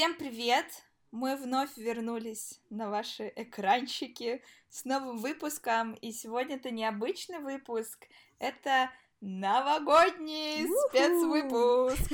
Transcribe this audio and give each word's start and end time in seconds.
Всем 0.00 0.14
привет! 0.14 0.64
Мы 1.10 1.36
вновь 1.36 1.76
вернулись 1.76 2.58
на 2.70 2.88
ваши 2.88 3.30
экранчики 3.36 4.42
с 4.70 4.86
новым 4.86 5.18
выпуском, 5.18 5.92
и 5.92 6.10
сегодня 6.10 6.56
это 6.56 6.70
необычный 6.70 7.40
выпуск, 7.40 8.06
это 8.38 8.90
новогодний 9.20 10.66
спецвыпуск. 10.88 12.12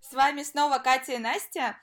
С 0.00 0.12
вами 0.12 0.44
снова 0.44 0.78
Катя 0.78 1.14
и 1.14 1.18
Настя, 1.18 1.82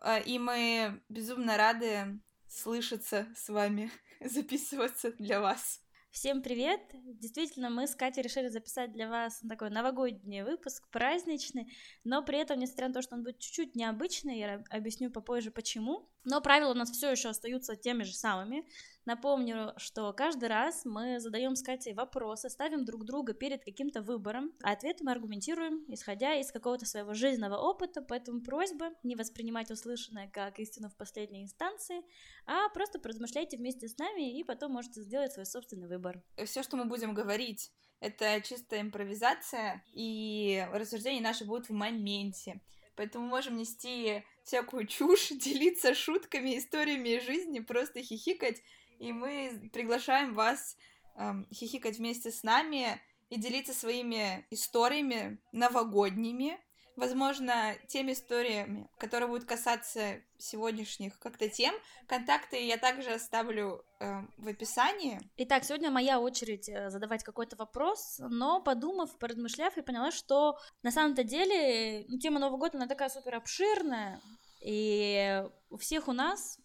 э, 0.00 0.22
и 0.22 0.38
мы 0.38 1.02
безумно 1.08 1.56
рады 1.56 2.20
слышаться 2.46 3.26
с 3.36 3.48
вами, 3.48 3.90
записываться 4.20 5.10
для 5.10 5.40
вас. 5.40 5.82
Всем 6.10 6.42
привет! 6.42 6.80
Действительно, 6.94 7.68
мы 7.68 7.86
с 7.86 7.94
Катей 7.94 8.22
решили 8.22 8.48
записать 8.48 8.92
для 8.92 9.08
вас 9.08 9.40
такой 9.46 9.70
новогодний 9.70 10.42
выпуск, 10.42 10.88
праздничный, 10.90 11.70
но 12.02 12.22
при 12.22 12.38
этом, 12.38 12.58
несмотря 12.58 12.88
на 12.88 12.94
то, 12.94 13.02
что 13.02 13.14
он 13.14 13.22
будет 13.22 13.38
чуть-чуть 13.38 13.76
необычный, 13.76 14.38
я 14.38 14.64
объясню 14.70 15.10
попозже 15.10 15.50
почему, 15.50 16.08
но 16.24 16.40
правила 16.40 16.70
у 16.70 16.74
нас 16.74 16.90
все 16.90 17.10
еще 17.10 17.28
остаются 17.28 17.76
теми 17.76 18.04
же 18.04 18.14
самыми. 18.14 18.66
Напомню, 19.08 19.72
что 19.78 20.12
каждый 20.12 20.50
раз 20.50 20.84
мы 20.84 21.18
задаем 21.18 21.56
с 21.56 21.62
Катей 21.62 21.94
вопросы, 21.94 22.50
ставим 22.50 22.84
друг 22.84 23.06
друга 23.06 23.32
перед 23.32 23.64
каким-то 23.64 24.02
выбором, 24.02 24.52
а 24.62 24.72
ответы 24.72 25.02
мы 25.02 25.12
аргументируем, 25.12 25.82
исходя 25.88 26.34
из 26.34 26.52
какого-то 26.52 26.84
своего 26.84 27.14
жизненного 27.14 27.56
опыта, 27.56 28.02
поэтому 28.02 28.42
просьба 28.42 28.90
не 29.02 29.16
воспринимать 29.16 29.70
услышанное 29.70 30.28
как 30.28 30.58
истину 30.58 30.90
в 30.90 30.94
последней 30.94 31.42
инстанции, 31.42 32.02
а 32.44 32.68
просто 32.68 32.98
поразмышляйте 32.98 33.56
вместе 33.56 33.88
с 33.88 33.96
нами 33.96 34.38
и 34.38 34.44
потом 34.44 34.72
можете 34.72 35.00
сделать 35.00 35.32
свой 35.32 35.46
собственный 35.46 35.88
выбор. 35.88 36.22
Все, 36.44 36.62
что 36.62 36.76
мы 36.76 36.84
будем 36.84 37.14
говорить, 37.14 37.72
это 38.00 38.42
чистая 38.42 38.82
импровизация, 38.82 39.82
и 39.94 40.68
рассуждения 40.70 41.22
наши 41.22 41.46
будут 41.46 41.70
в 41.70 41.72
моменте. 41.72 42.60
Поэтому 42.94 43.26
можем 43.26 43.56
нести 43.56 44.22
всякую 44.44 44.86
чушь, 44.86 45.28
делиться 45.30 45.94
шутками, 45.94 46.58
историями 46.58 47.16
из 47.16 47.24
жизни, 47.24 47.60
просто 47.60 48.02
хихикать 48.02 48.60
и 48.98 49.12
мы 49.12 49.70
приглашаем 49.72 50.34
вас 50.34 50.76
эм, 51.16 51.46
хихикать 51.52 51.98
вместе 51.98 52.30
с 52.30 52.42
нами 52.42 53.00
и 53.30 53.38
делиться 53.38 53.72
своими 53.72 54.46
историями 54.50 55.38
новогодними, 55.52 56.58
возможно, 56.98 57.74
теми 57.86 58.12
историями, 58.12 58.88
которые 58.98 59.28
будут 59.28 59.44
касаться 59.44 60.20
сегодняшних 60.36 61.18
как-то 61.18 61.48
тем. 61.48 61.74
Контакты 62.06 62.64
я 62.66 62.76
также 62.76 63.10
оставлю 63.10 63.84
э, 64.00 64.22
в 64.36 64.48
описании. 64.48 65.20
Итак, 65.36 65.64
сегодня 65.64 65.90
моя 65.90 66.20
очередь 66.20 66.68
э, 66.68 66.90
задавать 66.90 67.22
какой-то 67.22 67.56
вопрос, 67.56 68.16
но 68.18 68.60
подумав, 68.60 69.16
поразмышляв, 69.18 69.76
я 69.76 69.82
поняла, 69.82 70.10
что 70.10 70.58
на 70.82 70.90
самом-то 70.90 71.22
деле 71.22 72.04
ну, 72.08 72.18
тема 72.18 72.40
Нового 72.40 72.58
года, 72.58 72.78
она 72.78 72.86
такая 72.86 73.08
супер 73.08 73.36
обширная, 73.36 74.20
и 74.60 75.44
у 75.70 75.76
всех 75.76 76.08
у 76.08 76.12
нас 76.12 76.58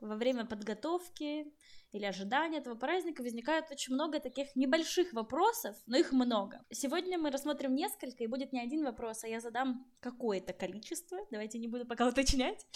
во 0.00 0.16
время 0.16 0.46
подготовки 0.46 1.52
или 1.92 2.04
ожидания 2.04 2.58
этого 2.58 2.74
праздника 2.74 3.22
возникает 3.22 3.70
очень 3.70 3.94
много 3.94 4.20
таких 4.20 4.54
небольших 4.54 5.12
вопросов, 5.12 5.76
но 5.86 5.96
их 5.96 6.12
много. 6.12 6.64
Сегодня 6.70 7.18
мы 7.18 7.30
рассмотрим 7.30 7.74
несколько, 7.74 8.24
и 8.24 8.26
будет 8.26 8.52
не 8.52 8.60
один 8.60 8.84
вопрос, 8.84 9.24
а 9.24 9.28
я 9.28 9.40
задам 9.40 9.86
какое-то 10.00 10.52
количество, 10.52 11.18
давайте 11.30 11.58
не 11.58 11.68
буду 11.68 11.86
пока 11.86 12.08
уточнять. 12.08 12.66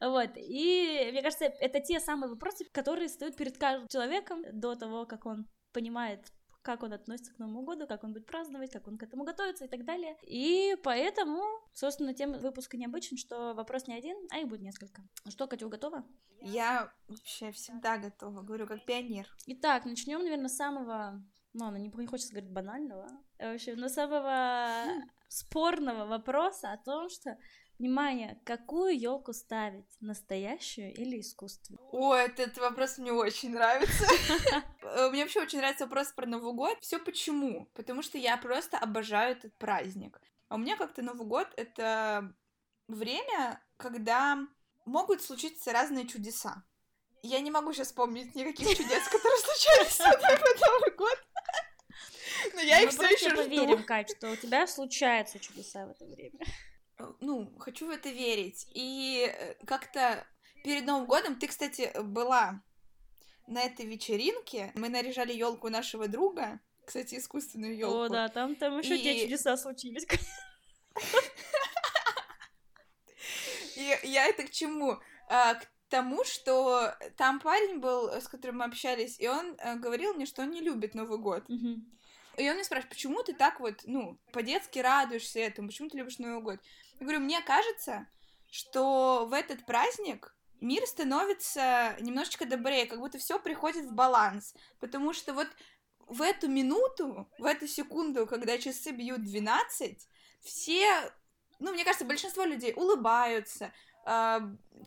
Вот, 0.00 0.30
и 0.36 1.08
мне 1.10 1.22
кажется, 1.22 1.44
это 1.44 1.80
те 1.80 2.00
самые 2.00 2.30
вопросы, 2.30 2.64
которые 2.72 3.08
стоят 3.08 3.36
перед 3.36 3.58
каждым 3.58 3.88
человеком 3.88 4.42
до 4.52 4.74
того, 4.74 5.06
как 5.06 5.26
он 5.26 5.46
понимает 5.72 6.26
как 6.62 6.82
он 6.82 6.92
относится 6.92 7.34
к 7.34 7.38
Новому 7.38 7.62
году, 7.62 7.86
как 7.86 8.04
он 8.04 8.12
будет 8.12 8.26
праздновать, 8.26 8.72
как 8.72 8.86
он 8.86 8.96
к 8.96 9.02
этому 9.02 9.24
готовится 9.24 9.64
и 9.64 9.68
так 9.68 9.84
далее. 9.84 10.16
И 10.22 10.76
поэтому, 10.82 11.42
собственно, 11.74 12.14
тема 12.14 12.38
выпуска 12.38 12.76
необычен, 12.76 13.16
что 13.16 13.54
вопрос 13.54 13.86
не 13.86 13.94
один, 13.94 14.16
а 14.30 14.38
их 14.38 14.48
будет 14.48 14.62
несколько. 14.62 15.02
Что, 15.28 15.46
Катя, 15.46 15.66
готова? 15.66 16.04
Я 16.40 16.92
вообще 17.08 17.52
всегда 17.52 17.98
готова, 17.98 18.42
говорю, 18.42 18.66
как 18.66 18.84
пионер. 18.84 19.28
Итак, 19.46 19.84
начнем, 19.84 20.20
наверное, 20.20 20.48
с 20.48 20.56
самого 20.56 21.22
ну, 21.52 21.66
она 21.66 21.78
не, 21.78 21.88
не 21.88 22.06
хочется 22.06 22.32
говорить 22.32 22.50
банального, 22.50 23.08
а 23.38 23.52
вообще, 23.52 23.74
но 23.74 23.88
самого 23.88 24.84
спорного 25.28 26.06
вопроса 26.06 26.72
о 26.72 26.78
том, 26.78 27.08
что 27.10 27.36
Внимание, 27.82 28.38
какую 28.44 28.96
елку 28.96 29.32
ставить? 29.32 29.88
Настоящую 30.00 30.94
или 30.94 31.18
искусственную? 31.18 31.84
О, 31.90 32.14
этот 32.14 32.56
вопрос 32.58 32.96
мне 32.98 33.12
очень 33.12 33.50
нравится. 33.50 34.06
Э, 34.84 35.10
мне 35.10 35.22
вообще 35.22 35.40
очень 35.40 35.58
нравится 35.58 35.86
вопрос 35.86 36.12
про 36.12 36.26
Новый 36.26 36.52
год. 36.52 36.78
Все 36.80 37.00
почему? 37.00 37.66
Потому 37.74 38.02
что 38.02 38.18
я 38.18 38.36
просто 38.36 38.78
обожаю 38.78 39.32
этот 39.32 39.56
праздник. 39.56 40.20
А 40.48 40.54
у 40.54 40.58
меня 40.58 40.76
как-то 40.76 41.02
Новый 41.02 41.26
год— 41.26 41.48
это 41.56 42.32
время, 42.86 43.60
когда 43.78 44.38
могут 44.84 45.20
случиться 45.20 45.72
разные 45.72 46.06
чудеса. 46.06 46.62
Я 47.22 47.40
не 47.40 47.50
могу 47.50 47.72
сейчас 47.72 47.88
вспомнить 47.88 48.34
никаких 48.36 48.68
чудес, 48.76 49.08
которые 49.08 49.38
случались 49.38 49.98
в 49.98 50.60
Новый 50.70 50.96
год. 50.96 51.18
Но 52.54 52.60
я 52.60 52.80
их 52.82 52.90
все 52.90 53.06
еще 53.06 53.30
жду. 53.30 53.42
поверим, 53.42 53.82
Кать, 53.82 54.14
что 54.16 54.30
у 54.30 54.36
тебя 54.36 54.68
случаются 54.68 55.40
чудеса 55.40 55.86
в 55.86 55.90
это 55.90 56.04
время. 56.04 56.38
Ну, 57.22 57.52
хочу 57.60 57.86
в 57.86 57.90
это 57.90 58.08
верить. 58.08 58.66
И 58.74 59.32
э, 59.32 59.54
как-то 59.64 60.26
перед 60.64 60.84
Новым 60.84 61.06
годом 61.06 61.36
ты, 61.38 61.46
кстати, 61.46 61.92
была 62.02 62.60
на 63.46 63.62
этой 63.62 63.86
вечеринке. 63.86 64.72
Мы 64.74 64.88
наряжали 64.88 65.32
елку 65.32 65.68
нашего 65.68 66.08
друга. 66.08 66.58
Кстати, 66.84 67.14
искусственную 67.14 67.76
елку. 67.76 68.02
О, 68.02 68.08
да, 68.08 68.28
там, 68.28 68.56
там 68.56 68.76
еще 68.80 68.96
и... 68.98 69.02
те 69.02 69.22
чудеса 69.22 69.56
случились. 69.56 70.04
И 73.76 73.98
я 74.02 74.26
это 74.26 74.42
к 74.42 74.50
чему? 74.50 74.98
А, 75.28 75.54
к 75.54 75.68
тому, 75.88 76.24
что 76.24 76.92
там 77.16 77.38
парень 77.38 77.78
был, 77.78 78.08
с 78.10 78.26
которым 78.26 78.58
мы 78.58 78.64
общались, 78.64 79.18
и 79.20 79.28
он 79.28 79.54
э, 79.58 79.76
говорил 79.76 80.14
мне, 80.14 80.26
что 80.26 80.42
он 80.42 80.50
не 80.50 80.60
любит 80.60 80.94
Новый 80.94 81.18
год. 81.18 81.44
И 82.36 82.48
он 82.48 82.54
меня 82.54 82.64
спрашивает, 82.64 82.90
почему 82.90 83.22
ты 83.22 83.34
так 83.34 83.60
вот, 83.60 83.82
ну, 83.84 84.18
по-детски 84.32 84.78
радуешься 84.78 85.38
этому, 85.40 85.68
почему 85.68 85.88
ты 85.88 85.98
любишь 85.98 86.18
Новый 86.18 86.42
год? 86.42 86.60
Я 87.02 87.04
говорю, 87.04 87.24
мне 87.24 87.42
кажется, 87.42 88.06
что 88.48 89.26
в 89.26 89.32
этот 89.32 89.66
праздник 89.66 90.36
мир 90.60 90.86
становится 90.86 91.96
немножечко 91.98 92.46
добрее, 92.46 92.86
как 92.86 93.00
будто 93.00 93.18
все 93.18 93.40
приходит 93.40 93.86
в 93.86 93.92
баланс, 93.92 94.54
потому 94.78 95.12
что 95.12 95.34
вот 95.34 95.48
в 96.06 96.22
эту 96.22 96.46
минуту, 96.46 97.28
в 97.40 97.44
эту 97.44 97.66
секунду, 97.66 98.24
когда 98.24 98.56
часы 98.56 98.92
бьют 98.92 99.24
12, 99.24 100.08
все, 100.44 101.12
ну, 101.58 101.72
мне 101.72 101.82
кажется, 101.82 102.04
большинство 102.04 102.44
людей 102.44 102.72
улыбаются, 102.72 103.72
э, 104.06 104.38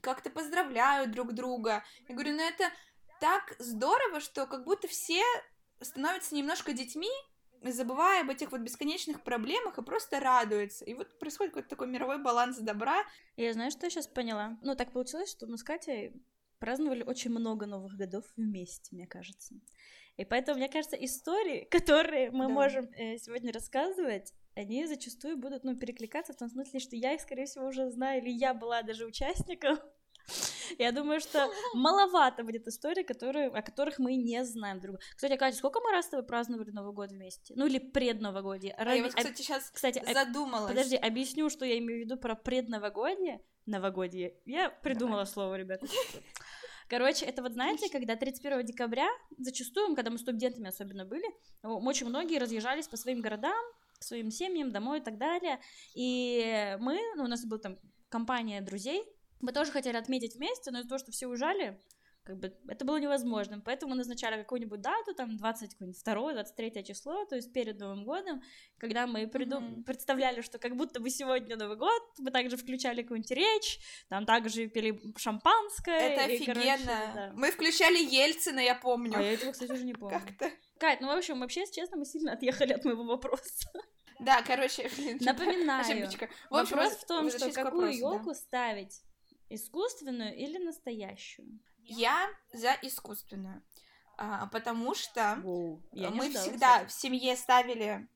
как-то 0.02 0.30
поздравляют 0.30 1.12
друг 1.12 1.34
друга. 1.34 1.84
Я 2.08 2.16
говорю, 2.16 2.36
ну 2.36 2.44
это 2.44 2.72
так 3.20 3.58
здорово, 3.59 4.22
что 4.22 4.47
как 4.47 4.64
будто 4.64 4.88
все 4.88 5.22
становятся 5.82 6.34
немножко 6.34 6.72
детьми, 6.72 7.12
забывая 7.72 8.22
об 8.22 8.30
этих 8.30 8.52
вот 8.52 8.62
бесконечных 8.62 9.24
проблемах 9.24 9.78
и 9.78 9.84
просто 9.84 10.20
радуется. 10.20 10.86
И 10.86 10.94
вот 10.94 11.18
происходит 11.20 11.53
какой-то 11.53 11.70
такой 11.70 11.88
мировой 11.88 12.22
баланс 12.22 12.58
добра. 12.59 13.03
Я 13.38 13.53
знаю, 13.53 13.72
что 13.72 13.86
я 13.86 13.90
сейчас 13.90 14.08
поняла. 14.08 14.58
Ну, 14.62 14.76
так 14.76 14.92
получилось, 14.92 15.31
что 15.31 15.48
мы 15.48 15.58
с 15.58 15.64
Катей 15.64 16.14
праздновали 16.59 17.03
очень 17.03 17.31
много 17.31 17.66
Новых 17.66 17.96
годов 17.96 18.26
вместе, 18.36 18.96
мне 18.96 19.08
кажется. 19.08 19.56
И 20.18 20.26
поэтому, 20.26 20.58
мне 20.58 20.70
кажется, 20.70 20.96
истории, 20.96 21.66
которые 21.72 22.31
мы 22.31 22.48
да. 22.48 22.53
можем 22.53 22.86
э, 22.94 23.18
сегодня 23.18 23.52
рассказывать, 23.52 24.34
они 24.56 24.86
зачастую 24.88 25.38
будут, 25.38 25.64
ну, 25.64 25.76
перекликаться 25.76 26.34
в 26.34 26.38
том 26.38 26.50
смысле, 26.50 26.80
что 26.80 26.96
я 26.96 27.14
их, 27.14 27.22
скорее 27.22 27.46
всего, 27.46 27.68
уже 27.68 27.90
знаю, 27.92 28.22
или 28.22 28.30
я 28.30 28.53
была 28.53 28.82
даже 28.82 29.06
участником. 29.06 29.78
Я 30.78 30.92
думаю, 30.92 31.20
что 31.20 31.52
маловато 31.74 32.44
будет 32.44 32.68
историй, 32.68 33.03
которые, 33.03 33.48
о 33.48 33.62
которых 33.62 34.00
мы 34.00 34.16
не 34.16 34.44
знаем 34.46 34.80
друг 34.80 34.96
друга. 34.96 35.06
Кстати, 35.16 35.36
Катя, 35.38 35.58
сколько 35.58 35.80
мы 35.80 35.92
раз 35.92 36.06
с 36.06 36.09
тобой 36.09 36.26
праздновали 36.26 36.72
Новый 36.72 36.94
год 36.94 37.12
вместе? 37.12 37.53
Ну, 37.56 37.66
или 37.66 37.80
предновогодие? 37.80 38.74
А 38.74 38.96
я 38.96 39.03
вот, 39.03 39.14
кстати, 39.14 39.41
сейчас 39.41 39.70
кстати, 39.72 40.02
задумалась. 40.14 40.70
Подожди, 40.70 40.96
объясню, 40.96 41.50
что 41.50 41.66
я 41.66 41.78
имею 41.79 42.02
в 42.02 42.06
виду 42.06 42.17
про 42.17 42.35
предновогодие. 42.35 43.41
Новогодие. 43.66 44.35
Я 44.46 44.70
придумала 44.70 45.23
Давай. 45.23 45.34
слово, 45.34 45.56
ребята. 45.56 45.88
Короче, 46.88 47.26
это 47.26 47.41
вот 47.41 47.53
знаете, 47.53 47.90
когда 47.90 48.16
31 48.16 48.64
декабря, 48.64 49.08
зачастую, 49.40 49.96
когда 49.96 50.11
мы 50.11 50.20
студентами 50.20 50.68
особенно 50.68 51.03
были, 51.03 51.26
очень 51.64 52.06
многие 52.08 52.38
разъезжались 52.38 52.88
по 52.88 52.96
своим 52.96 53.22
городам, 53.22 53.56
к 53.97 54.03
своим 54.03 54.29
семьям, 54.29 54.72
домой 54.72 55.00
и 55.00 55.02
так 55.02 55.18
далее. 55.18 55.59
И 55.96 56.78
мы, 56.79 57.00
ну, 57.16 57.23
у 57.23 57.28
нас 57.28 57.44
был 57.46 57.58
там 57.58 57.79
компания 58.09 58.61
друзей, 58.61 59.03
мы 59.41 59.52
тоже 59.52 59.72
хотели 59.72 59.97
отметить 59.97 60.35
вместе, 60.35 60.72
но 60.72 60.79
из-за 60.79 60.90
того, 60.90 60.99
что 60.99 61.11
все 61.11 61.28
ужали, 61.28 61.79
как 62.26 62.40
бы 62.40 62.53
это 62.67 62.85
было 62.85 62.97
невозможным. 62.97 63.61
Поэтому 63.61 63.91
мы 63.91 63.97
назначали 63.97 64.41
какую-нибудь 64.41 64.82
дату, 64.82 65.14
там 65.14 65.37
22 65.37 66.34
23 66.34 66.84
число, 66.84 67.23
то 67.26 67.35
есть 67.35 67.53
перед 67.53 67.79
Новым 67.79 68.03
годом, 68.03 68.41
когда 68.78 69.05
мы 69.05 69.28
приду... 69.28 69.58
mm-hmm. 69.58 69.84
представляли, 69.84 70.41
что 70.41 70.58
как 70.58 70.76
будто 70.76 70.99
бы 70.99 71.09
сегодня 71.11 71.55
Новый 71.55 71.78
год, 71.78 72.02
мы 72.17 72.32
также 72.32 72.58
включали 72.58 73.03
какую-нибудь 73.03 73.32
речь, 73.32 73.79
там 74.09 74.26
также 74.26 74.67
пили 74.67 74.99
шампанское. 75.17 75.99
Это 75.99 76.32
и, 76.32 76.35
офигенно. 76.35 76.55
Короче, 76.55 77.11
да. 77.14 77.32
Мы 77.35 77.52
включали 77.52 77.97
Ельцина, 77.97 78.59
я 78.59 78.73
помню. 78.73 79.14
А 79.16 79.22
я 79.22 79.34
этого, 79.34 79.52
кстати, 79.52 79.72
уже 79.72 79.84
не 79.84 79.93
помню. 79.93 80.20
Как-то. 80.20 80.52
Кать, 80.79 81.02
ну, 81.02 81.08
в 81.08 81.17
общем, 81.17 81.40
вообще, 81.40 81.61
если 81.61 81.76
честно, 81.76 81.97
мы 81.97 82.05
сильно 82.05 82.34
отъехали 82.34 82.73
от 82.73 82.84
моего 82.84 83.03
вопроса. 83.03 83.70
Да, 84.20 84.41
короче, 84.41 84.90
Напоминаю. 85.20 85.82
Ошибочка. 85.82 86.29
В 86.49 86.55
общем, 86.55 86.78
Вопрос 86.78 86.93
в 86.93 87.05
том, 87.05 87.29
что 87.29 87.52
какую 87.52 87.96
елку 87.96 88.29
да. 88.29 88.34
ставить 88.34 89.02
Искусственную 89.50 90.36
или 90.36 90.58
настоящую? 90.58 91.59
Я 91.84 92.30
за 92.52 92.78
искусственную. 92.82 93.64
А, 94.18 94.47
потому 94.47 94.96
что 94.96 95.40
Воу, 95.44 95.84
мы 95.92 96.30
всегда 96.30 96.86
кстати. 96.86 96.88
в 96.88 96.92
семье 96.92 97.36
ставили 97.36 98.08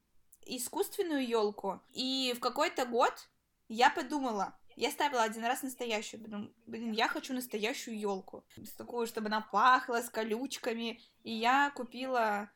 искусственную 0.46 1.28
елку, 1.28 1.82
и 1.94 2.34
в 2.36 2.40
какой-то 2.40 2.86
год 2.86 3.30
я 3.68 3.90
подумала, 3.90 4.58
я 4.76 4.92
ставила 4.92 5.24
один 5.24 5.44
раз 5.44 5.62
настоящую, 5.62 6.24
потом, 6.24 6.54
блин, 6.66 6.92
я 6.94 7.08
хочу 7.08 7.34
настоящую 7.34 8.00
елку, 8.00 8.46
такую, 8.78 9.08
чтобы 9.08 9.28
она 9.28 9.42
пахла 9.42 10.02
с 10.02 10.10
колючками, 10.10 11.02
и 11.24 11.34
я 11.34 11.72
купила 11.76 12.50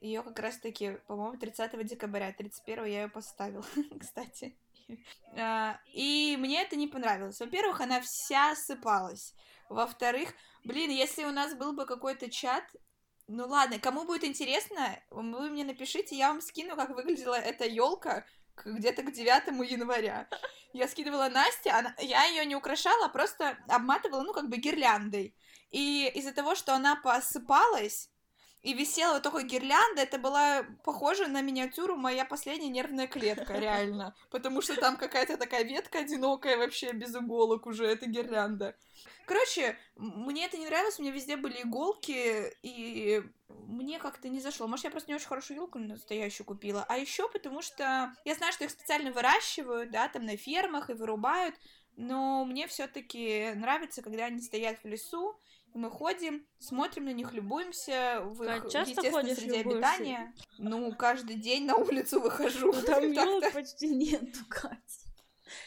ее 0.00 0.22
как 0.22 0.38
раз-таки, 0.38 0.98
по-моему, 1.06 1.38
30 1.38 1.86
декабря, 1.86 2.32
31 2.32 2.84
я 2.84 3.02
ее 3.02 3.08
поставила, 3.08 3.64
кстати. 4.00 4.56
А, 5.36 5.78
И 5.92 6.36
мне 6.38 6.62
это 6.62 6.76
не 6.76 6.88
понравилось. 6.88 7.40
Во-первых, 7.40 7.80
она 7.80 8.00
вся 8.00 8.52
осыпалась. 8.52 9.34
Во-вторых, 9.68 10.34
блин, 10.64 10.90
если 10.90 11.24
у 11.24 11.30
нас 11.30 11.54
был 11.54 11.72
бы 11.72 11.86
какой-то 11.86 12.30
чат, 12.30 12.64
ну 13.28 13.46
ладно, 13.46 13.78
кому 13.78 14.04
будет 14.04 14.24
интересно, 14.24 14.98
вы 15.10 15.48
мне 15.48 15.64
напишите, 15.64 16.16
я 16.16 16.28
вам 16.28 16.40
скину, 16.40 16.76
как 16.76 16.90
выглядела 16.90 17.36
эта 17.36 17.64
елка 17.64 18.26
где-то 18.64 19.02
к 19.02 19.12
9 19.12 19.70
января. 19.70 20.28
Я 20.74 20.88
скидывала 20.88 21.28
Насте, 21.28 21.70
она, 21.70 21.94
я 21.98 22.24
ее 22.24 22.44
не 22.44 22.56
украшала, 22.56 23.06
а 23.06 23.08
просто 23.08 23.56
обматывала, 23.68 24.22
ну, 24.22 24.32
как 24.32 24.48
бы 24.48 24.56
гирляндой. 24.56 25.34
И 25.70 26.10
из-за 26.14 26.32
того, 26.32 26.54
что 26.54 26.74
она 26.74 26.96
посыпалась, 26.96 28.10
и 28.62 28.74
висела 28.74 29.14
вот 29.14 29.24
только 29.24 29.42
гирлянда, 29.42 30.02
это 30.02 30.18
была 30.18 30.64
похожа 30.84 31.26
на 31.26 31.42
миниатюру 31.42 31.96
моя 31.96 32.24
последняя 32.24 32.68
нервная 32.68 33.08
клетка, 33.08 33.58
реально. 33.58 34.14
Потому 34.30 34.62
что 34.62 34.76
там 34.76 34.96
какая-то 34.96 35.36
такая 35.36 35.64
ветка 35.64 35.98
одинокая, 35.98 36.56
вообще 36.56 36.92
без 36.92 37.14
иголок 37.14 37.66
уже, 37.66 37.86
это 37.86 38.06
гирлянда. 38.06 38.76
Короче, 39.26 39.76
мне 39.96 40.46
это 40.46 40.58
не 40.58 40.66
нравилось, 40.66 40.98
у 40.98 41.02
меня 41.02 41.12
везде 41.12 41.36
были 41.36 41.62
иголки, 41.62 42.52
и 42.62 43.22
мне 43.48 43.98
как-то 43.98 44.28
не 44.28 44.40
зашло. 44.40 44.68
Может, 44.68 44.84
я 44.84 44.90
просто 44.90 45.10
не 45.10 45.16
очень 45.16 45.26
хорошую 45.26 45.56
елку 45.56 45.78
настоящую 45.78 46.46
купила. 46.46 46.84
А 46.88 46.98
еще 46.98 47.28
потому 47.28 47.62
что 47.62 48.14
я 48.24 48.34
знаю, 48.34 48.52
что 48.52 48.64
их 48.64 48.70
специально 48.70 49.10
выращивают, 49.10 49.90
да, 49.90 50.08
там 50.08 50.24
на 50.24 50.36
фермах 50.36 50.90
и 50.90 50.94
вырубают, 50.94 51.54
но 51.96 52.44
мне 52.44 52.66
все-таки 52.66 53.52
нравится, 53.54 54.02
когда 54.02 54.26
они 54.26 54.40
стоят 54.40 54.82
в 54.82 54.86
лесу, 54.86 55.36
мы 55.74 55.90
ходим, 55.90 56.46
смотрим 56.58 57.06
на 57.06 57.12
них, 57.12 57.32
любуемся 57.32 58.20
в 58.24 58.44
Кать, 58.44 58.64
их 58.64 58.70
часто 58.70 58.90
естественной 58.90 59.22
ходишь, 59.22 59.36
среде 59.38 59.58
любуешься? 59.58 59.90
обитания. 59.90 60.34
Ну, 60.58 60.94
каждый 60.94 61.36
день 61.36 61.66
на 61.66 61.76
улицу 61.76 62.20
выхожу. 62.20 62.72
Ну, 62.72 62.82
там 62.82 63.02
елок 63.12 63.52
почти 63.52 63.88
нету, 63.88 64.40
Кать. 64.48 65.02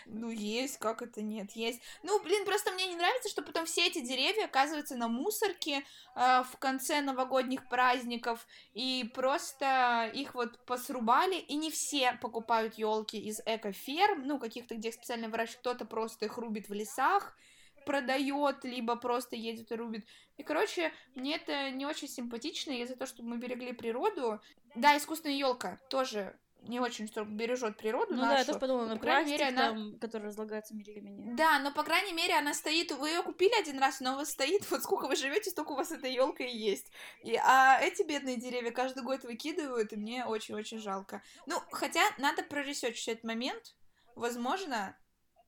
Ну, 0.06 0.30
есть, 0.30 0.78
как 0.78 1.02
это 1.02 1.22
нет, 1.22 1.52
есть. 1.52 1.82
Ну, 2.04 2.22
блин, 2.24 2.46
просто 2.46 2.72
мне 2.72 2.88
не 2.88 2.96
нравится, 2.96 3.30
что 3.30 3.42
потом 3.42 3.66
все 3.66 3.88
эти 3.88 4.02
деревья 4.02 4.46
оказываются 4.46 4.96
на 4.96 5.08
мусорке 5.08 5.84
э, 6.16 6.44
в 6.44 6.58
конце 6.58 7.02
новогодних 7.02 7.68
праздников, 7.70 8.48
и 8.74 9.10
просто 9.14 10.10
их 10.14 10.34
вот 10.34 10.64
посрубали, 10.66 11.36
и 11.36 11.56
не 11.56 11.72
все 11.72 12.14
покупают 12.22 12.76
елки 12.76 13.20
из 13.20 13.42
экоферм, 13.46 14.26
ну, 14.26 14.40
каких-то, 14.40 14.76
где 14.76 14.92
специально 14.92 15.30
выращивают, 15.30 15.60
кто-то 15.60 15.86
просто 15.86 16.26
их 16.26 16.38
рубит 16.38 16.70
в 16.70 16.74
лесах, 16.74 17.36
продает, 17.86 18.64
либо 18.64 18.96
просто 18.96 19.36
едет 19.36 19.72
и 19.72 19.76
рубит. 19.76 20.06
И, 20.38 20.44
короче, 20.44 20.92
мне 21.16 21.36
это 21.36 21.70
не 21.72 21.86
очень 21.86 22.08
симпатично, 22.08 22.72
и 22.72 22.86
за 22.86 22.96
то, 22.96 23.06
чтобы 23.06 23.30
мы 23.30 23.38
берегли 23.38 23.74
природу. 23.74 24.42
Да, 24.76 24.98
искусственная 24.98 25.38
елка 25.38 25.80
тоже 25.90 26.38
не 26.68 26.80
очень, 26.80 27.08
что 27.08 27.24
бережет 27.24 27.78
природу 27.78 28.16
Ну 28.16 28.22
нашу. 28.22 28.32
да, 28.32 28.40
я 28.40 28.46
тоже 28.46 28.60
подумала 28.60 28.86
на 28.88 28.96
по 28.96 29.02
крайней 29.02 29.32
мере, 29.32 29.46
она- 29.50 29.70
там, 29.70 30.00
который 30.00 30.28
разлагается 30.28 30.74
миллиметрами. 30.76 31.36
Да, 31.36 31.60
но 31.60 31.72
по 31.72 31.84
крайней 31.84 32.14
мере 32.14 32.34
она 32.36 32.54
стоит. 32.56 32.92
Вы 32.92 33.10
ее 33.10 33.22
купили 33.22 33.54
один 33.60 33.78
раз, 33.80 34.00
но 34.00 34.14
она 34.14 34.26
стоит. 34.26 34.70
Вот 34.72 34.82
сколько 34.82 35.08
вы 35.08 35.16
живете, 35.16 35.52
столько 35.52 35.74
у 35.74 35.76
вас 35.76 35.92
эта 35.92 36.08
елка 36.08 36.44
и 36.44 36.58
есть. 36.58 36.92
И, 37.24 37.36
а 37.36 37.80
эти 37.80 38.02
бедные 38.02 38.38
деревья 38.38 38.72
каждый 38.72 39.04
год 39.04 39.24
выкидывают, 39.24 39.94
и 39.94 39.96
мне 39.96 40.26
очень-очень 40.26 40.80
жалко. 40.80 41.22
Ну, 41.46 41.62
хотя 41.72 42.02
надо 42.18 42.42
проресечь 42.42 43.08
этот 43.08 43.24
момент. 43.24 43.76
Возможно, 44.16 44.98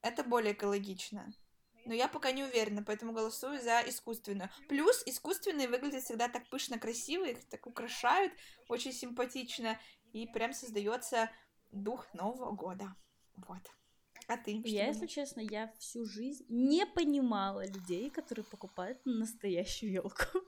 это 0.04 0.24
более 0.24 0.54
экологично. 0.54 1.34
Но 1.88 1.94
я 1.94 2.10
пока 2.10 2.32
не 2.34 2.44
уверена, 2.44 2.84
поэтому 2.84 3.14
голосую 3.14 3.62
за 3.62 3.82
искусственную. 3.88 4.50
Плюс 4.68 5.04
искусственные 5.06 5.70
выглядят 5.70 6.04
всегда 6.04 6.28
так 6.28 6.50
пышно 6.50 6.78
красиво, 6.78 7.24
их 7.24 7.48
так 7.48 7.66
украшают, 7.66 8.34
очень 8.68 8.92
симпатично, 8.92 9.80
и 10.12 10.28
прям 10.28 10.52
создается 10.52 11.30
дух 11.72 12.14
Нового 12.14 12.52
года. 12.52 12.94
Вот. 13.38 13.62
А 14.28 14.36
ты? 14.36 14.60
что 14.60 14.68
Я, 14.68 14.88
если 14.88 15.08
честно, 15.08 15.40
я 15.40 15.72
всю 15.80 16.06
жизнь 16.06 16.46
не 16.50 16.86
понимала 16.86 17.66
людей, 17.66 18.10
которые 18.10 18.44
покупают 18.44 19.00
настоящую 19.06 19.94
елку. 19.94 20.42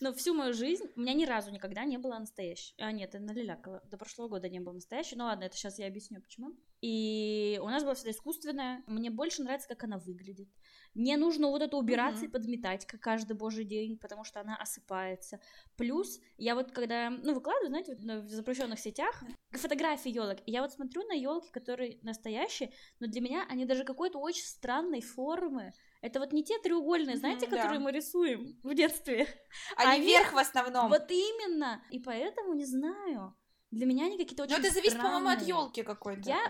Но 0.00 0.12
всю 0.12 0.34
мою 0.34 0.52
жизнь 0.52 0.84
у 0.96 1.00
меня 1.00 1.14
ни 1.14 1.24
разу 1.24 1.50
никогда 1.50 1.84
не 1.84 1.98
было 1.98 2.18
настоящей. 2.18 2.74
А, 2.78 2.90
нет, 2.92 3.14
это 3.14 3.22
налилякала. 3.22 3.82
До 3.90 3.96
прошлого 3.98 4.28
года 4.28 4.48
не 4.48 4.60
было 4.60 4.72
настоящей. 4.72 5.16
Ну 5.16 5.24
ладно, 5.24 5.44
это 5.44 5.56
сейчас 5.56 5.78
я 5.78 5.86
объясню, 5.86 6.20
почему. 6.20 6.54
И 6.80 7.60
у 7.62 7.66
нас 7.68 7.82
была 7.82 7.94
всегда 7.94 8.12
искусственная. 8.12 8.82
Мне 8.86 9.10
больше 9.10 9.42
нравится, 9.42 9.68
как 9.68 9.84
она 9.84 9.98
выглядит. 9.98 10.48
Не 10.94 11.16
нужно 11.16 11.48
вот 11.48 11.60
это 11.62 11.76
убираться 11.76 12.22
Мгм. 12.22 12.28
и 12.28 12.32
подметать, 12.32 12.86
как 12.86 13.00
каждый 13.00 13.36
божий 13.36 13.64
день, 13.64 13.98
потому 13.98 14.24
что 14.24 14.40
она 14.40 14.56
осыпается. 14.56 15.40
Плюс, 15.76 16.20
я 16.38 16.54
вот 16.54 16.72
когда, 16.72 17.10
ну, 17.10 17.34
выкладываю, 17.34 17.68
знаете, 17.68 17.94
вот 17.94 18.02
на- 18.02 18.20
в 18.20 18.28
запрещенных 18.28 18.78
сетях 18.80 19.22
фотографии 19.52 20.10
елок, 20.10 20.38
я 20.46 20.62
вот 20.62 20.72
смотрю 20.72 21.02
на 21.06 21.12
елки, 21.12 21.50
которые 21.50 21.98
настоящие, 22.02 22.72
но 22.98 23.06
для 23.06 23.20
меня 23.20 23.46
они 23.48 23.66
даже 23.66 23.84
какой-то 23.84 24.18
очень 24.18 24.44
странной 24.44 25.02
формы. 25.02 25.72
Это 26.02 26.18
вот 26.18 26.32
не 26.32 26.42
те 26.42 26.58
треугольные, 26.58 27.16
знаете, 27.16 27.46
да. 27.46 27.56
которые 27.56 27.78
мы 27.78 27.92
рисуем 27.92 28.58
в 28.62 28.74
детстве. 28.74 29.26
Они, 29.76 29.90
они- 29.96 30.06
вверх 30.06 30.32
в 30.32 30.38
основном. 30.38 30.88
Вот 30.88 31.10
именно. 31.10 31.82
И 31.90 31.98
поэтому 31.98 32.54
не 32.54 32.64
знаю. 32.64 33.34
Для 33.70 33.86
меня 33.86 34.06
они 34.06 34.18
какие-то 34.18 34.42
очень 34.42 34.54
Но 34.54 34.58
это 34.58 34.74
зависит, 34.74 34.98
по-моему, 34.98 35.28
от 35.28 35.42
елки 35.42 35.82
какой-то. 35.84 36.28
Я, 36.28 36.40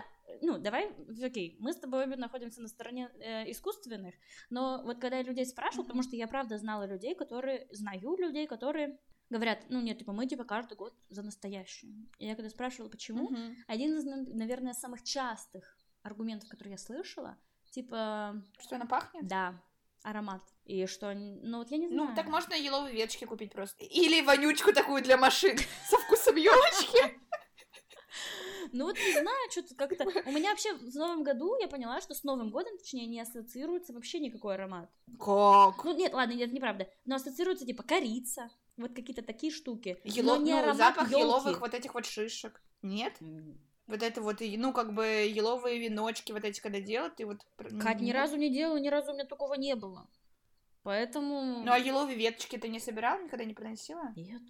ну, 0.41 0.57
давай, 0.57 0.91
окей, 1.23 1.55
мы 1.59 1.71
с 1.71 1.77
тобой 1.77 2.05
обе 2.05 2.15
находимся 2.15 2.61
на 2.61 2.67
стороне 2.67 3.11
э, 3.19 3.51
искусственных, 3.51 4.15
но 4.49 4.81
вот 4.83 4.97
когда 4.99 5.17
я 5.17 5.23
людей 5.23 5.45
спрашивала, 5.45 5.83
Мгм. 5.83 5.87
потому 5.89 6.03
что 6.03 6.15
я 6.15 6.27
правда 6.27 6.57
знала 6.57 6.87
людей, 6.87 7.13
которые, 7.13 7.67
знаю 7.71 8.15
людей, 8.17 8.47
которые 8.47 8.99
говорят, 9.29 9.59
ну 9.69 9.81
нет, 9.81 9.99
типа 9.99 10.13
мы 10.13 10.25
типа 10.25 10.45
каждый 10.45 10.75
год 10.77 10.95
за 11.09 11.21
настоящую. 11.21 12.09
И 12.17 12.25
я 12.25 12.35
когда 12.35 12.49
спрашивала, 12.49 12.89
почему, 12.89 13.29
Мгм. 13.29 13.55
один 13.67 13.95
из, 13.97 14.03
на- 14.03 14.23
наверное, 14.23 14.73
самых 14.73 15.03
частых 15.03 15.77
аргументов, 16.01 16.49
которые 16.49 16.71
я 16.71 16.77
слышала, 16.79 17.37
типа, 17.71 18.35
Что 18.59 18.75
она 18.75 18.85
пахнет? 18.85 19.27
да, 19.27 19.61
аромат. 20.03 20.41
И 20.65 20.85
что, 20.85 21.13
ну 21.13 21.57
вот 21.59 21.71
я 21.71 21.77
не 21.77 21.87
знаю. 21.87 22.09
Ну, 22.09 22.15
так 22.15 22.27
можно 22.27 22.53
еловые 22.53 22.95
веточки 22.95 23.25
купить 23.25 23.51
просто. 23.51 23.83
Или 23.83 24.21
вонючку 24.21 24.73
такую 24.73 25.03
для 25.03 25.17
машин 25.17 25.57
со 25.89 25.97
вкусом 25.97 26.35
елочки. 26.35 27.19
Ну 28.73 28.85
вот 28.85 28.95
не 28.95 29.11
знаю, 29.11 29.51
что-то 29.51 29.75
как-то... 29.75 30.05
У 30.25 30.31
меня 30.31 30.51
вообще 30.51 30.73
в 30.73 30.95
новом 30.95 31.23
году 31.23 31.57
я 31.59 31.67
поняла, 31.67 31.99
что 31.99 32.13
с 32.13 32.23
Новым 32.23 32.51
годом, 32.51 32.77
точнее, 32.77 33.05
не 33.05 33.19
ассоциируется 33.19 33.91
вообще 33.91 34.19
никакой 34.19 34.53
аромат. 34.55 34.89
Как? 35.19 35.83
Ну 35.83 35.93
нет, 35.95 36.13
ладно, 36.13 36.33
это 36.33 36.53
неправда. 36.53 36.87
Но 37.03 37.15
ассоциируется 37.15 37.65
типа 37.65 37.83
корица, 37.83 38.49
вот 38.77 38.93
какие-то 38.93 39.23
такие 39.23 39.51
штуки. 39.51 39.99
Ело- 40.05 40.37
но 40.37 40.43
не 40.43 40.51
ну, 40.51 40.59
аромат 40.59 40.77
запах 40.77 41.11
ёлки. 41.11 41.21
еловых 41.21 41.59
вот 41.59 41.73
этих 41.73 41.93
вот 41.93 42.05
шишек. 42.05 42.61
Нет? 42.81 43.13
Вот 43.91 44.01
это 44.03 44.21
вот, 44.21 44.37
ну, 44.39 44.71
как 44.73 44.93
бы 44.93 45.05
еловые 45.05 45.77
виночки 45.77 46.31
вот 46.31 46.45
эти, 46.45 46.61
когда 46.61 46.79
делают, 46.79 47.19
и 47.19 47.25
вот... 47.25 47.39
пр- 47.57 47.77
Кать, 47.77 47.99
ни 47.99 48.05
нет? 48.05 48.15
разу 48.15 48.37
не 48.37 48.49
делала, 48.49 48.77
ни 48.77 48.87
разу 48.87 49.11
у 49.11 49.13
меня 49.13 49.25
такого 49.25 49.55
не 49.55 49.75
было. 49.75 50.07
Поэтому... 50.83 51.61
Ну, 51.63 51.71
а 51.71 51.77
еловые 51.77 52.17
веточки 52.17 52.57
ты 52.57 52.69
не 52.69 52.79
собирала, 52.79 53.21
никогда 53.21 53.43
не 53.43 53.53
приносила? 53.53 54.13
Нет. 54.15 54.41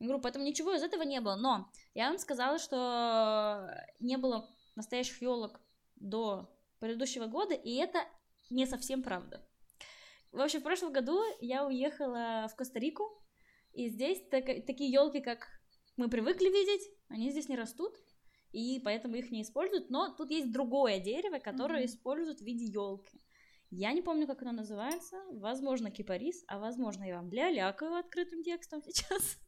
Я 0.00 0.06
говорю, 0.06 0.20
поэтому 0.22 0.44
ничего 0.44 0.74
из 0.74 0.82
этого 0.82 1.02
не 1.02 1.20
было. 1.20 1.36
Но 1.36 1.70
я 1.94 2.08
вам 2.08 2.18
сказала, 2.18 2.58
что 2.58 3.70
не 4.00 4.18
было 4.18 4.48
настоящих 4.76 5.22
елок 5.22 5.60
до 5.96 6.54
предыдущего 6.78 7.26
года, 7.26 7.54
и 7.54 7.74
это 7.76 8.04
не 8.50 8.66
совсем 8.66 9.02
правда. 9.02 9.42
В 10.30 10.40
общем, 10.40 10.60
в 10.60 10.64
прошлом 10.64 10.92
году 10.92 11.22
я 11.40 11.64
уехала 11.66 12.48
в 12.52 12.56
Коста-Рику, 12.56 13.04
и 13.72 13.88
здесь 13.88 14.20
так- 14.30 14.66
такие 14.66 14.90
елки, 14.92 15.20
как 15.20 15.48
мы 15.96 16.10
привыкли 16.10 16.48
видеть, 16.50 16.82
они 17.08 17.30
здесь 17.30 17.48
не 17.48 17.56
растут, 17.56 17.94
и 18.54 18.78
поэтому 18.78 19.16
их 19.16 19.30
не 19.32 19.42
используют. 19.42 19.90
Но 19.90 20.14
тут 20.14 20.30
есть 20.30 20.52
другое 20.52 21.00
дерево, 21.00 21.38
которое 21.40 21.80
Мгм. 21.80 21.86
используют 21.86 22.40
в 22.40 22.44
виде 22.44 22.64
елки. 22.64 23.20
Я 23.70 23.92
не 23.92 24.02
помню, 24.02 24.26
как 24.26 24.42
оно 24.42 24.52
называется. 24.52 25.16
Возможно, 25.32 25.90
кипарис, 25.90 26.44
а 26.46 26.58
возможно, 26.60 27.02
я 27.02 27.16
вам 27.16 27.32
ля-лякаю 27.32 27.96
открытым 27.96 28.44
текстом 28.44 28.82
сейчас. 28.84 29.38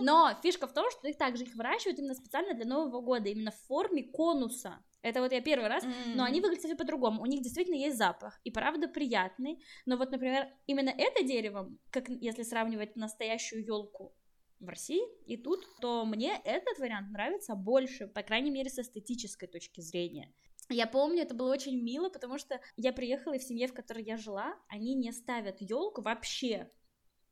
Но 0.00 0.34
фишка 0.42 0.66
в 0.66 0.74
том, 0.74 0.90
что 0.90 1.08
их 1.08 1.16
также 1.16 1.44
их 1.44 1.54
выращивают 1.54 1.98
именно 1.98 2.14
специально 2.14 2.54
для 2.54 2.64
Нового 2.66 3.00
года, 3.00 3.28
именно 3.28 3.52
в 3.52 3.60
форме 3.68 4.02
конуса. 4.02 4.82
Это 5.02 5.20
вот 5.20 5.32
я 5.32 5.40
первый 5.40 5.68
раз, 5.68 5.84
но 6.14 6.24
они 6.24 6.40
выглядят 6.40 6.62
совсем 6.62 6.76
по-другому. 6.76 7.22
У 7.22 7.26
них 7.26 7.40
действительно 7.42 7.76
есть 7.76 7.96
запах, 7.96 8.40
и 8.44 8.50
правда 8.50 8.88
приятный. 8.88 9.62
Но 9.86 9.96
вот, 9.96 10.10
например, 10.10 10.48
именно 10.66 10.90
это 10.90 11.22
дерево, 11.22 11.70
как 11.90 12.08
если 12.08 12.42
сравнивать 12.42 12.96
настоящую 12.96 13.64
елку 13.64 14.14
в 14.60 14.68
России 14.68 15.02
и 15.26 15.36
тут, 15.36 15.66
то 15.80 16.04
мне 16.04 16.40
этот 16.44 16.78
вариант 16.78 17.10
нравится 17.10 17.54
больше, 17.54 18.06
по 18.06 18.22
крайней 18.22 18.50
мере, 18.50 18.70
с 18.70 18.78
эстетической 18.78 19.46
точки 19.46 19.80
зрения. 19.80 20.32
Я 20.68 20.86
помню, 20.86 21.22
это 21.22 21.34
было 21.34 21.50
очень 21.50 21.82
мило, 21.82 22.10
потому 22.10 22.38
что 22.38 22.60
я 22.76 22.92
приехала, 22.92 23.34
и 23.34 23.38
в 23.38 23.42
семье, 23.42 23.66
в 23.66 23.74
которой 23.74 24.04
я 24.04 24.16
жила, 24.16 24.54
они 24.68 24.94
не 24.94 25.10
ставят 25.12 25.60
елку 25.60 26.02
вообще. 26.02 26.70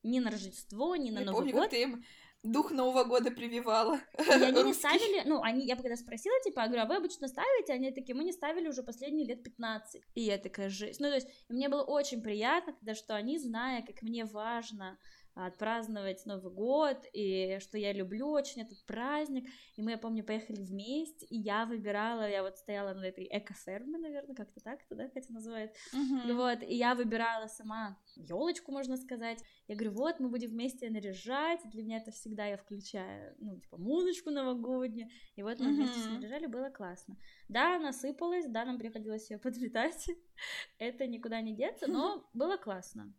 Ни 0.03 0.21
на 0.21 0.31
Рождество, 0.31 0.97
ни 0.97 1.11
на 1.11 1.21
я 1.21 1.25
Новый 1.27 1.39
помню, 1.41 1.53
год. 1.53 1.63
Как 1.63 1.71
ты 1.71 1.83
им 1.83 2.05
дух 2.43 2.71
Нового 2.71 3.05
года 3.05 3.31
прививала. 3.31 4.01
И 4.19 4.31
они 4.31 4.63
не 4.63 4.75
ставили, 4.75 5.23
ну, 5.27 5.43
они, 5.43 5.67
я 5.67 5.77
когда 5.77 5.97
спросила, 5.97 6.35
типа, 6.45 6.61
я 6.61 6.67
говорю, 6.67 6.83
а 6.83 6.87
вы 6.87 6.97
обычно 6.97 7.29
ставите? 7.29 7.73
Они 7.73 7.91
такие, 7.91 8.15
мы 8.15 8.25
не 8.25 8.33
ставили 8.33 8.69
уже 8.69 8.83
последние 8.83 9.27
лет 9.27 9.43
15. 9.43 10.03
И 10.15 10.21
я 10.21 10.39
такая, 10.39 10.69
жесть. 10.69 11.01
Ну, 11.01 11.09
то 11.09 11.15
есть, 11.15 11.29
мне 11.49 11.69
было 11.69 11.83
очень 11.83 12.23
приятно, 12.23 12.73
когда 12.73 12.95
что 12.95 13.15
они, 13.15 13.39
зная, 13.39 13.83
как 13.83 14.03
мне 14.03 14.25
важно 14.25 14.99
отпраздновать 15.47 16.25
Новый 16.26 16.52
год, 16.52 17.04
и 17.12 17.59
что 17.61 17.78
я 17.78 17.92
люблю 17.92 18.28
очень 18.28 18.62
этот 18.62 18.85
праздник. 18.87 19.49
И 19.76 19.83
мы, 19.83 19.92
я 19.92 19.99
помню, 19.99 20.25
поехали 20.25 20.61
вместе, 20.62 21.26
и 21.26 21.37
я 21.37 21.64
выбирала, 21.64 22.28
я 22.28 22.42
вот 22.42 22.57
стояла 22.57 22.95
на 22.95 23.04
этой 23.04 23.28
эко-ферме, 23.30 23.99
наверное, 23.99 24.35
как-то 24.35 24.61
так 24.61 24.80
это, 24.83 24.95
да, 24.97 25.09
Катя 25.09 25.33
называет. 25.33 25.75
Мгм. 25.92 26.37
Вот, 26.37 26.62
и 26.62 26.75
я 26.75 26.95
выбирала 26.95 27.47
сама 27.47 27.99
елочку, 28.16 28.73
можно 28.73 28.97
сказать. 28.97 29.42
Я 29.68 29.76
говорю, 29.76 29.92
вот, 29.92 30.18
мы 30.18 30.28
будем 30.28 30.50
вместе 30.50 30.90
наряжать. 30.90 31.61
Для 31.71 31.83
меня 31.83 31.99
это 31.99 32.11
всегда 32.11 32.47
я 32.47 32.57
включаю, 32.57 33.35
ну, 33.38 33.59
типа, 33.61 33.76
музычку 33.76 34.30
новогоднюю. 34.30 35.09
И 35.37 35.42
вот 35.42 35.61
мы 35.61 35.73
вместе 35.73 35.99
Мгм. 36.00 36.18
снаряжали, 36.18 36.47
было 36.47 36.71
классно. 36.71 37.16
Да, 37.49 37.76
она 37.76 37.92
сыпалась, 37.92 38.47
да, 38.47 38.64
нам 38.64 38.78
приходилось 38.78 39.30
ее 39.30 39.38
подметать. 39.38 40.09
это 40.78 41.07
никуда 41.07 41.40
не 41.40 41.54
деться, 41.54 41.87
но 41.87 42.28
было 42.33 42.57
классно. 42.57 43.14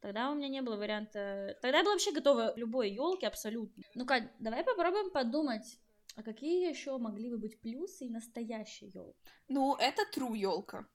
Тогда 0.00 0.30
у 0.30 0.34
меня 0.34 0.48
не 0.48 0.62
было 0.62 0.76
варианта. 0.76 1.58
Тогда 1.60 1.78
я 1.78 1.84
была 1.84 1.94
вообще 1.94 2.12
готова 2.12 2.52
к 2.52 2.56
любой 2.56 2.90
елке 2.90 3.26
абсолютно. 3.26 3.82
Ну 3.94 4.06
Кать, 4.06 4.30
давай 4.38 4.64
попробуем 4.64 5.10
подумать, 5.10 5.78
а 6.16 6.22
какие 6.22 6.68
еще 6.68 6.96
могли 6.98 7.30
бы 7.30 7.38
быть 7.38 7.60
плюсы 7.60 8.06
и 8.06 8.10
настоящей 8.10 8.86
елки? 8.86 9.18
Ну, 9.48 9.76
это 9.76 10.02
true 10.14 10.36
елка. 10.36 10.86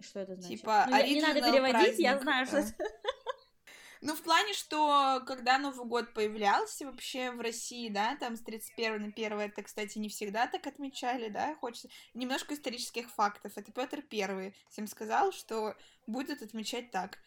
Что 0.00 0.20
это 0.20 0.34
значит? 0.34 0.60
Типа, 0.60 0.86
Ну, 0.88 0.96
я- 0.96 1.06
не 1.08 1.22
надо 1.22 1.40
переводить, 1.40 1.98
я 1.98 2.16
праздник, 2.16 2.22
знаю, 2.22 2.46
что 2.46 2.56
а. 2.58 2.60
это. 2.60 2.94
Ну, 4.00 4.14
в 4.14 4.22
плане, 4.22 4.52
что 4.52 5.22
когда 5.26 5.56
Новый 5.56 5.86
год 5.86 6.12
появлялся 6.12 6.84
вообще 6.84 7.30
в 7.30 7.40
России, 7.40 7.88
да, 7.88 8.16
там 8.16 8.36
с 8.36 8.40
31 8.42 9.00
на 9.00 9.08
1, 9.08 9.40
это, 9.40 9.62
кстати, 9.62 9.96
не 9.98 10.10
всегда 10.10 10.46
так 10.46 10.66
отмечали, 10.66 11.30
да, 11.30 11.54
хочется 11.54 11.88
немножко 12.12 12.52
исторических 12.52 13.08
фактов. 13.10 13.52
Это 13.56 13.72
Петр 13.72 14.02
Первый 14.02 14.54
всем 14.68 14.88
сказал, 14.88 15.32
что 15.32 15.74
будет 16.06 16.42
отмечать 16.42 16.90
так. 16.90 17.18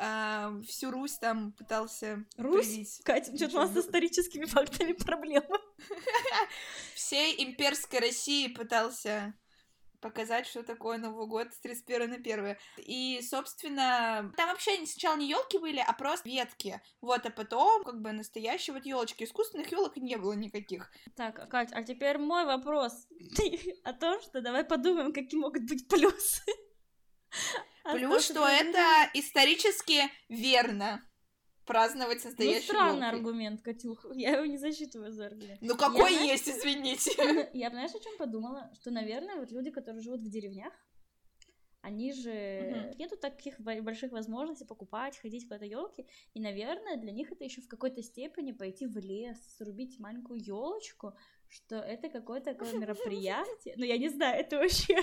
А, 0.00 0.52
всю 0.66 0.92
Русь 0.92 1.18
там 1.18 1.52
пытался 1.52 2.24
Русь? 2.36 2.66
привить. 2.66 3.00
Катя, 3.04 3.36
что-то 3.36 3.56
у 3.56 3.60
нас 3.60 3.72
с 3.72 3.76
историческими 3.76 4.44
фактами 4.44 4.92
проблемы. 4.92 5.58
Всей 6.94 7.44
имперской 7.44 7.98
России 7.98 8.46
пытался 8.46 9.34
показать, 10.00 10.46
что 10.46 10.62
такое 10.62 10.98
Новый 10.98 11.26
год 11.26 11.52
с 11.52 11.58
31 11.58 12.10
на 12.10 12.16
1. 12.16 12.56
И, 12.78 13.20
собственно, 13.22 14.32
там 14.36 14.50
вообще 14.50 14.86
сначала 14.86 15.16
не 15.16 15.28
елки 15.28 15.58
были, 15.58 15.82
а 15.84 15.92
просто 15.92 16.28
ветки. 16.28 16.80
Вот, 17.00 17.26
а 17.26 17.30
потом, 17.30 17.82
как 17.82 18.00
бы, 18.00 18.12
настоящие 18.12 18.74
вот 18.74 18.86
елочки. 18.86 19.24
Искусственных 19.24 19.72
елок 19.72 19.96
не 19.96 20.16
было 20.16 20.34
никаких. 20.34 20.90
Так, 21.16 21.48
Кать, 21.50 21.70
а 21.72 21.82
теперь 21.82 22.18
мой 22.18 22.44
вопрос 22.44 22.92
о 23.84 23.92
том, 23.92 24.20
что 24.22 24.40
давай 24.40 24.64
подумаем, 24.64 25.12
какие 25.12 25.40
могут 25.40 25.64
быть 25.68 25.88
плюсы. 25.88 26.42
А 27.84 27.94
Плюс, 27.94 28.26
то, 28.26 28.32
что 28.32 28.46
это 28.46 29.10
исторически 29.14 30.02
верно 30.28 31.02
праздновать 31.64 32.24
Ну, 32.24 32.30
настоящую 32.30 32.62
странный 32.62 33.08
аргумент, 33.08 33.62
Катюх. 33.62 34.04
Я 34.14 34.36
его 34.36 34.46
не 34.46 34.58
засчитываю 34.58 35.12
за 35.12 35.26
аргумент. 35.26 35.60
Ну 35.60 35.76
какой 35.76 36.14
Я, 36.14 36.20
есть, 36.32 36.48
извините. 36.48 37.12
Я, 37.52 37.70
знаешь, 37.70 37.94
о 37.94 38.00
чем 38.00 38.16
подумала? 38.16 38.70
Что, 38.80 38.90
наверное, 38.90 39.36
вот 39.36 39.50
люди, 39.52 39.70
которые 39.70 40.02
живут 40.02 40.20
в 40.20 40.30
деревнях, 40.30 40.72
они 41.80 42.12
же 42.12 42.30
Мгм. 42.30 42.98
нету 42.98 43.16
таких 43.16 43.60
больших 43.60 44.12
возможностей 44.12 44.64
покупать, 44.64 45.16
ходить 45.18 45.44
куда-то 45.44 45.64
елки, 45.64 46.06
и, 46.34 46.40
наверное, 46.40 46.96
для 46.96 47.12
них 47.12 47.30
это 47.30 47.44
еще 47.44 47.60
в 47.60 47.68
какой-то 47.68 48.02
степени 48.02 48.52
пойти 48.52 48.86
в 48.86 48.96
лес, 48.98 49.38
срубить 49.56 49.98
маленькую 50.00 50.40
елочку, 50.42 51.14
что 51.48 51.76
это 51.76 52.08
какое-то 52.08 52.52
такое 52.52 52.72
мероприятие. 52.78 53.74
Ну, 53.76 53.84
я 53.84 53.98
не 53.98 54.08
знаю, 54.08 54.40
это 54.40 54.56
вообще... 54.58 54.96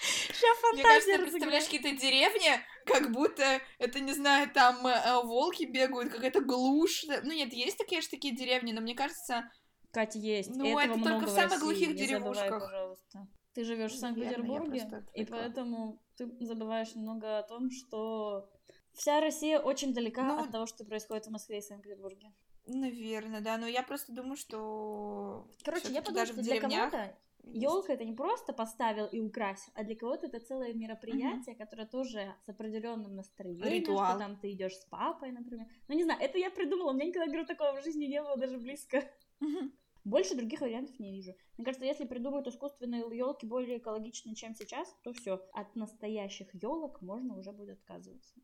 Сейчас 0.00 0.56
Мне 0.72 0.82
кажется, 0.82 1.10
фантазия 1.10 1.16
ты 1.16 1.22
представляешь 1.22 1.64
какие-то 1.64 1.90
деревни, 1.96 2.50
как 2.86 3.12
будто 3.12 3.60
это, 3.78 4.00
не 4.00 4.12
знаю, 4.12 4.50
там 4.52 4.86
э, 4.86 5.22
волки 5.22 5.64
бегают, 5.64 6.12
какая-то 6.12 6.40
глушь. 6.40 7.04
Ну 7.22 7.32
нет, 7.32 7.52
есть 7.52 7.78
такие 7.78 8.00
же 8.00 8.08
такие 8.08 8.34
деревни, 8.34 8.72
но 8.72 8.80
мне 8.80 8.94
кажется, 8.94 9.50
Катя, 9.92 10.18
есть. 10.18 10.50
Ну, 10.54 10.64
Этого 10.64 10.80
это 10.80 10.94
только 10.94 11.08
много 11.08 11.26
в 11.26 11.28
в 11.28 11.34
самых 11.34 11.60
глухих 11.60 11.88
не 11.88 12.06
забывай, 12.06 12.06
деревушках. 12.08 12.62
пожалуйста. 12.62 13.28
Ты 13.54 13.64
живешь 13.64 13.92
в 13.92 13.98
Санкт-Петербурге, 13.98 15.04
и 15.12 15.24
поэтому 15.26 16.02
ты 16.16 16.26
забываешь 16.40 16.94
немного 16.94 17.38
о 17.38 17.42
том, 17.42 17.70
что 17.70 18.50
вся 18.94 19.20
Россия 19.20 19.58
очень 19.58 19.92
далека 19.92 20.22
Ну, 20.22 20.42
от 20.42 20.50
того, 20.50 20.66
что 20.66 20.84
происходит 20.84 21.26
в 21.26 21.30
Москве 21.30 21.58
и 21.58 21.62
Санкт-Петербурге. 21.62 22.32
наверное, 22.66 23.42
да, 23.42 23.58
но 23.58 23.66
я 23.66 23.82
просто 23.82 24.12
думаю, 24.12 24.36
что 24.36 25.50
Короче, 25.62 25.88
я 25.88 26.00
подумала, 26.00 26.26
даже 26.26 26.32
что 26.32 26.42
для 26.42 26.60
кого-то. 26.60 27.16
Елка 27.42 27.92
это 27.92 28.04
не 28.04 28.12
просто 28.12 28.52
поставил 28.52 29.06
и 29.06 29.20
украсил, 29.20 29.72
а 29.74 29.84
для 29.84 29.96
кого-то 29.96 30.26
это 30.26 30.40
целое 30.40 30.72
мероприятие, 30.74 31.54
которое 31.54 31.86
тоже 31.86 32.34
с 32.44 32.48
определенным 32.48 33.14
настроением, 33.16 33.68
Ритуал. 33.68 34.10
что 34.10 34.18
там 34.18 34.36
ты 34.36 34.52
идешь 34.52 34.74
с 34.74 34.84
папой, 34.86 35.32
например. 35.32 35.66
Ну 35.88 35.94
не 35.94 36.04
знаю, 36.04 36.20
это 36.20 36.38
я 36.38 36.50
придумала, 36.50 36.90
у 36.90 36.94
меня 36.94 37.06
никогда 37.06 37.26
говорю 37.26 37.46
такого 37.46 37.80
в 37.80 37.82
жизни 37.82 38.06
не 38.06 38.22
было 38.22 38.36
даже 38.36 38.58
близко. 38.58 39.02
Мгм. 39.40 39.72
Больше 40.04 40.34
других 40.34 40.60
вариантов 40.60 40.98
не 40.98 41.12
вижу. 41.12 41.32
Мне 41.56 41.64
кажется, 41.64 41.86
если 41.86 42.04
придумают 42.04 42.48
искусственные 42.48 43.02
елки 43.16 43.46
более 43.46 43.78
экологичные, 43.78 44.34
чем 44.34 44.54
сейчас, 44.54 44.92
то 45.04 45.12
все. 45.12 45.40
От 45.52 45.76
настоящих 45.76 46.52
елок 46.54 47.00
можно 47.02 47.36
уже 47.36 47.52
будет 47.52 47.78
отказываться. 47.78 48.34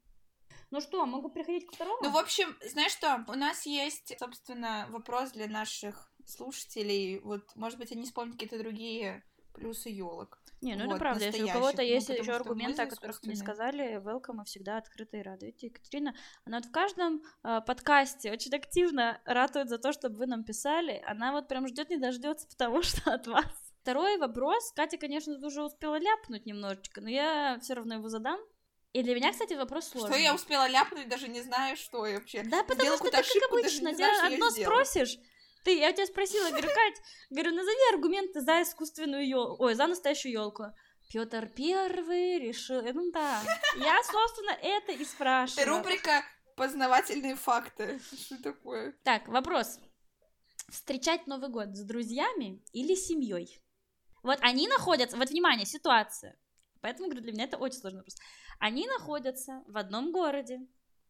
Ну 0.70 0.80
что, 0.80 1.04
могу 1.06 1.30
переходить 1.30 1.66
к 1.66 1.72
второму? 1.72 1.98
Ну, 2.02 2.10
в 2.10 2.16
общем, 2.16 2.54
знаешь 2.62 2.92
что, 2.92 3.24
у 3.26 3.34
нас 3.34 3.64
есть, 3.66 4.14
собственно, 4.18 4.86
вопрос 4.90 5.32
для 5.32 5.48
наших 5.48 6.07
слушателей. 6.28 7.20
Вот, 7.20 7.44
может 7.56 7.78
быть, 7.78 7.92
они 7.92 8.04
вспомнят 8.04 8.34
какие-то 8.34 8.58
другие 8.58 9.24
плюсы 9.54 9.88
елок. 9.88 10.38
Не, 10.60 10.74
ну 10.74 10.82
это 10.82 10.90
вот, 10.90 10.98
правда, 10.98 11.24
если 11.24 11.42
у 11.42 11.48
кого-то 11.48 11.82
Ну, 11.82 11.88
есть 11.88 12.06
потому 12.08 12.22
еще 12.24 12.32
аргументы, 12.32 12.82
мы 12.82 12.88
о 12.88 12.90
которых 12.90 13.22
не 13.22 13.34
искусственные. 13.34 13.36
сказали, 13.36 13.96
welcome, 14.02 14.34
мы 14.34 14.44
всегда 14.44 14.78
открыты 14.78 15.18
и 15.18 15.22
рады. 15.22 15.46
Видите, 15.46 15.68
Екатерина, 15.68 16.14
она 16.44 16.58
вот 16.58 16.66
в 16.66 16.72
каждом 16.72 17.22
э, 17.44 17.60
подкасте 17.64 18.32
очень 18.32 18.54
активно 18.54 19.20
ратует 19.24 19.68
за 19.68 19.78
то, 19.78 19.92
чтобы 19.92 20.16
вы 20.16 20.26
нам 20.26 20.44
писали. 20.44 21.02
Она 21.06 21.32
вот 21.32 21.46
прям 21.46 21.68
ждет 21.68 21.90
не 21.90 21.96
дождется, 21.96 22.48
потому 22.48 22.82
что 22.82 23.12
от 23.12 23.26
вас. 23.28 23.46
Второй 23.82 24.18
вопрос. 24.18 24.72
Катя, 24.74 24.98
конечно, 24.98 25.34
уже 25.46 25.62
успела 25.62 25.98
ляпнуть 25.98 26.44
немножечко, 26.44 27.00
но 27.00 27.08
я 27.08 27.58
все 27.62 27.74
равно 27.74 27.94
его 27.94 28.08
задам. 28.08 28.40
И 28.92 29.02
для 29.02 29.14
меня, 29.14 29.32
кстати, 29.32 29.54
вопрос 29.54 29.88
сложный. 29.88 30.10
Что 30.10 30.18
я 30.18 30.34
успела 30.34 30.66
ляпнуть, 30.66 31.08
даже 31.08 31.28
не 31.28 31.42
знаю, 31.42 31.76
что 31.76 32.06
я 32.06 32.16
вообще. 32.16 32.42
Да, 32.42 32.62
потому 32.64 32.80
Сделала 32.80 32.96
что 32.96 33.10
ты 33.10 33.40
как 33.40 33.50
обычно, 33.50 33.92
не 33.92 33.98
я 33.98 34.26
одно 34.26 34.50
спросишь, 34.50 35.18
ты, 35.68 35.78
я 35.78 35.90
у 35.90 35.92
тебя 35.92 36.06
спросила, 36.06 36.48
говорю, 36.48 36.68
Кать, 36.68 37.02
говорю, 37.28 37.54
назови 37.54 37.76
аргументы 37.92 38.40
за 38.40 38.62
искусственную 38.62 39.28
елку, 39.28 39.62
ой, 39.62 39.74
за 39.74 39.86
настоящую 39.86 40.32
елку. 40.32 40.64
Петр 41.12 41.46
Первый 41.54 42.38
решил, 42.38 42.82
ну 42.94 43.10
да, 43.12 43.42
я, 43.76 44.02
собственно, 44.02 44.52
это 44.62 44.92
и 44.92 45.02
Это 45.02 45.04
спрашиваю. 45.04 45.68
рубрика 45.68 46.24
«Познавательные 46.56 47.36
факты». 47.36 48.00
Что 48.00 48.42
такое? 48.42 48.94
Так, 49.04 49.28
вопрос. 49.28 49.78
Встречать 50.70 51.26
Новый 51.26 51.50
год 51.50 51.76
с 51.76 51.82
друзьями 51.82 52.62
или 52.72 52.94
семьей? 52.94 53.62
Вот 54.22 54.38
они 54.40 54.68
находятся, 54.68 55.18
вот 55.18 55.28
внимание, 55.28 55.66
ситуация. 55.66 56.38
Поэтому, 56.80 57.08
говорю, 57.08 57.24
для 57.24 57.32
меня 57.32 57.44
это 57.44 57.58
очень 57.58 57.78
сложный 57.78 58.00
вопрос. 58.00 58.16
Они 58.58 58.86
находятся 58.86 59.62
в 59.66 59.76
одном 59.76 60.12
городе, 60.12 60.60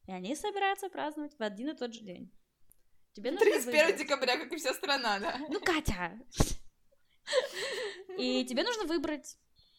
и 0.06 0.12
они 0.12 0.34
собираются 0.34 0.88
праздновать 0.88 1.38
в 1.38 1.42
один 1.42 1.70
и 1.70 1.76
тот 1.76 1.94
же 1.94 2.00
день. 2.00 2.32
Тебе 3.18 3.32
нужно 3.32 3.46
31 3.50 3.80
выбрать. 3.86 3.98
декабря, 3.98 4.36
как 4.36 4.52
и 4.52 4.56
вся 4.56 4.72
страна, 4.74 5.18
да? 5.18 5.38
Ну, 5.48 5.60
Катя! 5.60 6.12
И 8.16 8.44
тебе 8.44 8.62
нужно 8.62 8.84
выбрать, 8.84 9.36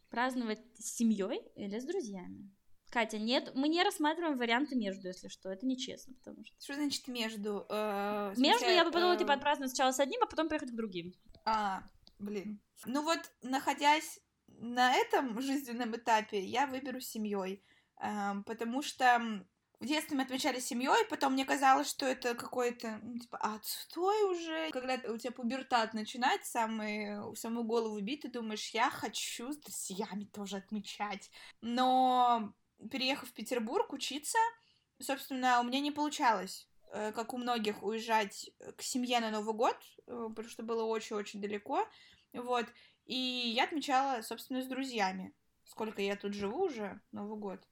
праздновать 0.09 0.59
с 0.77 0.97
семьей 0.97 1.41
или 1.55 1.79
с 1.79 1.85
друзьями. 1.85 2.51
Катя, 2.89 3.17
нет, 3.17 3.51
мы 3.55 3.69
не 3.69 3.81
рассматриваем 3.83 4.37
варианты 4.37 4.75
между, 4.75 5.07
если 5.07 5.27
что, 5.27 5.49
это 5.51 5.65
нечестно, 5.65 6.15
потому 6.15 6.43
что... 6.43 6.55
Что 6.59 6.73
значит 6.73 7.07
между? 7.07 7.65
Э, 7.69 8.33
Между 8.35 8.65
я 8.65 8.83
бы 8.83 8.91
подумала, 8.91 9.13
э, 9.13 9.19
типа, 9.19 9.33
отпраздновать 9.33 9.71
сначала 9.71 9.91
с 9.91 9.99
одним, 9.99 10.23
а 10.23 10.25
потом 10.25 10.49
поехать 10.49 10.71
к 10.71 10.75
другим. 10.75 11.13
А, 11.45 11.83
блин. 12.17 12.59
Ну 12.85 13.03
вот, 13.03 13.19
находясь 13.43 14.19
на 14.47 14.93
этом 14.95 15.39
жизненном 15.39 15.95
этапе, 15.95 16.43
я 16.43 16.65
выберу 16.65 16.99
семьей, 16.99 17.63
эм, 18.01 18.43
потому 18.43 18.81
что 18.81 19.45
в 19.79 19.85
детстве 19.85 20.17
мы 20.17 20.23
отмечали 20.23 20.59
семьей, 20.59 21.05
потом 21.09 21.33
мне 21.33 21.45
казалось, 21.45 21.89
что 21.89 22.05
это 22.05 22.35
какой-то, 22.35 22.99
ну, 23.01 23.17
типа, 23.17 23.37
отстой 23.37 24.23
уже. 24.29 24.69
Когда 24.71 24.95
у 25.09 25.17
тебя 25.17 25.31
пубертат 25.31 25.93
начинает, 25.93 26.45
самый, 26.45 27.21
в 27.31 27.35
самую 27.35 27.63
голову 27.63 27.99
бить, 28.01 28.21
ты 28.21 28.29
думаешь, 28.29 28.69
я 28.71 28.89
хочу 28.89 29.53
с 29.53 29.57
друзьями 29.57 30.25
тоже 30.25 30.57
отмечать. 30.57 31.31
Но 31.61 32.53
переехав 32.91 33.29
в 33.29 33.33
Петербург 33.33 33.93
учиться, 33.93 34.37
собственно, 34.99 35.61
у 35.61 35.63
меня 35.63 35.79
не 35.79 35.91
получалось 35.91 36.67
э, 36.91 37.13
как 37.13 37.33
у 37.33 37.37
многих, 37.37 37.81
уезжать 37.81 38.49
к 38.75 38.81
семье 38.81 39.21
на 39.21 39.31
Новый 39.31 39.53
год, 39.53 39.77
э, 40.07 40.27
потому 40.29 40.49
что 40.49 40.63
было 40.63 40.83
очень-очень 40.83 41.41
далеко, 41.41 41.87
вот, 42.33 42.65
и 43.05 43.15
я 43.15 43.63
отмечала, 43.63 44.21
собственно, 44.21 44.61
с 44.61 44.67
друзьями, 44.67 45.33
сколько 45.63 46.01
я 46.01 46.15
тут 46.15 46.33
живу 46.33 46.65
уже, 46.65 47.01
Новый 47.11 47.37
год, 47.37 47.65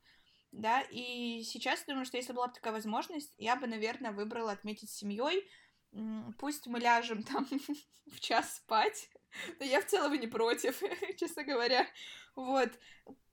да, 0.51 0.81
и 0.81 1.43
сейчас 1.43 1.83
думаю, 1.85 2.05
что 2.05 2.17
если 2.17 2.33
была 2.33 2.47
бы 2.47 2.53
такая 2.53 2.73
возможность, 2.73 3.33
я 3.37 3.55
бы, 3.55 3.67
наверное, 3.67 4.11
выбрала 4.11 4.51
отметить 4.51 4.89
семьей, 4.89 5.47
пусть 6.37 6.67
мы 6.67 6.79
ляжем 6.79 7.23
там 7.23 7.47
в 8.07 8.19
час 8.19 8.57
спать, 8.57 9.09
но 9.59 9.65
я 9.65 9.81
в 9.81 9.85
целом 9.85 10.13
не 10.13 10.27
против, 10.27 10.81
честно 11.17 11.43
говоря, 11.43 11.85
вот, 12.35 12.71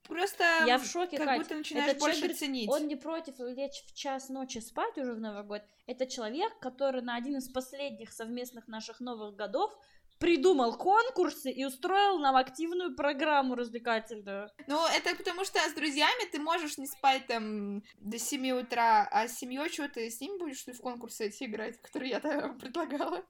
Просто 0.06 0.44
я 0.66 0.78
в 0.78 0.84
шоке, 0.84 1.16
как 1.16 1.26
Кать. 1.26 1.38
будто 1.38 1.54
начинаешь 1.54 1.88
Этот 1.88 2.00
больше 2.00 2.18
человек, 2.18 2.36
ценить. 2.36 2.68
Он 2.68 2.86
не 2.86 2.96
против 2.96 3.38
лечь 3.38 3.84
в 3.86 3.94
час 3.94 4.28
ночи 4.28 4.58
спать 4.58 4.98
уже 4.98 5.14
в 5.14 5.20
Новый 5.20 5.44
год. 5.44 5.62
Это 5.86 6.06
человек, 6.06 6.58
который 6.60 7.00
на 7.00 7.16
один 7.16 7.38
из 7.38 7.48
последних 7.48 8.12
совместных 8.12 8.68
наших 8.68 9.00
новых 9.00 9.34
годов 9.34 9.74
придумал 10.18 10.76
конкурсы 10.76 11.50
и 11.50 11.64
устроил 11.64 12.18
нам 12.18 12.36
активную 12.36 12.94
программу 12.94 13.54
развлекательную. 13.54 14.48
Ну, 14.66 14.86
это 14.86 15.14
потому 15.16 15.44
что 15.44 15.58
с 15.58 15.72
друзьями 15.72 16.30
ты 16.30 16.38
можешь 16.38 16.78
не 16.78 16.86
спать 16.86 17.26
там 17.26 17.82
до 17.98 18.18
7 18.18 18.50
утра, 18.52 19.08
а 19.10 19.28
с 19.28 19.36
семьей 19.36 19.68
что 19.68 19.88
ты 19.88 20.10
с 20.10 20.20
ними 20.20 20.38
будешь 20.38 20.66
ли, 20.66 20.72
в 20.72 20.80
конкурсы 20.80 21.26
эти 21.26 21.44
играть, 21.44 21.80
которые 21.80 22.10
я 22.10 22.20
там 22.20 22.58
предлагала? 22.58 23.24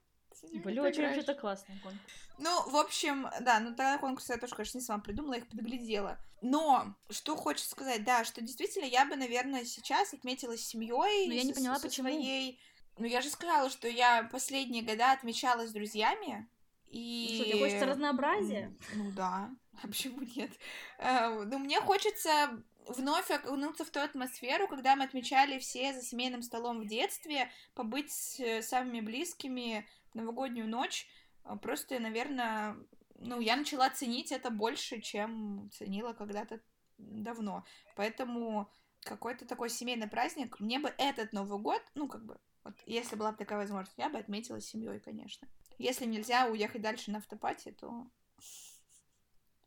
Были 0.63 0.79
очень 0.79 1.03
вообще-то 1.03 1.33
классные 1.33 1.79
конкурсы. 1.79 2.05
Ну, 2.37 2.69
в 2.69 2.75
общем, 2.75 3.29
да, 3.41 3.59
ну 3.59 3.69
тогда 3.69 3.97
конкурсы 3.97 4.33
я 4.33 4.37
тоже, 4.37 4.53
конечно, 4.53 4.77
не 4.77 4.83
сама 4.83 5.01
придумала, 5.01 5.35
их 5.35 5.47
подглядела. 5.47 6.19
Но, 6.41 6.95
что 7.09 7.35
хочется 7.35 7.71
сказать, 7.71 8.03
да, 8.03 8.25
что 8.25 8.41
действительно 8.41 8.85
я 8.85 9.05
бы, 9.05 9.15
наверное, 9.15 9.63
сейчас 9.63 10.13
отметила 10.13 10.57
с 10.57 10.61
семьей. 10.61 11.27
Но 11.27 11.33
я 11.33 11.43
не 11.43 11.53
поняла, 11.53 11.79
почему. 11.79 12.09
Своей... 12.09 12.59
Ну, 12.97 13.05
я 13.05 13.21
же 13.21 13.29
сказала, 13.29 13.69
что 13.69 13.87
я 13.87 14.23
последние 14.31 14.83
года 14.83 15.11
отмечала 15.11 15.67
с 15.67 15.71
друзьями. 15.71 16.47
И... 16.89 17.27
Ну, 17.29 17.35
что, 17.35 17.45
тебе 17.45 17.59
хочется 17.59 17.85
разнообразия? 17.85 18.73
Ну, 18.95 19.11
да, 19.11 19.49
а 19.83 19.87
почему 19.87 20.21
нет? 20.35 20.51
Э, 20.99 21.43
ну, 21.43 21.57
мне 21.59 21.79
хочется 21.81 22.63
вновь 22.87 23.31
окунуться 23.31 23.85
в 23.85 23.89
ту 23.89 23.99
атмосферу, 23.99 24.67
когда 24.67 24.95
мы 24.95 25.03
отмечали 25.03 25.59
все 25.59 25.93
за 25.93 26.01
семейным 26.01 26.41
столом 26.41 26.79
в 26.81 26.87
детстве, 26.87 27.49
побыть 27.73 28.11
с 28.11 28.39
э, 28.39 28.61
самыми 28.61 29.01
близкими 29.01 29.87
в 30.11 30.15
новогоднюю 30.15 30.67
ночь. 30.67 31.07
А, 31.43 31.57
просто, 31.57 31.99
наверное, 31.99 32.77
ну, 33.19 33.39
я 33.39 33.55
начала 33.55 33.89
ценить 33.89 34.31
это 34.31 34.49
больше, 34.49 35.01
чем 35.01 35.69
ценила 35.73 36.13
когда-то 36.13 36.59
давно. 36.97 37.65
Поэтому 37.95 38.69
какой-то 39.03 39.45
такой 39.45 39.69
семейный 39.69 40.07
праздник, 40.07 40.59
мне 40.59 40.79
бы 40.79 40.93
этот 40.97 41.33
Новый 41.33 41.59
год, 41.59 41.81
ну, 41.93 42.07
как 42.07 42.25
бы, 42.25 42.37
вот, 42.63 42.73
если 42.85 43.15
была 43.15 43.31
бы 43.31 43.37
такая 43.37 43.59
возможность, 43.59 43.97
я 43.97 44.09
бы 44.09 44.17
отметила 44.17 44.59
с 44.59 44.65
семьей, 44.65 44.99
конечно. 44.99 45.47
Если 45.77 46.05
нельзя 46.05 46.47
уехать 46.47 46.81
дальше 46.81 47.11
на 47.11 47.17
автопате, 47.17 47.71
то 47.71 48.07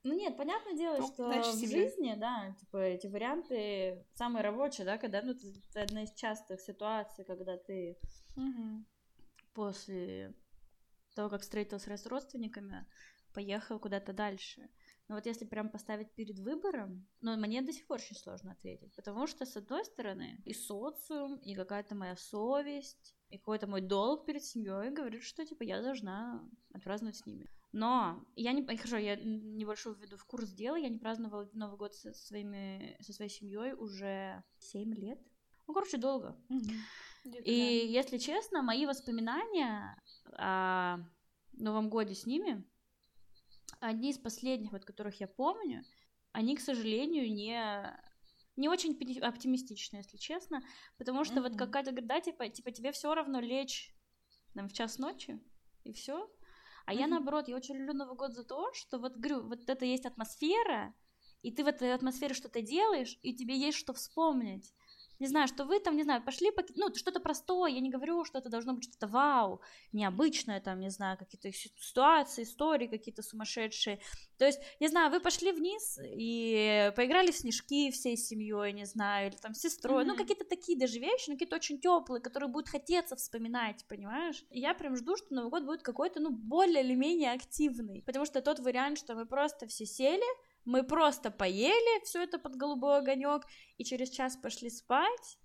ну 0.04 0.14
нет, 0.14 0.36
понятное 0.36 0.74
дело, 0.74 0.96
ну, 0.98 1.06
что 1.08 1.28
в 1.28 1.58
жизни, 1.58 2.14
да, 2.16 2.54
типа 2.60 2.76
эти 2.78 3.08
варианты 3.08 4.06
самые 4.14 4.42
рабочие, 4.42 4.84
да, 4.84 4.96
когда, 4.96 5.22
ну, 5.22 5.32
это 5.32 5.82
одна 5.82 6.04
из 6.04 6.12
частых 6.12 6.60
ситуаций, 6.60 7.24
когда 7.24 7.56
ты 7.58 7.98
угу. 8.36 8.84
после 9.52 10.34
того, 11.14 11.28
как 11.28 11.42
встретился 11.42 11.94
с 11.96 12.06
родственниками, 12.06 12.86
поехал 13.34 13.78
куда-то 13.80 14.12
дальше. 14.12 14.70
Но 15.08 15.14
вот 15.14 15.26
если 15.26 15.46
прям 15.46 15.70
поставить 15.70 16.12
перед 16.12 16.38
выбором, 16.38 17.08
ну, 17.22 17.36
мне 17.36 17.62
до 17.62 17.72
сих 17.72 17.86
пор 17.86 17.96
очень 17.98 18.16
сложно 18.16 18.52
ответить, 18.52 18.94
потому 18.94 19.26
что, 19.26 19.46
с 19.46 19.56
одной 19.56 19.84
стороны, 19.84 20.40
и 20.44 20.52
социум, 20.52 21.36
и 21.36 21.54
какая-то 21.54 21.94
моя 21.94 22.14
совесть, 22.16 23.16
и 23.30 23.38
какой-то 23.38 23.66
мой 23.66 23.80
долг 23.80 24.26
перед 24.26 24.44
семьей 24.44 24.90
говорит, 24.90 25.22
что, 25.22 25.44
типа, 25.46 25.62
я 25.62 25.80
должна 25.82 26.46
отпраздновать 26.74 27.16
с 27.16 27.26
ними. 27.26 27.46
Но 27.72 28.24
я 28.34 28.52
не... 28.52 28.64
Хорошо, 28.64 28.96
я 28.96 29.16
небольшой 29.16 29.94
введу 29.94 30.16
в 30.16 30.24
курс 30.24 30.50
дела. 30.50 30.76
Я 30.76 30.88
не 30.88 30.98
праздновала 30.98 31.48
Новый 31.52 31.76
год 31.76 31.94
со, 31.94 32.12
своими, 32.14 32.96
со 33.00 33.12
своей 33.12 33.30
семьей 33.30 33.74
уже 33.74 34.42
7 34.58 34.94
лет. 34.94 35.20
Ну, 35.66 35.74
короче, 35.74 35.98
долго. 35.98 36.36
Mm-hmm. 36.48 37.42
И, 37.44 37.52
если 37.52 38.16
честно, 38.16 38.62
мои 38.62 38.86
воспоминания 38.86 40.02
о 40.32 40.98
Новом 41.52 41.90
годе 41.90 42.14
с 42.14 42.24
ними, 42.24 42.64
одни 43.80 44.10
из 44.10 44.18
последних, 44.18 44.72
вот 44.72 44.84
которых 44.84 45.20
я 45.20 45.28
помню, 45.28 45.84
они, 46.32 46.56
к 46.56 46.60
сожалению, 46.60 47.32
не 47.32 47.96
не 48.56 48.68
очень 48.68 48.98
оптимистичные, 49.20 50.02
если 50.02 50.16
честно, 50.16 50.62
потому 50.96 51.22
что 51.22 51.36
mm-hmm. 51.36 51.42
вот 51.42 51.56
какая-то 51.56 51.92
говорит, 51.92 52.08
да, 52.08 52.20
типа, 52.20 52.48
типа 52.48 52.72
тебе 52.72 52.90
все 52.90 53.14
равно 53.14 53.38
лечь 53.38 53.94
там, 54.54 54.68
в 54.68 54.72
час 54.72 54.98
ночи, 54.98 55.40
и 55.84 55.92
все, 55.92 56.28
а 56.84 56.92
я 56.94 57.06
наоборот, 57.06 57.48
я 57.48 57.56
очень 57.56 57.76
люблю 57.76 57.92
Новый 57.92 58.16
год 58.16 58.32
за 58.34 58.44
то, 58.44 58.72
что 58.72 58.98
вот 58.98 59.16
говорю, 59.16 59.46
вот 59.46 59.68
это 59.68 59.84
есть 59.84 60.06
атмосфера, 60.06 60.94
и 61.42 61.52
ты 61.52 61.62
в 61.62 61.68
этой 61.68 61.94
атмосфере 61.94 62.34
что-то 62.34 62.62
делаешь, 62.62 63.18
и 63.22 63.34
тебе 63.36 63.56
есть 63.56 63.78
что 63.78 63.92
вспомнить 63.92 64.74
не 65.18 65.26
знаю, 65.26 65.48
что 65.48 65.64
вы 65.64 65.80
там, 65.80 65.96
не 65.96 66.02
знаю, 66.02 66.22
пошли, 66.22 66.50
по... 66.50 66.62
ну, 66.76 66.94
что-то 66.94 67.20
простое, 67.20 67.70
я 67.72 67.80
не 67.80 67.90
говорю, 67.90 68.24
что 68.24 68.38
это 68.38 68.48
должно 68.48 68.74
быть 68.74 68.84
что-то 68.84 69.06
вау, 69.06 69.60
необычное, 69.92 70.60
там, 70.60 70.80
не 70.80 70.90
знаю, 70.90 71.18
какие-то 71.18 71.52
ситуации, 71.52 72.42
истории 72.42 72.86
какие-то 72.86 73.22
сумасшедшие. 73.22 74.00
То 74.38 74.46
есть, 74.46 74.60
не 74.80 74.88
знаю, 74.88 75.10
вы 75.10 75.20
пошли 75.20 75.52
вниз 75.52 75.98
и 76.02 76.92
поиграли 76.96 77.30
в 77.30 77.36
снежки 77.36 77.90
всей 77.90 78.16
семьей, 78.16 78.72
не 78.72 78.84
знаю, 78.84 79.30
или 79.30 79.36
там 79.36 79.54
с 79.54 79.60
сестрой, 79.60 80.04
mm-hmm. 80.04 80.06
ну, 80.06 80.16
какие-то 80.16 80.44
такие 80.44 80.78
даже 80.78 80.98
вещи, 80.98 81.28
но 81.28 81.34
какие-то 81.34 81.56
очень 81.56 81.80
теплые, 81.80 82.22
которые 82.22 82.50
будут 82.50 82.68
хотеться 82.68 83.16
вспоминать, 83.16 83.84
понимаешь? 83.88 84.44
И 84.50 84.60
я 84.60 84.74
прям 84.74 84.96
жду, 84.96 85.16
что 85.16 85.34
Новый 85.34 85.50
год 85.50 85.64
будет 85.64 85.82
какой-то, 85.82 86.20
ну, 86.20 86.30
более 86.30 86.82
или 86.82 86.94
менее 86.94 87.32
активный, 87.32 88.02
потому 88.02 88.24
что 88.24 88.40
тот 88.40 88.60
вариант, 88.60 88.98
что 88.98 89.14
мы 89.14 89.26
просто 89.26 89.66
все 89.66 89.86
сели, 89.86 90.24
мы 90.68 90.82
просто 90.82 91.30
поели 91.30 92.04
все 92.04 92.22
это 92.24 92.38
под 92.38 92.56
голубой 92.56 92.98
огонек 92.98 93.46
и 93.78 93.84
через 93.84 94.10
час 94.10 94.36
пошли 94.36 94.68
спать. 94.68 95.38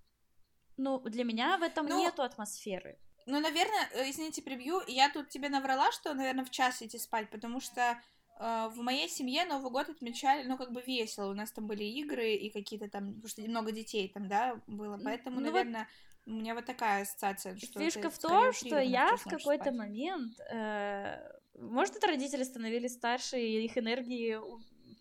Ну, 0.75 0.99
для 0.99 1.23
меня 1.23 1.57
в 1.57 1.62
этом 1.63 1.88
ну, 1.88 1.97
нету 1.97 2.23
атмосферы. 2.23 2.99
Ну, 3.25 3.39
наверное, 3.39 3.89
э, 3.93 4.09
извините, 4.09 4.41
прибью. 4.41 4.81
Я 4.86 5.09
тут 5.09 5.29
тебе 5.29 5.47
наврала, 5.47 5.93
что, 5.93 6.13
наверное, 6.13 6.43
в 6.43 6.49
час 6.49 6.81
идти 6.81 6.97
спать, 6.97 7.29
потому 7.29 7.62
что 7.62 7.81
э, 7.81 8.69
в 8.75 8.81
моей 8.81 9.07
семье 9.07 9.45
Новый 9.45 9.71
год 9.71 9.88
отмечали, 9.88 10.45
ну, 10.45 10.57
как 10.57 10.73
бы 10.73 10.81
весело. 10.81 11.31
У 11.31 11.33
нас 11.33 11.53
там 11.53 11.67
были 11.67 11.86
игры 11.86 12.33
и 12.33 12.49
какие-то 12.49 12.89
там, 12.89 13.13
потому 13.13 13.29
что 13.29 13.41
много 13.43 13.71
детей 13.71 14.09
там, 14.09 14.27
да, 14.27 14.62
было. 14.67 14.99
Поэтому, 15.01 15.39
ну, 15.39 15.45
наверное, 15.45 15.88
вот... 16.25 16.33
у 16.33 16.36
меня 16.36 16.53
вот 16.53 16.65
такая 16.65 17.03
ассоциация. 17.03 17.55
Что 17.55 17.79
Фишка 17.79 18.09
в 18.09 18.19
том, 18.19 18.51
что 18.51 18.77
я 18.77 19.15
в 19.15 19.23
какой-то 19.23 19.71
момент... 19.71 20.38
Э, 20.51 21.39
может, 21.57 21.95
это 21.95 22.07
родители 22.07 22.43
становились 22.43 22.93
старше, 22.95 23.39
и 23.39 23.63
их 23.63 23.77
энергии 23.77 24.38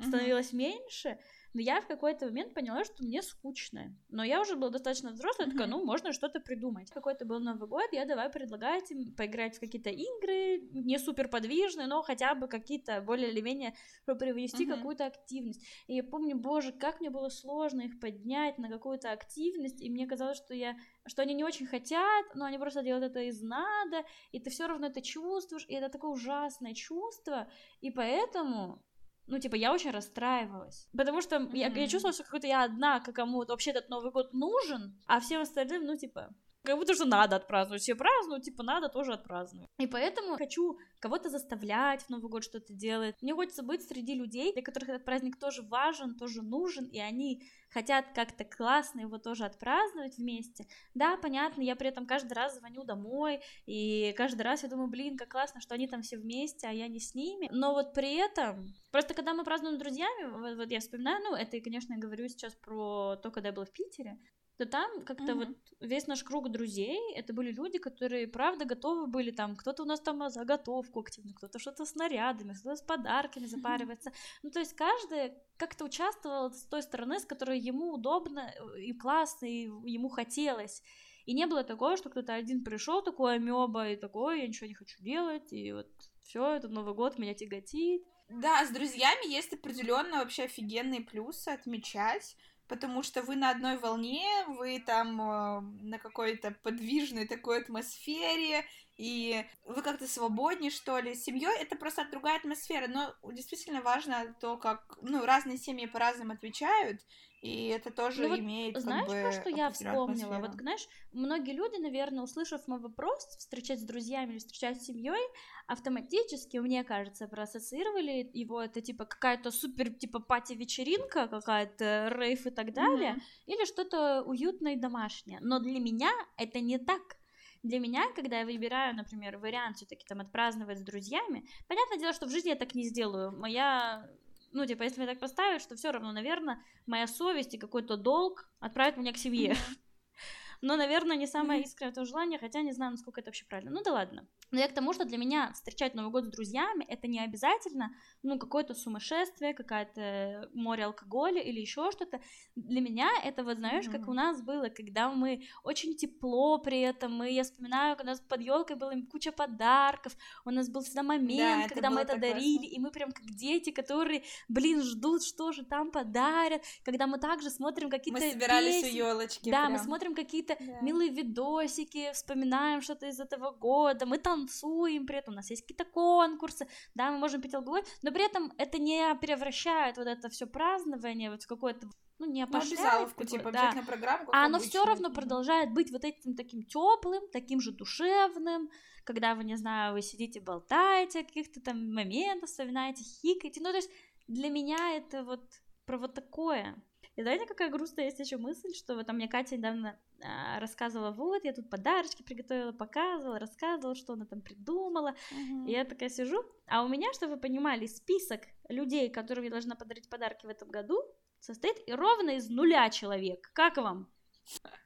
становилось 0.01 0.53
mm-hmm. 0.53 0.57
меньше, 0.57 1.19
но 1.55 1.61
я 1.61 1.81
в 1.81 1.87
какой-то 1.87 2.27
момент 2.27 2.55
поняла, 2.55 2.85
что 2.85 3.03
мне 3.03 3.23
скучно. 3.23 3.95
Но 4.09 4.25
я 4.25 4.41
уже 4.41 4.57
была 4.57 4.71
достаточно 4.71 5.13
взрослая, 5.13 5.47
mm-hmm. 5.47 5.53
такая, 5.53 5.67
ну, 5.67 5.85
можно 5.85 6.13
что-то 6.13 6.41
придумать. 6.41 6.91
Какой-то 6.91 7.27
был 7.27 7.41
Новый 7.41 7.69
год, 7.69 7.93
я 7.93 8.07
давай 8.07 8.31
предлагать 8.31 8.91
им 8.91 9.15
поиграть 9.15 9.57
в 9.57 9.61
какие-то 9.61 9.91
игры, 9.91 10.61
не 10.73 10.99
супер 10.99 11.29
подвижные, 11.29 11.87
но 11.87 12.03
хотя 12.03 12.35
бы 12.35 12.49
какие-то 12.49 13.01
более 13.03 13.31
или 13.31 13.41
менее, 13.41 13.75
чтобы 14.03 14.21
привнести 14.21 14.65
mm-hmm. 14.65 14.77
какую-то 14.77 15.07
активность. 15.07 15.63
И 15.87 15.95
я 15.97 16.05
помню, 16.05 16.37
боже, 16.39 16.73
как 16.73 17.01
мне 17.01 17.11
было 17.11 17.29
сложно 17.29 17.83
их 17.83 18.01
поднять 18.01 18.59
на 18.59 18.69
какую-то 18.69 19.13
активность, 19.13 19.83
и 19.83 19.91
мне 19.91 20.07
казалось, 20.07 20.39
что 20.39 20.55
я 20.55 20.77
что 21.07 21.23
они 21.23 21.35
не 21.35 21.45
очень 21.45 21.67
хотят, 21.67 22.35
но 22.35 22.45
они 22.45 22.59
просто 22.59 22.83
делают 22.83 23.11
это 23.11 23.21
из 23.21 23.43
надо, 23.43 24.05
и 24.31 24.39
ты 24.39 24.51
все 24.51 24.67
равно 24.67 24.87
это 24.87 25.03
чувствуешь, 25.03 25.67
и 25.69 25.75
это 25.75 25.89
такое 25.89 26.13
ужасное 26.13 26.75
чувство, 26.75 27.51
и 27.81 27.91
поэтому 27.91 28.83
ну, 29.27 29.39
типа, 29.39 29.55
я 29.55 29.73
очень 29.73 29.91
расстраивалась. 29.91 30.89
Потому 30.97 31.23
что 31.23 31.37
mm-hmm. 31.37 31.57
я, 31.57 31.69
я 31.69 31.89
чувствовала, 31.89 32.13
что 32.13 32.25
какой-то 32.25 32.47
я 32.47 32.65
одна, 32.65 33.01
кому 33.01 33.45
вообще 33.45 33.71
этот 33.71 33.89
Новый 33.89 34.11
год 34.11 34.33
нужен, 34.33 34.99
а 35.07 35.21
всем 35.21 35.41
остальным, 35.41 35.85
ну, 35.85 35.97
типа, 35.97 36.35
как 36.65 36.79
будто 36.79 36.95
что 36.95 37.05
надо 37.05 37.37
отпраздновать. 37.37 37.83
Все 37.83 37.95
празднуют, 37.95 38.45
типа, 38.45 38.63
надо 38.63 38.89
тоже 38.89 39.13
отпраздновать. 39.13 39.69
И 39.79 39.87
поэтому 39.87 40.37
хочу 40.37 40.79
кого-то 41.01 41.29
заставлять 41.29 42.03
в 42.03 42.11
Новый 42.11 42.31
год 42.31 42.45
что-то 42.45 42.73
делать. 42.73 43.17
Мне 43.21 43.35
хочется 43.35 43.63
быть 43.63 43.83
среди 43.83 44.15
людей, 44.15 44.53
для 44.53 44.63
которых 44.63 44.89
этот 44.89 45.05
праздник 45.05 45.39
тоже 45.39 45.63
важен, 45.63 46.17
тоже 46.17 46.43
нужен, 46.43 46.87
и 46.87 46.99
они 46.99 47.43
хотят 47.71 48.07
как-то 48.15 48.45
классно 48.45 49.01
его 49.01 49.19
тоже 49.19 49.45
отпраздновать 49.45 50.19
вместе. 50.19 50.67
Да, 50.95 51.17
понятно, 51.17 51.63
я 51.63 51.75
при 51.75 51.89
этом 51.89 52.07
каждый 52.07 52.35
раз 52.35 52.57
звоню 52.59 52.85
домой, 52.85 53.41
и 53.67 54.13
каждый 54.17 54.43
раз 54.43 54.63
я 54.63 54.69
думаю, 54.69 54.89
блин, 54.89 55.17
как 55.17 55.31
классно, 55.31 55.61
что 55.61 55.75
они 55.75 55.89
там 55.89 56.03
все 56.03 56.19
вместе, 56.19 56.69
а 56.69 56.71
я 56.71 56.87
не 56.89 57.01
с 57.01 57.15
ними. 57.15 57.49
Но 57.51 57.73
вот 57.73 57.95
при 57.95 58.15
этом, 58.17 58.73
просто 58.91 59.15
когда 59.15 59.35
мы 59.35 59.45
празднуем 59.45 59.77
с 59.77 59.81
друзьями, 59.81 60.31
вот, 60.31 60.57
вот 60.57 60.71
я 60.71 60.81
вспоминаю, 60.81 61.23
ну, 61.25 61.35
это, 61.35 61.59
конечно, 61.61 61.95
я 61.95 61.99
говорю 61.99 62.29
сейчас 62.29 62.55
про 62.55 63.17
то, 63.17 63.31
когда 63.31 63.49
я 63.49 63.55
была 63.55 63.65
в 63.65 63.73
Питере, 63.73 64.19
то 64.65 64.67
там 64.67 65.05
как-то 65.05 65.33
угу. 65.33 65.41
вот 65.41 65.49
весь 65.81 66.07
наш 66.07 66.23
круг 66.23 66.51
друзей, 66.51 66.99
это 67.17 67.33
были 67.33 67.51
люди, 67.51 67.79
которые, 67.79 68.29
правда, 68.29 68.65
готовы 68.65 69.07
были 69.07 69.33
там, 69.33 69.57
кто-то 69.57 69.83
у 69.83 69.87
нас 69.87 70.01
там 70.01 70.31
заготовку 70.31 71.01
активно, 71.01 71.35
кто-то 71.35 71.59
что-то 71.59 71.85
с 71.85 71.95
нарядами, 71.97 72.55
кто-то 72.55 72.77
с 72.77 72.83
подарками 72.83 73.47
запаривается. 73.47 74.13
Ну, 74.43 74.51
то 74.51 74.61
есть 74.61 74.75
каждый 74.75 75.33
как-то 75.57 75.85
участвовал 75.85 76.53
с 76.53 76.65
той 76.67 76.83
стороны, 76.83 77.19
с 77.19 77.25
которой 77.25 77.59
ему 77.59 77.93
удобно 77.95 78.41
э, 78.41 78.81
и 78.83 78.93
классно, 78.93 79.47
и 79.47 79.65
ему 79.65 80.09
хотелось. 80.09 80.83
И 81.27 81.35
не 81.35 81.47
было 81.47 81.65
такого, 81.65 81.97
что 81.97 82.11
кто-то 82.11 82.35
один 82.35 82.65
пришел, 82.65 83.03
такой 83.03 83.37
амеба, 83.37 83.91
и 83.91 83.97
такой, 83.97 84.41
я 84.41 84.47
ничего 84.47 84.67
не 84.69 84.75
хочу 84.75 85.01
делать, 85.03 85.53
и 85.53 85.73
вот 85.73 85.89
все, 86.23 86.55
это 86.55 86.69
Новый 86.69 86.95
год 86.95 87.19
меня 87.19 87.35
тяготит. 87.35 88.03
Да, 88.29 88.65
с 88.65 88.71
друзьями 88.71 89.31
есть 89.31 89.53
определенно 89.53 90.19
вообще 90.19 90.45
офигенные 90.45 91.01
плюсы 91.01 91.49
отмечать, 91.49 92.37
потому 92.73 93.03
что 93.03 93.21
вы 93.21 93.37
на 93.37 93.51
одной 93.51 93.77
волне, 93.77 94.25
вы 94.49 94.81
там 94.81 95.21
э, 95.21 95.61
на 95.83 95.99
какой-то 95.99 96.53
подвижной 96.63 97.27
такой 97.29 97.61
атмосфере, 97.61 98.65
и 99.03 99.45
вы 99.65 99.83
как-то 99.83 100.07
свободнее, 100.07 100.71
что 100.71 101.01
ли. 101.01 101.17
С 101.17 101.25
семьей 101.25 101.61
это 101.61 101.75
просто 101.75 102.07
другая 102.09 102.39
атмосфера, 102.39 102.87
но 102.87 103.13
действительно 103.33 103.83
важно 103.83 104.33
то, 104.41 104.57
как, 104.57 104.97
ну, 105.03 105.25
разные 105.25 105.59
семьи 105.59 105.87
по-разному 105.87 106.35
отвечают, 106.35 107.01
и 107.41 107.67
это 107.67 107.91
тоже 107.91 108.29
ну, 108.29 108.39
имеет, 108.39 108.77
вот, 108.77 108.85
знаешь, 108.85 109.11
как 109.11 109.25
бы, 109.25 109.33
что 109.33 109.51
я 109.51 109.73
вспомнила? 109.73 110.39
Вот, 110.39 110.53
знаешь, 110.53 110.87
многие 111.11 111.53
люди, 111.53 111.81
наверное, 111.81 112.23
услышав 112.23 112.69
мой 112.69 112.79
вопрос, 112.79 113.27
встречать 113.39 113.81
с 113.81 113.83
друзьями 113.83 114.31
или 114.31 114.39
встречать 114.39 114.81
с 114.81 114.87
семьей, 114.87 115.27
автоматически, 115.67 116.59
мне 116.59 116.85
кажется, 116.85 117.27
проассоциировали 117.27 118.31
его, 118.33 118.63
это 118.63 118.81
типа 118.81 119.05
какая-то 119.07 119.51
супер, 119.51 119.93
типа 119.93 120.21
пати-вечеринка, 120.21 121.27
какая-то 121.27 122.15
рейв 122.17 122.47
и 122.47 122.51
так 122.51 122.73
далее, 122.73 123.15
mm-hmm. 123.15 123.53
или 123.53 123.65
что-то 123.65 124.23
уютное 124.23 124.75
и 124.75 124.81
домашнее. 124.81 125.41
Но 125.41 125.59
для 125.59 125.81
меня 125.81 126.13
это 126.37 126.61
не 126.61 126.79
так. 126.79 127.17
Для 127.63 127.79
меня, 127.79 128.11
когда 128.15 128.41
я 128.41 128.45
выбираю, 128.45 128.95
например, 128.95 129.39
вариант 129.39 129.77
все-таки 129.77 130.05
там 130.07 130.21
отпраздновать 130.21 130.79
с 130.79 130.83
друзьями, 130.83 131.47
понятное 131.69 131.99
дело, 131.99 132.13
что 132.13 132.27
в 132.27 132.31
жизни 132.31 132.51
я 132.51 132.57
так 132.57 132.75
не 132.75 132.83
сделаю. 132.83 133.33
Моя 133.33 134.09
ну, 134.53 134.67
типа, 134.67 134.83
если 134.83 135.01
мне 135.01 135.11
так 135.11 135.19
поставить, 135.19 135.63
что 135.63 135.77
все 135.77 135.91
равно, 135.91 136.13
наверное, 136.13 136.63
моя 136.87 137.07
совесть 137.07 137.55
и 137.55 137.59
какой-то 137.59 137.97
долг 137.97 138.51
отправит 138.61 138.97
меня 138.97 139.13
к 139.13 139.17
семье. 139.17 139.57
Но, 140.61 140.77
наверное, 140.77 141.17
не 141.17 141.27
самое 141.27 141.63
искреннее 141.63 142.05
желание, 142.05 142.39
хотя 142.39 142.61
не 142.61 142.73
знаю, 142.73 142.93
насколько 142.93 143.21
это 143.21 143.31
вообще 143.31 143.47
правильно. 143.47 143.71
Ну 143.73 143.83
да 143.83 143.93
ладно. 143.93 144.29
Но 144.53 144.61
я 144.61 144.69
к 144.69 144.75
тому, 144.75 144.93
что 144.93 145.05
для 145.07 145.17
меня 145.17 145.51
встречать 145.55 145.95
Новый 145.95 146.13
год 146.13 146.27
с 146.27 146.29
друзьями 146.29 146.85
это 146.85 147.09
не 147.09 147.19
обязательно, 147.21 147.91
ну, 148.23 148.39
какое-то 148.39 148.75
сумасшествие, 148.75 149.55
какая-то 149.55 150.51
море 150.53 150.85
алкоголя 150.85 151.41
или 151.41 151.59
еще 151.59 151.91
что-то. 151.91 152.21
Для 152.55 152.83
меня 152.83 153.09
это, 153.25 153.45
вот 153.45 153.57
знаешь, 153.57 153.87
mm-hmm. 153.87 153.99
как 153.99 154.09
у 154.09 154.13
нас 154.13 154.43
было, 154.43 154.69
когда 154.69 155.11
мы 155.11 155.43
очень 155.65 155.97
тепло 155.97 156.59
при 156.59 156.81
этом, 156.81 157.17
мы, 157.17 157.31
я 157.31 157.45
вспоминаю, 157.45 157.97
когда 157.97 158.13
у 158.13 158.15
нас 158.15 158.21
под 158.21 158.43
елкой 158.43 158.77
было 158.77 158.93
куча 159.11 159.33
подарков, 159.33 160.15
у 160.45 160.51
нас 160.51 160.69
был 160.69 160.83
всегда 160.83 161.03
момент, 161.03 161.63
да, 161.63 161.69
когда 161.69 161.91
мы 161.91 162.03
это 162.03 162.19
дарили, 162.19 162.59
классно. 162.59 162.75
и 162.75 162.79
мы 162.79 162.91
прям 162.91 163.13
как 163.13 163.25
дети, 163.25 163.71
которые, 163.71 164.23
блин, 164.49 164.83
ждут, 164.83 165.25
что 165.25 165.53
же 165.53 165.65
там 165.65 165.91
подарят, 165.91 166.63
когда 166.85 167.07
мы 167.07 167.19
также 167.19 167.49
смотрим 167.49 167.89
какие-то 167.89 168.21
Мы 168.21 168.31
собирались 168.31 168.83
песни. 168.83 169.01
у 169.01 169.07
елочки. 169.07 169.51
Да, 169.51 169.63
прям. 169.63 169.73
мы 169.73 169.79
смотрим 169.79 170.15
какие-то 170.15 170.57
да. 170.61 170.81
милые 170.83 171.11
видосики, 171.11 172.13
вспоминаем 172.13 172.83
что-то 172.83 173.07
из 173.07 173.19
этого 173.19 173.51
года, 173.51 174.05
мы 174.05 174.19
там 174.19 174.42
танцуем, 174.43 175.07
при 175.07 175.19
этом 175.19 175.35
у 175.35 175.37
нас 175.37 175.51
есть 175.51 175.63
какие-то 175.63 175.85
конкурсы, 175.85 176.67
да, 176.95 177.11
мы 177.11 177.19
можем 177.19 177.41
пить 177.41 177.55
алкоголь, 177.55 177.83
но 178.03 178.13
при 178.13 178.25
этом 178.25 178.53
это 178.59 178.79
не 178.79 179.15
превращает 179.17 179.97
вот 179.97 180.07
это 180.07 180.29
все 180.29 180.47
празднование 180.47 181.31
вот 181.31 181.43
в 181.43 181.47
какое-то 181.47 181.89
ну, 182.19 182.27
не 182.31 182.45
ну, 182.45 182.49
опошляет. 182.49 183.11
Ну, 183.19 183.25
типа, 183.25 183.51
да. 183.51 183.73
программу, 183.87 184.31
а 184.33 184.47
оно 184.47 184.59
все 184.59 184.85
равно 184.85 185.11
продолжает 185.11 185.73
быть 185.73 185.91
вот 185.91 186.05
этим 186.05 186.35
таким 186.37 186.63
теплым, 186.65 187.23
таким 187.33 187.61
же 187.61 187.73
душевным, 187.73 188.71
когда 189.05 189.35
вы, 189.35 189.45
не 189.45 189.57
знаю, 189.57 189.95
вы 189.95 190.03
сидите, 190.03 190.41
болтаете 190.41 191.21
о 191.21 191.25
каких-то 191.25 191.61
там 191.61 191.93
моментах, 191.93 192.49
вспоминаете, 192.49 193.03
хикаете. 193.03 193.61
Ну, 193.61 193.71
то 193.71 193.77
есть 193.77 193.91
для 194.29 194.51
меня 194.51 194.97
это 194.97 195.25
вот 195.25 195.43
про 195.85 195.99
вот 195.99 196.15
такое. 196.15 196.77
И 197.17 197.23
знаете, 197.23 197.45
какая 197.45 197.69
грустная 197.71 198.07
есть 198.07 198.19
еще 198.19 198.39
мысль, 198.39 198.73
что 198.75 198.95
вот 198.95 199.07
там 199.07 199.17
мне 199.17 199.29
Катя 199.29 199.57
недавно 199.57 199.99
а, 200.25 200.59
рассказывала, 200.61 201.11
вот, 201.11 201.45
я 201.45 201.53
тут 201.53 201.69
подарочки 201.69 202.23
приготовила, 202.23 202.73
показывала, 202.73 203.39
рассказывала, 203.39 203.95
что 203.95 204.15
она 204.15 204.25
там 204.25 204.41
придумала. 204.41 205.15
Uh-huh. 205.31 205.67
И 205.69 205.73
я 205.73 205.85
такая 205.85 206.09
сижу, 206.09 206.43
а 206.67 206.83
у 206.83 206.89
меня, 206.89 207.13
чтобы 207.13 207.35
вы 207.35 207.41
понимали, 207.41 207.87
список 207.87 208.43
людей, 208.69 209.11
которым 209.11 209.45
я 209.45 209.51
должна 209.51 209.75
подарить 209.75 210.09
подарки 210.09 210.47
в 210.47 210.49
этом 210.49 210.71
году, 210.71 211.03
состоит 211.39 211.77
ровно 211.89 212.31
из 212.31 212.49
нуля 212.49 212.89
человек. 212.89 213.51
Как 213.53 213.77
вам? 213.77 214.11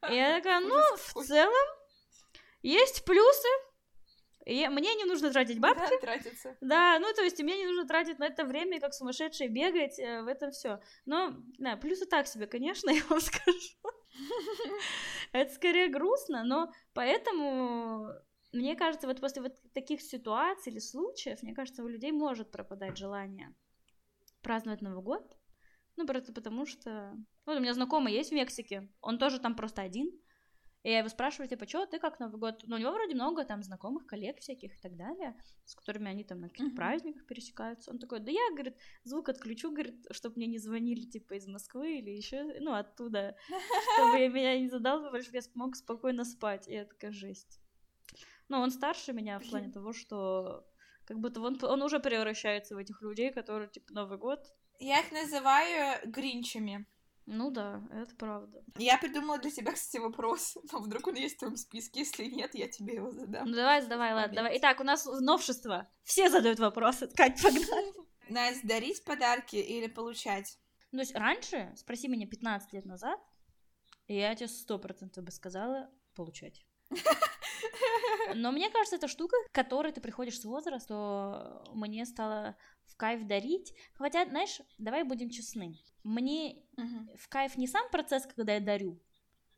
И 0.09 0.13
я 0.15 0.35
такая, 0.37 0.59
ну, 0.67 0.79
в 0.95 1.23
целом, 1.23 1.67
есть 2.61 3.05
плюсы, 3.05 3.47
и 4.47 4.65
мне 4.69 4.95
не 4.95 5.03
нужно 5.03 5.29
тратить 5.29 5.59
бабки. 5.59 5.89
Да, 5.89 5.99
тратиться. 5.99 6.57
Да, 6.61 6.99
ну 6.99 7.13
то 7.13 7.21
есть 7.21 7.41
мне 7.43 7.57
не 7.57 7.65
нужно 7.65 7.85
тратить 7.85 8.17
на 8.17 8.27
это 8.27 8.45
время, 8.45 8.79
как 8.79 8.93
сумасшедший 8.93 9.49
бегать 9.49 9.99
э, 9.99 10.21
в 10.21 10.27
этом 10.27 10.51
все. 10.51 10.79
Но, 11.05 11.35
да, 11.57 11.75
плюсы 11.75 12.05
так 12.05 12.27
себе, 12.27 12.47
конечно, 12.47 12.89
я 12.91 13.01
вам 13.09 13.19
скажу. 13.19 13.75
Это 15.33 15.53
скорее 15.53 15.89
грустно, 15.89 16.45
но 16.45 16.71
поэтому 16.93 18.07
мне 18.53 18.77
кажется, 18.77 19.07
вот 19.07 19.19
после 19.19 19.41
вот 19.41 19.53
таких 19.73 20.01
ситуаций 20.01 20.71
или 20.71 20.79
случаев, 20.79 21.43
мне 21.43 21.53
кажется, 21.53 21.83
у 21.83 21.87
людей 21.89 22.13
может 22.13 22.49
пропадать 22.49 22.97
желание 22.97 23.53
праздновать 24.41 24.81
Новый 24.81 25.03
год. 25.03 25.37
Ну, 25.97 26.05
просто 26.07 26.31
потому 26.31 26.65
что... 26.65 27.13
Вот 27.45 27.57
у 27.57 27.59
меня 27.59 27.73
знакомый 27.73 28.13
есть 28.13 28.29
в 28.29 28.35
Мексике, 28.35 28.89
он 29.01 29.19
тоже 29.19 29.41
там 29.41 29.55
просто 29.55 29.81
один, 29.81 30.09
и 30.83 30.89
я 30.89 30.99
его 30.99 31.09
спрашиваю, 31.09 31.49
типа, 31.49 31.67
что 31.67 31.85
ты 31.85 31.99
как 31.99 32.19
Новый 32.19 32.39
год? 32.39 32.63
Ну, 32.65 32.75
у 32.75 32.79
него 32.79 32.91
вроде 32.91 33.15
много 33.15 33.43
там 33.43 33.63
знакомых, 33.63 34.05
коллег 34.05 34.39
всяких 34.39 34.77
и 34.77 34.81
так 34.81 34.95
далее, 34.95 35.35
с 35.65 35.75
которыми 35.75 36.09
они 36.09 36.23
там 36.23 36.39
на 36.39 36.49
каких-то 36.49 36.71
uh-huh. 36.71 36.75
праздниках 36.75 37.25
пересекаются. 37.25 37.91
Он 37.91 37.99
такой, 37.99 38.19
да 38.19 38.31
я, 38.31 38.51
говорит, 38.51 38.77
звук 39.03 39.29
отключу, 39.29 39.71
говорит, 39.71 40.05
чтобы 40.11 40.35
мне 40.37 40.47
не 40.47 40.59
звонили, 40.59 41.01
типа, 41.01 41.33
из 41.33 41.47
Москвы 41.47 41.97
или 41.97 42.11
еще, 42.11 42.43
ну, 42.59 42.73
оттуда, 42.73 43.35
чтобы 43.95 44.29
меня 44.29 44.57
не 44.59 44.69
задалбывали, 44.69 45.21
чтобы 45.21 45.37
я 45.37 45.41
смог 45.41 45.75
спокойно 45.75 46.23
спать. 46.23 46.67
И 46.67 46.73
я 46.73 46.85
такая, 46.85 47.11
жесть. 47.11 47.59
Ну, 48.47 48.59
он 48.59 48.71
старше 48.71 49.13
меня 49.13 49.39
в 49.39 49.49
плане 49.49 49.71
того, 49.71 49.91
что 49.93 50.65
как 51.05 51.19
будто 51.19 51.41
он, 51.41 51.57
он 51.63 51.81
уже 51.81 51.99
превращается 51.99 52.75
в 52.75 52.77
этих 52.77 53.01
людей, 53.01 53.31
которые, 53.31 53.69
типа, 53.69 53.93
Новый 53.93 54.17
год. 54.17 54.39
Я 54.79 54.99
их 54.99 55.11
называю 55.11 55.99
гринчами. 56.05 56.85
Ну 57.29 57.51
да, 57.51 57.83
это 57.91 58.15
правда. 58.15 58.63
Я 58.77 58.97
придумала 58.97 59.37
для 59.37 59.51
тебя, 59.51 59.73
кстати, 59.73 60.01
вопрос. 60.01 60.57
Но 60.71 60.79
вдруг 60.79 61.07
он 61.07 61.15
есть 61.15 61.35
в 61.35 61.39
твоем 61.39 61.57
списке, 61.57 61.99
если 61.99 62.23
нет, 62.25 62.55
я 62.55 62.69
тебе 62.69 62.95
его 62.95 63.11
задам. 63.11 63.49
Ну 63.49 63.55
давай, 63.55 63.85
давай, 63.85 64.13
ладно, 64.13 64.33
давай. 64.33 64.57
Итак, 64.57 64.79
у 64.79 64.85
нас 64.85 65.05
новшество. 65.05 65.89
Все 66.03 66.29
задают 66.29 66.59
вопросы. 66.59 67.09
Кать, 67.09 67.41
погнали. 67.41 67.93
Настя, 68.29 68.65
дарить 68.65 69.03
подарки 69.03 69.57
или 69.57 69.87
получать? 69.87 70.57
Ну, 70.93 70.99
то 70.99 71.03
есть 71.03 71.15
раньше, 71.15 71.73
спроси 71.75 72.07
меня 72.07 72.27
15 72.27 72.71
лет 72.71 72.85
назад, 72.85 73.19
и 74.07 74.15
я 74.15 74.33
тебе 74.33 74.47
сто 74.47 74.79
процентов 74.79 75.25
бы 75.25 75.31
сказала 75.31 75.91
получать. 76.15 76.65
Но 78.35 78.51
мне 78.51 78.69
кажется, 78.69 78.95
это 78.95 79.07
штука, 79.07 79.35
к 79.47 79.51
которой 79.51 79.91
ты 79.91 80.01
приходишь 80.01 80.39
с 80.39 80.45
возраста, 80.45 80.87
то 80.87 81.73
мне 81.73 82.05
стало 82.05 82.55
в 82.85 82.95
кайф 82.95 83.27
дарить. 83.27 83.73
Хотя, 83.95 84.25
знаешь, 84.25 84.61
давай 84.77 85.03
будем 85.03 85.29
честны. 85.29 85.75
Мне 86.03 86.63
угу. 86.77 87.15
в 87.17 87.27
кайф 87.29 87.57
не 87.57 87.67
сам 87.67 87.89
процесс, 87.89 88.25
когда 88.25 88.53
я 88.53 88.59
дарю, 88.59 88.99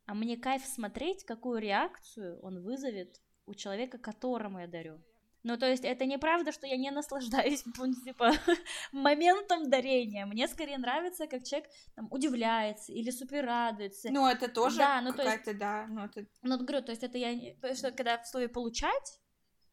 а 0.06 0.14
мне 0.14 0.38
кайф 0.38 0.66
смотреть, 0.66 1.24
какую 1.24 1.60
реакцию 1.60 2.40
он 2.42 2.64
вызовет 2.64 3.22
у 3.46 3.54
человека, 3.54 3.98
которому 3.98 4.60
я 4.60 4.68
дарю. 4.68 5.00
Ну, 5.44 5.58
то 5.58 5.68
есть, 5.68 5.86
это 5.86 6.06
неправда, 6.06 6.52
что 6.52 6.68
я 6.68 6.76
не 6.76 6.92
наслаждаюсь, 6.92 7.64
типа, 8.04 8.34
моментом 8.92 9.70
дарения. 9.70 10.26
Мне 10.26 10.48
скорее 10.48 10.78
нравится, 10.78 11.28
как 11.28 11.44
человек 11.44 11.70
там 11.96 12.08
удивляется 12.12 12.92
или 12.92 13.10
супер 13.10 13.46
радуется. 13.46 14.10
Ну, 14.12 14.28
это 14.28 14.50
тоже 14.50 14.78
да, 14.78 15.02
ну, 15.02 15.12
какая-то, 15.12 15.52
есть... 15.52 15.60
да. 15.60 15.86
Ну, 15.88 16.06
это... 16.06 16.26
ну, 16.42 16.58
говорю, 16.58 16.82
то 16.82 16.92
есть, 16.92 17.04
это 17.04 17.18
я... 17.18 17.56
Потому 17.56 17.76
что, 17.76 17.92
когда 17.92 18.18
в 18.18 18.28
слове 18.28 18.50
«получать», 18.50 19.20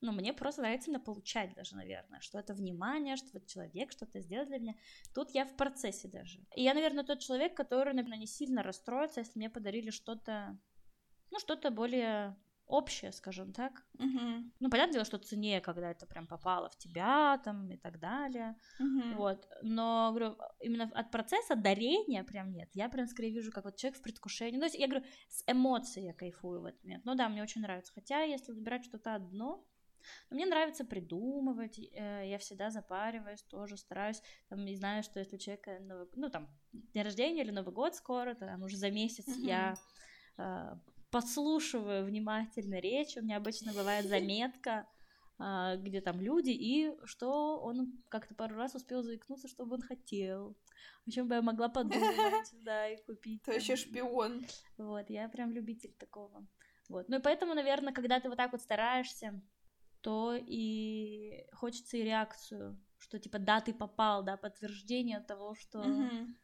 ну, 0.03 0.13
мне 0.13 0.33
просто 0.33 0.61
нравится 0.61 0.91
именно 0.91 1.03
получать 1.03 1.55
даже, 1.55 1.75
наверное, 1.75 2.21
что 2.21 2.39
это 2.39 2.55
внимание, 2.55 3.17
что 3.17 3.29
вот 3.33 3.47
человек 3.47 3.91
что-то 3.91 4.21
сделал 4.21 4.47
для 4.47 4.59
меня. 4.59 4.75
Тут 5.15 5.31
я 5.31 5.45
в 5.47 5.57
процессе 5.57 6.07
даже. 6.07 6.39
И 6.55 6.63
я, 6.63 6.75
наверное, 6.75 7.03
тот 7.03 7.21
человек, 7.21 7.57
который, 7.57 7.95
наверное, 7.95 8.19
не 8.19 8.27
сильно 8.27 8.63
расстроится, 8.63 9.21
если 9.21 9.39
мне 9.39 9.51
подарили 9.51 9.91
что-то, 9.91 10.59
ну, 11.31 11.39
что-то 11.39 11.71
более 11.71 12.37
общее, 12.67 13.13
скажем 13.13 13.53
так. 13.53 13.85
Угу. 13.99 14.51
Ну, 14.61 14.71
понятное 14.71 14.95
дело, 14.95 15.05
что 15.05 15.19
ценнее, 15.19 15.61
когда 15.61 15.91
это 15.91 16.07
прям 16.07 16.27
попало 16.27 16.69
в 16.69 16.77
тебя, 16.77 17.41
там, 17.45 17.71
и 17.71 17.77
так 17.77 17.99
далее. 18.01 18.57
Угу. 18.81 19.15
Вот. 19.17 19.49
Но, 19.63 20.11
говорю, 20.11 20.37
именно 20.61 20.91
от 20.95 21.11
процесса 21.11 21.55
дарения 21.55 22.25
прям 22.25 22.53
нет. 22.53 22.69
Я 22.75 22.89
прям 22.89 23.07
скорее 23.07 23.31
вижу, 23.31 23.53
как 23.53 23.65
вот 23.65 23.77
человек 23.77 23.99
в 23.99 24.03
предвкушении. 24.03 24.57
Ну, 24.57 24.61
то 24.61 24.67
есть, 24.67 24.79
я 24.79 24.89
говорю, 24.89 25.05
с 25.29 25.43
эмоцией 25.47 26.07
я 26.07 26.13
кайфую 26.13 26.61
в 26.61 26.65
этот 26.67 26.83
момент. 26.85 27.05
Ну 27.05 27.15
да, 27.15 27.29
мне 27.29 27.43
очень 27.43 27.63
нравится. 27.63 27.93
Хотя, 27.93 28.23
если 28.23 28.53
выбирать 28.53 28.85
что-то 28.85 29.15
одно, 29.15 29.65
но 30.31 30.37
мне 30.37 30.47
нравится 30.47 30.85
придумывать, 30.85 31.79
э, 31.79 32.29
я 32.29 32.39
всегда 32.39 32.71
запариваюсь, 32.71 33.43
тоже 33.43 33.77
стараюсь, 33.77 34.23
там, 34.49 34.65
не 34.65 34.77
знаю, 34.77 35.03
что 35.03 35.19
если 35.19 35.37
у 35.37 35.39
человека, 35.39 35.81
ну, 36.15 36.31
там, 36.31 36.49
день 36.73 37.03
рождения 37.03 37.43
или 37.43 37.51
Новый 37.51 37.75
год 37.75 37.95
скоро, 37.95 38.35
там, 38.35 38.63
уже 38.63 38.77
за 38.77 38.91
месяц 38.91 39.27
uh-huh. 39.29 39.47
я 39.47 39.75
э, 40.39 40.77
подслушиваю 41.17 42.05
внимательно 42.05 42.79
речь, 42.79 43.17
у 43.17 43.23
меня 43.23 43.39
обычно 43.39 43.73
бывает 43.73 44.05
заметка, 44.05 44.87
э, 45.39 45.77
где 45.79 46.03
там 46.03 46.21
люди, 46.21 46.51
и 46.51 46.93
что 47.05 47.59
он 47.59 48.03
как-то 48.11 48.35
пару 48.35 48.55
раз 48.57 48.75
успел 48.75 49.03
заикнуться, 49.03 49.49
что 49.49 49.65
бы 49.65 49.77
он 49.77 49.81
хотел, 49.81 50.59
о 51.07 51.11
чем 51.11 51.27
бы 51.27 51.37
я 51.37 51.41
могла 51.41 51.71
подумать, 51.71 52.51
да, 52.65 52.89
и 52.91 53.03
купить. 53.07 53.43
То 53.45 53.53
еще 53.53 53.77
шпион. 53.77 54.45
Вот, 54.77 55.09
я 55.09 55.27
прям 55.31 55.53
любитель 55.53 55.95
такого. 55.99 56.47
Вот. 56.91 57.09
Ну 57.09 57.17
и 57.17 57.23
поэтому, 57.23 57.55
наверное, 57.55 57.95
когда 57.95 58.21
ты 58.21 58.29
вот 58.29 58.37
так 58.37 58.53
вот 58.53 58.61
стараешься, 58.61 59.41
то 60.03 60.35
и 60.37 61.47
хочется 61.55 61.97
и 61.97 62.03
реакцию, 62.03 62.79
что 62.99 63.19
типа 63.19 63.39
да, 63.39 63.63
ты 63.63 63.73
попал, 63.73 64.23
да, 64.23 64.37
подтверждение 64.37 65.21
того, 65.21 65.55
что... 65.55 65.83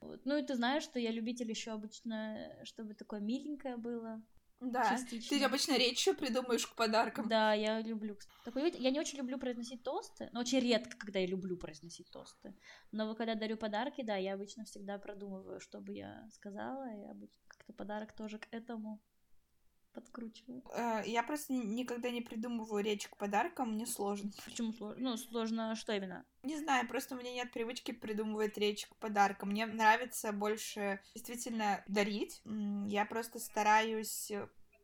Вот. 0.00 0.24
Ну 0.24 0.38
и 0.38 0.42
ты 0.42 0.54
знаешь, 0.54 0.82
что 0.82 0.98
я 0.98 1.10
любитель 1.10 1.50
еще 1.50 1.72
обычно, 1.72 2.56
чтобы 2.64 2.94
такое 2.94 3.20
миленькое 3.20 3.76
было. 3.76 4.22
Да, 4.70 4.96
частично. 4.96 5.38
ты 5.38 5.44
обычно 5.44 5.76
речью 5.76 6.14
придумаешь 6.14 6.66
к 6.66 6.76
подаркам. 6.76 7.28
Да, 7.28 7.52
я 7.52 7.80
люблю. 7.80 8.16
Такой, 8.44 8.70
я 8.70 8.90
не 8.90 9.00
очень 9.00 9.18
люблю 9.18 9.38
произносить 9.38 9.82
тосты, 9.82 10.30
но 10.32 10.40
очень 10.40 10.60
редко, 10.60 10.96
когда 10.96 11.18
я 11.18 11.26
люблю 11.26 11.56
произносить 11.56 12.10
тосты. 12.10 12.54
Но 12.92 13.14
когда 13.14 13.34
дарю 13.34 13.56
подарки, 13.56 14.02
да, 14.02 14.16
я 14.16 14.34
обычно 14.34 14.64
всегда 14.64 14.98
продумываю, 14.98 15.60
что 15.60 15.80
бы 15.80 15.92
я 15.92 16.28
сказала, 16.32 16.84
и 16.94 17.04
обычно 17.04 17.42
как-то 17.48 17.72
подарок 17.72 18.14
тоже 18.14 18.38
к 18.38 18.46
этому 18.52 19.02
подкручиваю. 19.92 20.62
Э, 20.74 21.02
я 21.06 21.22
просто 21.22 21.52
никогда 21.52 22.10
не 22.10 22.20
придумываю 22.20 22.82
речь 22.84 23.08
к 23.08 23.16
подаркам, 23.16 23.72
мне 23.74 23.86
сложно. 23.86 24.30
Почему 24.44 24.72
сложно? 24.72 25.10
Ну, 25.10 25.16
сложно 25.16 25.76
что 25.76 25.92
именно? 25.92 26.24
Не 26.42 26.58
знаю, 26.58 26.88
просто 26.88 27.14
у 27.14 27.18
меня 27.18 27.32
нет 27.32 27.52
привычки 27.52 27.92
придумывать 27.92 28.56
речь 28.58 28.86
к 28.86 28.96
подаркам. 28.96 29.50
Мне 29.50 29.66
нравится 29.66 30.32
больше 30.32 31.00
действительно 31.14 31.84
дарить. 31.86 32.42
Я 32.88 33.04
просто 33.06 33.38
стараюсь 33.38 34.32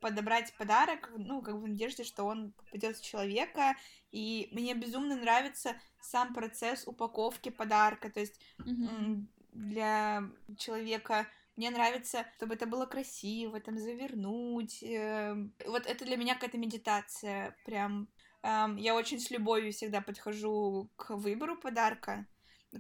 подобрать 0.01 0.55
подарок, 0.57 1.11
ну, 1.17 1.43
как 1.43 1.55
бы 1.55 1.63
в 1.63 1.69
надежде, 1.69 2.05
что 2.05 2.25
он 2.25 2.53
попадет 2.53 2.97
в 2.97 3.05
человека, 3.05 3.77
и 4.11 4.49
мне 4.53 4.75
безумно 4.75 5.17
нравится 5.17 5.75
сам 6.01 6.35
процесс 6.35 6.87
упаковки 6.87 7.49
подарка, 7.49 8.11
то 8.11 8.21
есть 8.21 8.41
mm-hmm. 8.61 9.27
для 9.53 10.23
человека 10.57 11.27
мне 11.59 11.71
нравится, 11.71 12.25
чтобы 12.37 12.55
это 12.55 12.67
было 12.67 12.87
красиво, 12.87 13.61
там 13.61 13.79
завернуть. 13.79 14.83
Эм, 14.83 15.53
вот 15.67 15.87
это 15.87 16.05
для 16.05 16.17
меня 16.17 16.35
какая-то 16.35 16.57
медитация. 16.57 17.57
Прям 17.65 18.09
эм, 18.43 18.77
я 18.77 18.95
очень 18.95 19.21
с 19.21 19.31
любовью 19.31 19.73
всегда 19.73 20.01
подхожу 20.01 20.89
к 20.97 21.11
выбору 21.17 21.57
подарка 21.57 22.27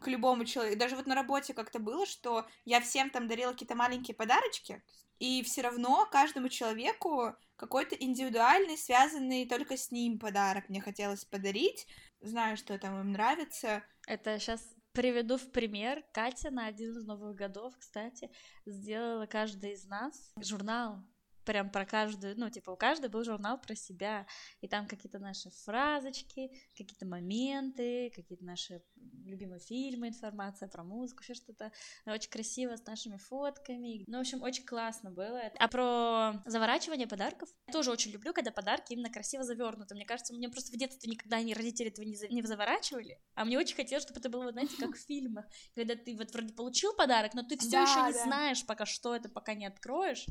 к 0.01 0.07
любому 0.07 0.45
человеку. 0.45 0.79
Даже 0.79 0.97
вот 0.97 1.07
на 1.07 1.15
работе 1.15 1.55
как-то 1.55 1.79
было, 1.79 2.07
что 2.07 2.47
я 2.65 2.81
всем 2.81 3.11
там 3.11 3.27
дарила 3.27 3.53
какие-то 3.53 3.75
маленькие 3.75 4.15
подарочки, 4.15 4.83
и 5.19 5.43
все 5.43 5.63
равно 5.63 6.07
каждому 6.11 6.49
человеку 6.49 7.35
какой-то 7.57 7.97
индивидуальный, 7.97 8.77
связанный 8.77 9.47
только 9.47 9.77
с 9.77 9.91
ним 9.91 10.19
подарок 10.19 10.69
мне 10.69 10.81
хотелось 10.81 11.25
подарить. 11.25 11.87
Знаю, 12.21 12.57
что 12.57 12.79
там 12.79 13.01
им 13.01 13.13
нравится. 13.13 13.83
Это 14.07 14.39
сейчас 14.39 14.61
Приведу 14.99 15.37
в 15.37 15.53
пример. 15.53 16.03
Катя 16.13 16.51
на 16.51 16.67
один 16.67 16.97
из 16.97 17.05
новых 17.05 17.37
годов, 17.37 17.73
кстати, 17.79 18.33
сделала 18.67 19.27
каждый 19.27 19.75
из 19.75 19.85
нас 19.85 20.33
журнал 20.41 21.05
прям 21.49 21.71
про 21.71 21.87
каждую, 21.87 22.39
ну, 22.39 22.51
типа, 22.51 22.73
у 22.73 22.77
каждой 22.77 23.09
был 23.09 23.25
журнал 23.25 23.59
про 23.59 23.75
себя, 23.75 24.27
и 24.61 24.69
там 24.69 24.87
какие-то 24.87 25.19
наши 25.19 25.49
фразочки, 25.65 26.51
какие-то 26.77 27.07
моменты, 27.07 28.13
какие-то 28.15 28.45
наши 28.45 28.83
любимые 29.25 29.59
фильмы, 29.59 30.09
информация 30.09 30.69
про 30.69 30.85
музыку, 30.85 31.23
еще 31.23 31.33
что-то. 31.33 31.73
Очень 32.05 32.29
красиво 32.29 32.77
с 32.77 32.85
нашими 32.85 33.17
фотками, 33.17 34.05
ну, 34.09 34.19
в 34.19 34.21
общем, 34.21 34.43
очень 34.43 34.67
классно 34.67 35.11
было. 35.11 35.41
А 35.59 35.69
про 35.69 36.43
заворачивание 36.45 37.07
подарков, 37.07 37.49
я 37.67 37.73
тоже 37.73 37.91
очень 37.93 38.11
люблю, 38.11 38.35
когда 38.35 38.51
подарки 38.51 38.93
именно 38.93 39.09
красиво 39.09 39.43
завернуты, 39.43 39.95
мне 39.95 40.05
кажется, 40.05 40.35
мне 40.35 40.51
просто 40.51 40.71
в 40.71 40.77
детстве 40.77 41.11
никогда 41.11 41.41
ни 41.41 41.55
родители 41.55 41.89
этого 41.89 42.05
не, 42.05 42.15
за... 42.15 42.29
не 42.29 42.43
заворачивали, 42.43 43.19
а 43.35 43.47
мне 43.47 43.57
очень 43.57 43.75
хотелось, 43.75 44.05
чтобы 44.05 44.21
это 44.21 44.29
было, 44.29 44.53
знаете, 44.53 44.77
как 44.79 44.97
в 44.97 45.01
фильмах, 45.01 45.47
когда 45.75 45.97
ты 45.97 46.15
вот 46.15 46.31
вроде 46.31 46.53
получил 46.53 46.95
подарок, 46.95 47.33
но 47.33 47.43
ты 47.43 47.57
все 47.57 47.71
да, 47.71 47.83
еще 47.85 48.07
не 48.09 48.13
да. 48.13 48.25
знаешь 48.25 48.67
пока 48.67 48.85
что 48.85 49.17
это, 49.17 49.31
пока 49.31 49.55
не 49.55 49.65
откроешь, 49.65 50.27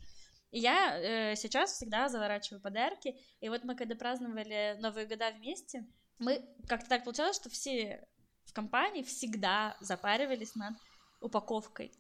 и 0.51 0.59
я 0.59 0.97
э, 0.97 1.35
сейчас 1.35 1.73
всегда 1.73 2.09
заворачиваю 2.09 2.61
подарки. 2.61 3.15
И 3.41 3.49
вот 3.49 3.63
мы 3.63 3.75
когда 3.75 3.95
праздновали 3.95 4.77
Новые 4.79 5.05
года 5.05 5.31
вместе, 5.31 5.85
мы 6.19 6.41
как-то 6.67 6.89
так 6.89 7.03
получалось, 7.03 7.35
что 7.35 7.49
все 7.49 8.07
в 8.45 8.53
компании 8.53 9.03
всегда 9.03 9.75
запаривались 9.81 10.55
над 10.55 10.75
упаковкой. 11.21 11.91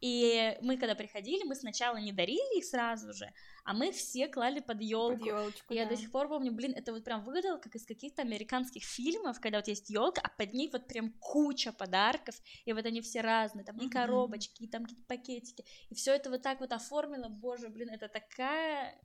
И 0.00 0.56
мы, 0.62 0.76
когда 0.76 0.94
приходили, 0.94 1.42
мы 1.44 1.54
сначала 1.54 1.96
не 1.96 2.12
дарили 2.12 2.58
их 2.58 2.64
сразу 2.64 3.12
же, 3.12 3.32
а 3.64 3.74
мы 3.74 3.90
все 3.92 4.28
клали 4.28 4.60
под 4.60 4.80
елку. 4.80 5.24
Под 5.24 5.54
я 5.70 5.84
да. 5.84 5.90
до 5.90 5.96
сих 5.96 6.12
пор 6.12 6.28
помню, 6.28 6.52
блин, 6.52 6.72
это 6.76 6.92
вот 6.92 7.04
прям 7.04 7.24
выглядело 7.24 7.58
как 7.58 7.74
из 7.74 7.84
каких-то 7.84 8.22
американских 8.22 8.84
фильмов, 8.84 9.40
когда 9.40 9.58
вот 9.58 9.68
есть 9.68 9.90
елка, 9.90 10.20
а 10.22 10.28
под 10.28 10.52
ней 10.54 10.68
вот 10.72 10.86
прям 10.86 11.12
куча 11.20 11.72
подарков, 11.72 12.40
и 12.64 12.72
вот 12.72 12.86
они 12.86 13.00
все 13.00 13.20
разные, 13.20 13.64
там 13.64 13.76
и 13.78 13.88
коробочки, 13.88 14.62
и 14.62 14.68
там 14.68 14.84
какие-то 14.84 15.04
пакетики, 15.06 15.64
и 15.88 15.94
все 15.94 16.14
это 16.14 16.30
вот 16.30 16.42
так 16.42 16.60
вот 16.60 16.72
оформило, 16.72 17.28
боже, 17.28 17.68
блин, 17.68 17.90
это 17.90 18.08
такая 18.08 18.98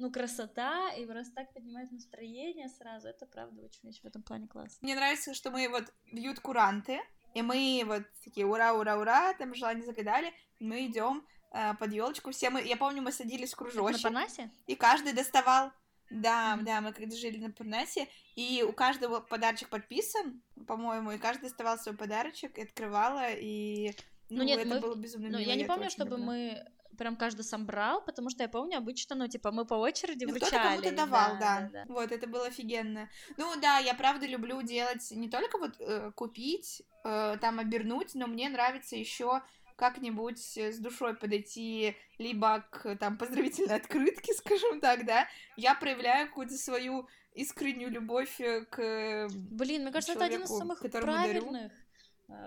ну, 0.00 0.10
красота, 0.10 0.90
и 0.94 1.04
просто 1.04 1.34
так 1.34 1.52
поднимает 1.52 1.92
настроение 1.92 2.68
сразу. 2.70 3.08
Это 3.08 3.26
правда 3.26 3.62
очень-очень 3.62 4.00
в 4.00 4.06
этом 4.06 4.22
плане 4.22 4.48
классно. 4.48 4.78
Мне 4.80 4.94
нравится, 4.94 5.34
что 5.34 5.50
мы 5.50 5.68
вот 5.68 5.92
бьют 6.10 6.40
куранты, 6.40 7.00
и 7.34 7.42
мы 7.42 7.82
вот 7.86 8.02
такие 8.24 8.46
ура, 8.46 8.74
ура, 8.74 8.96
ура, 8.96 9.34
там 9.34 9.54
желание 9.54 9.84
загадали, 9.84 10.32
мы 10.58 10.86
идем 10.86 11.26
э, 11.52 11.74
под 11.74 11.92
елочку. 11.92 12.30
Все 12.30 12.50
мы, 12.50 12.62
я 12.62 12.76
помню, 12.76 13.02
мы 13.02 13.12
садились 13.12 13.52
в 13.52 13.56
кружочек. 13.56 14.02
На 14.04 14.10
Парнасе? 14.10 14.50
И 14.66 14.74
каждый 14.74 15.12
доставал. 15.12 15.72
Да, 16.10 16.56
mm-hmm. 16.56 16.62
да, 16.64 16.80
мы 16.80 16.92
когда 16.92 17.14
жили 17.16 17.38
на 17.38 17.52
Парнасе, 17.52 18.08
и 18.34 18.64
у 18.68 18.72
каждого 18.72 19.20
подарочек 19.20 19.68
подписан, 19.68 20.42
по-моему, 20.66 21.12
и 21.12 21.18
каждый 21.18 21.42
доставал 21.42 21.78
свой 21.78 21.96
подарочек, 21.96 22.58
и 22.58 22.62
открывала, 22.62 23.30
и 23.30 23.92
ну, 24.28 24.38
ну 24.38 24.42
нет, 24.42 24.60
это 24.60 24.68
мы... 24.68 24.80
было 24.80 24.94
безумно 24.96 25.28
Ну, 25.28 25.38
мило, 25.38 25.48
я 25.48 25.54
не 25.54 25.64
помню, 25.64 25.88
чтобы 25.88 26.12
люблю. 26.12 26.24
мы 26.24 26.66
прям 27.00 27.16
каждый 27.16 27.44
сам 27.44 27.64
брал, 27.64 28.04
потому 28.04 28.28
что 28.28 28.42
я 28.42 28.48
помню, 28.48 28.76
обычно, 28.76 29.16
ну, 29.16 29.26
типа, 29.26 29.50
мы 29.52 29.64
по 29.64 29.72
очереди 29.72 30.26
ну, 30.26 30.32
вручали. 30.32 30.50
Кто-то 30.50 30.68
кому-то 30.68 30.92
давал, 30.92 31.38
да, 31.38 31.60
да. 31.60 31.68
да. 31.72 31.84
Вот, 31.88 32.12
это 32.12 32.26
было 32.26 32.46
офигенно. 32.46 33.08
Ну, 33.38 33.58
да, 33.58 33.78
я 33.78 33.94
правда 33.94 34.26
люблю 34.26 34.60
делать 34.60 35.10
не 35.10 35.30
только 35.30 35.56
вот 35.56 35.76
э, 35.80 36.12
купить, 36.14 36.82
э, 37.04 37.38
там, 37.40 37.58
обернуть, 37.58 38.14
но 38.14 38.26
мне 38.26 38.50
нравится 38.50 38.96
еще 38.96 39.40
как-нибудь 39.76 40.58
с 40.58 40.76
душой 40.76 41.16
подойти 41.16 41.96
либо 42.18 42.66
к 42.70 42.96
там 42.96 43.16
поздравительной 43.16 43.76
открытке, 43.76 44.34
скажем 44.34 44.80
так, 44.80 45.06
да, 45.06 45.26
я 45.56 45.74
проявляю 45.74 46.28
какую-то 46.28 46.58
свою 46.58 47.08
искреннюю 47.32 47.90
любовь 47.90 48.38
э, 48.42 48.66
к 48.66 49.28
Блин, 49.32 49.84
мне 49.84 49.90
кажется, 49.90 50.12
это 50.12 50.26
один 50.26 50.42
из 50.42 50.50
самых 50.50 50.80
правильных 50.80 51.72
Э, 51.72 51.89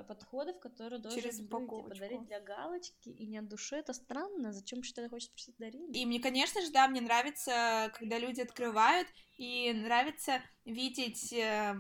подходов, 0.08 0.60
которые 0.60 1.00
должен 1.00 1.22
Через 1.22 1.38
типа, 1.38 1.60
подарить 1.60 2.26
для 2.26 2.40
галочки 2.40 3.10
и 3.10 3.26
не 3.26 3.38
от 3.38 3.48
души. 3.48 3.76
Это 3.76 3.94
странно. 3.94 4.52
Зачем 4.52 4.84
что-то 4.84 5.10
хочешь 5.10 5.30
просить 5.30 5.56
дарить? 5.58 5.96
И 5.96 6.06
мне, 6.06 6.20
конечно 6.20 6.62
же, 6.62 6.72
да, 6.72 6.88
мне 6.88 7.02
нравится, 7.02 7.92
когда 7.98 8.18
люди 8.20 8.42
открывают, 8.42 9.08
и 9.38 9.74
нравится 9.74 10.42
видеть 10.66 11.34
э, 11.34 11.76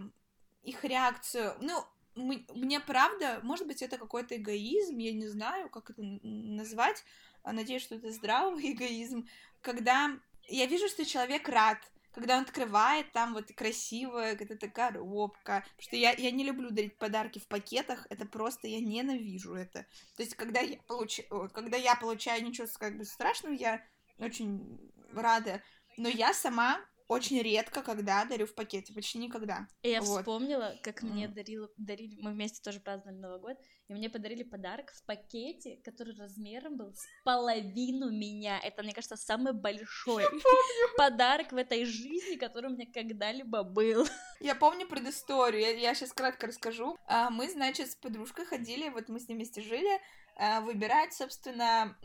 их 0.64 0.84
реакцию. 0.84 1.56
Ну, 1.62 1.84
мне 2.16 2.80
правда, 2.80 3.40
может 3.44 3.68
быть, 3.68 3.82
это 3.82 3.98
какой-то 3.98 4.38
эгоизм, 4.38 4.98
я 4.98 5.14
не 5.14 5.28
знаю, 5.28 5.70
как 5.70 5.90
это 5.90 6.02
назвать. 6.02 7.04
Надеюсь, 7.44 7.84
что 7.84 7.96
это 7.96 8.12
здравый 8.12 8.72
эгоизм. 8.74 9.28
Когда 9.62 10.12
я 10.48 10.66
вижу, 10.66 10.88
что 10.88 11.06
человек 11.06 11.48
рад, 11.48 11.80
когда 12.14 12.38
он 12.38 12.44
открывает, 12.44 13.12
там 13.12 13.34
вот 13.34 13.52
красивая 13.52 14.36
какая-то 14.36 14.70
коробка. 14.70 15.66
Потому 15.76 15.82
что 15.82 15.96
я, 15.96 16.12
я 16.12 16.32
не 16.32 16.44
люблю 16.44 16.70
дарить 16.70 16.98
подарки 16.98 17.40
в 17.40 17.48
пакетах, 17.48 18.06
это 18.10 18.26
просто, 18.26 18.68
я 18.68 18.80
ненавижу 18.80 19.56
это. 19.56 19.86
То 20.16 20.24
есть, 20.24 20.36
когда 20.36 20.60
я, 20.60 20.78
получ... 20.88 21.22
когда 21.54 21.78
я 21.78 21.96
получаю 21.96 22.44
ничего 22.46 22.68
как 22.80 22.98
бы 22.98 23.06
страшного, 23.06 23.54
я 23.54 23.84
очень 24.20 24.80
рада. 25.14 25.62
Но 25.98 26.08
я 26.08 26.34
сама 26.34 26.80
очень 27.08 27.42
редко, 27.42 27.82
когда 27.82 28.24
дарю 28.26 28.48
в 28.48 28.56
пакете, 28.56 28.94
почти 28.94 29.20
никогда. 29.20 29.68
И 29.82 29.90
я 29.90 30.02
вот. 30.02 30.20
вспомнила, 30.20 30.76
как 30.84 31.04
mm. 31.04 31.08
мне 31.08 31.28
дарила, 31.28 31.70
дарили, 31.78 32.18
мы 32.20 32.32
вместе 32.32 32.62
тоже 32.62 32.80
праздновали 32.80 33.20
Новый 33.20 33.40
год, 33.40 33.58
и 33.90 33.94
мне 33.94 34.10
подарили 34.10 34.44
подарок 34.44 34.92
в 34.92 35.04
пакете, 35.04 35.78
который 35.84 36.16
размером 36.16 36.78
был 36.78 36.94
с 36.94 37.06
половину 37.26 38.10
меня. 38.12 38.60
Это, 38.60 38.82
мне 38.82 38.94
кажется, 38.94 39.18
самый 39.18 39.54
большой 39.54 40.24
подарок 40.98 41.52
в 41.52 41.58
этой 41.58 41.84
жизни, 41.86 42.38
который 42.38 42.72
у 42.72 42.74
меня 42.74 42.86
когда-либо 42.94 43.64
был. 43.64 44.08
Я 44.40 44.56
помню 44.56 44.88
предысторию, 44.88 45.62
я, 45.62 45.72
я 45.72 45.96
сейчас 45.96 46.14
кратко 46.14 46.48
расскажу. 46.48 46.98
А, 47.08 47.30
мы, 47.30 47.50
значит, 47.50 47.92
с 47.92 47.96
подружкой 47.96 48.46
ходили, 48.46 48.90
вот 48.90 49.10
мы 49.10 49.20
с 49.20 49.28
ней 49.28 49.36
вместе 49.36 49.62
жили, 49.62 50.00
а, 50.38 50.62
выбирать, 50.62 51.14
собственно, 51.14 51.98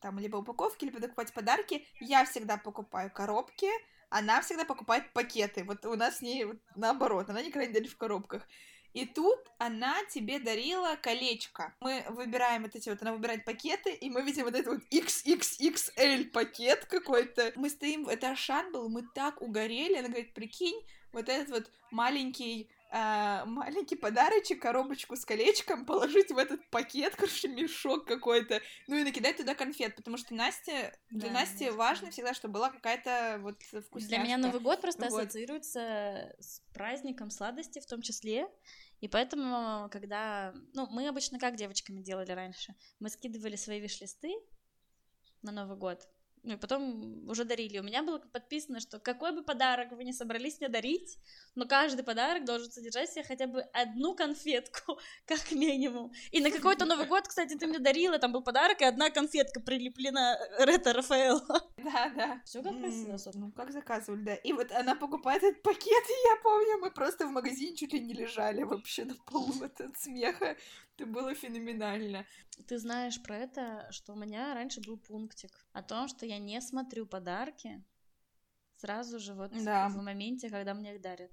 там 0.00 0.18
либо 0.18 0.36
упаковки, 0.36 0.84
либо 0.84 1.00
покупать 1.00 1.32
подарки. 1.32 1.84
Я 2.00 2.24
всегда 2.24 2.56
покупаю 2.56 3.10
коробки, 3.12 3.68
она 4.10 4.40
всегда 4.42 4.64
покупает 4.64 5.12
пакеты. 5.12 5.64
Вот 5.64 5.84
у 5.86 5.96
нас 5.96 6.18
с 6.18 6.22
ней 6.22 6.44
вот 6.44 6.58
наоборот, 6.76 7.28
она 7.28 7.42
никогда 7.42 7.66
не 7.66 7.72
дарит 7.72 7.90
в 7.90 7.96
коробках. 7.96 8.46
И 8.94 9.06
тут 9.06 9.38
она 9.58 9.94
тебе 10.06 10.38
дарила 10.38 10.96
колечко. 10.96 11.74
Мы 11.80 12.04
выбираем 12.08 12.62
вот 12.62 12.74
эти 12.74 12.88
вот, 12.88 13.00
она 13.02 13.12
выбирает 13.12 13.44
пакеты, 13.44 13.92
и 13.92 14.10
мы 14.10 14.22
видим 14.22 14.44
вот 14.44 14.54
этот 14.54 14.74
вот 14.74 14.82
XXXL 14.90 16.30
пакет 16.30 16.84
какой-то. 16.86 17.52
Мы 17.56 17.68
стоим, 17.70 18.08
это 18.08 18.30
Ашан 18.30 18.72
был, 18.72 18.88
мы 18.88 19.02
так 19.14 19.42
угорели. 19.42 19.96
Она 19.96 20.08
говорит, 20.08 20.32
прикинь, 20.32 20.80
вот 21.12 21.28
этот 21.28 21.50
вот 21.50 21.70
маленький 21.90 22.68
а, 22.90 23.44
маленький 23.44 23.96
подарочек, 23.96 24.62
коробочку 24.62 25.14
с 25.16 25.24
колечком, 25.24 25.84
положить 25.84 26.30
в 26.30 26.38
этот 26.38 26.66
пакет, 26.70 27.16
короче, 27.16 27.48
мешок 27.48 28.06
какой-то, 28.06 28.60
ну 28.86 28.96
и 28.96 29.04
накидать 29.04 29.36
туда 29.36 29.54
конфет, 29.54 29.94
потому 29.94 30.16
что 30.16 30.34
Настя, 30.34 30.96
для 31.10 31.28
да, 31.28 31.40
Насти 31.40 31.68
важно 31.70 32.10
всегда, 32.10 32.32
чтобы 32.32 32.54
была 32.54 32.70
какая-то 32.70 33.38
вот 33.42 33.62
вкусняшка. 33.62 34.08
Для 34.08 34.18
меня 34.18 34.38
Новый 34.38 34.60
год 34.60 34.80
просто 34.80 35.08
вот. 35.10 35.20
ассоциируется 35.20 36.34
с 36.38 36.62
праздником 36.72 37.30
сладости 37.30 37.78
в 37.78 37.86
том 37.86 38.00
числе, 38.00 38.48
и 39.00 39.08
поэтому, 39.08 39.88
когда... 39.90 40.54
Ну, 40.72 40.86
мы 40.90 41.08
обычно 41.08 41.38
как 41.38 41.56
девочками 41.56 42.00
делали 42.00 42.32
раньше? 42.32 42.74
Мы 43.00 43.10
скидывали 43.10 43.56
свои 43.56 43.80
виш-листы 43.80 44.34
на 45.42 45.52
Новый 45.52 45.76
год, 45.76 46.08
ну 46.42 46.54
и 46.54 46.56
потом 46.56 47.28
уже 47.28 47.44
дарили. 47.44 47.78
У 47.78 47.82
меня 47.82 48.02
было 48.02 48.18
подписано, 48.18 48.80
что 48.80 48.98
какой 48.98 49.32
бы 49.32 49.42
подарок 49.42 49.92
вы 49.92 50.04
не 50.04 50.12
собрались 50.12 50.60
мне 50.60 50.68
дарить, 50.68 51.18
но 51.54 51.66
каждый 51.66 52.02
подарок 52.02 52.44
должен 52.44 52.70
содержать 52.70 53.10
в 53.10 53.12
себе 53.12 53.24
хотя 53.24 53.46
бы 53.46 53.60
одну 53.72 54.14
конфетку, 54.14 54.98
как 55.26 55.52
минимум. 55.52 56.12
И 56.30 56.40
на 56.40 56.50
какой-то 56.50 56.86
Новый 56.86 57.06
год, 57.06 57.28
кстати, 57.28 57.54
ты 57.54 57.66
мне 57.66 57.78
дарила, 57.78 58.18
там 58.18 58.32
был 58.32 58.42
подарок, 58.42 58.80
и 58.80 58.84
одна 58.84 59.10
конфетка 59.10 59.60
прилеплена 59.60 60.38
Рета 60.58 60.92
Рафаэл. 60.92 61.40
Да, 61.78 62.10
да. 62.14 62.42
Все 62.44 62.62
как 62.62 62.78
красиво, 62.78 63.18
Ну, 63.34 63.52
как 63.52 63.72
заказывали, 63.72 64.22
да. 64.22 64.34
И 64.34 64.52
вот 64.52 64.72
она 64.72 64.94
покупает 64.94 65.42
этот 65.42 65.62
пакет, 65.62 65.84
и 66.08 66.28
я 66.28 66.36
помню, 66.42 66.78
мы 66.78 66.90
просто 66.90 67.26
в 67.26 67.30
магазине 67.30 67.76
чуть 67.76 67.92
ли 67.92 68.00
не 68.00 68.12
лежали 68.12 68.62
вообще 68.62 69.04
на 69.04 69.14
полу 69.14 69.52
от 69.62 69.96
смеха. 69.96 70.56
Это 70.98 71.06
было 71.06 71.34
феноменально. 71.34 72.26
Ты 72.66 72.78
знаешь 72.78 73.22
про 73.22 73.36
это, 73.36 73.86
что 73.90 74.12
у 74.12 74.16
меня 74.16 74.54
раньше 74.54 74.80
был 74.80 74.98
пунктик 74.98 75.52
о 75.72 75.82
том, 75.82 76.08
что 76.08 76.26
я 76.26 76.38
не 76.38 76.60
смотрю 76.60 77.06
подарки 77.06 77.84
сразу 78.76 79.18
же 79.18 79.34
вот 79.34 79.52
да. 79.64 79.88
в 79.88 79.96
моменте, 79.96 80.50
когда 80.50 80.74
мне 80.74 80.94
их 80.94 81.00
дарят. 81.00 81.30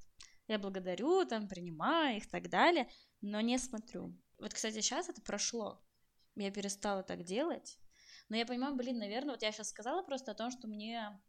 Я 0.47 0.59
благодарю, 0.59 1.25
там, 1.25 1.47
принимаю 1.47 2.17
их 2.17 2.25
и 2.25 2.29
так 2.29 2.49
далее, 2.49 2.89
но 3.21 3.41
не 3.41 3.57
смотрю. 3.57 4.15
Вот, 4.37 4.53
кстати, 4.53 4.81
сейчас 4.81 5.09
это 5.09 5.21
прошло. 5.21 5.81
Я 6.35 6.51
перестала 6.51 7.01
так 7.01 7.23
делать. 7.23 7.79
Но 8.29 8.35
я 8.35 8.45
понимаю, 8.45 8.75
блин, 8.75 8.97
наверное, 8.97 9.33
вот 9.33 9.41
я 9.41 9.51
сейчас 9.51 9.69
сказала 9.69 10.03
просто 10.03 10.31
о 10.31 10.35
том, 10.35 10.51
что 10.51 10.67
мне 10.67 11.19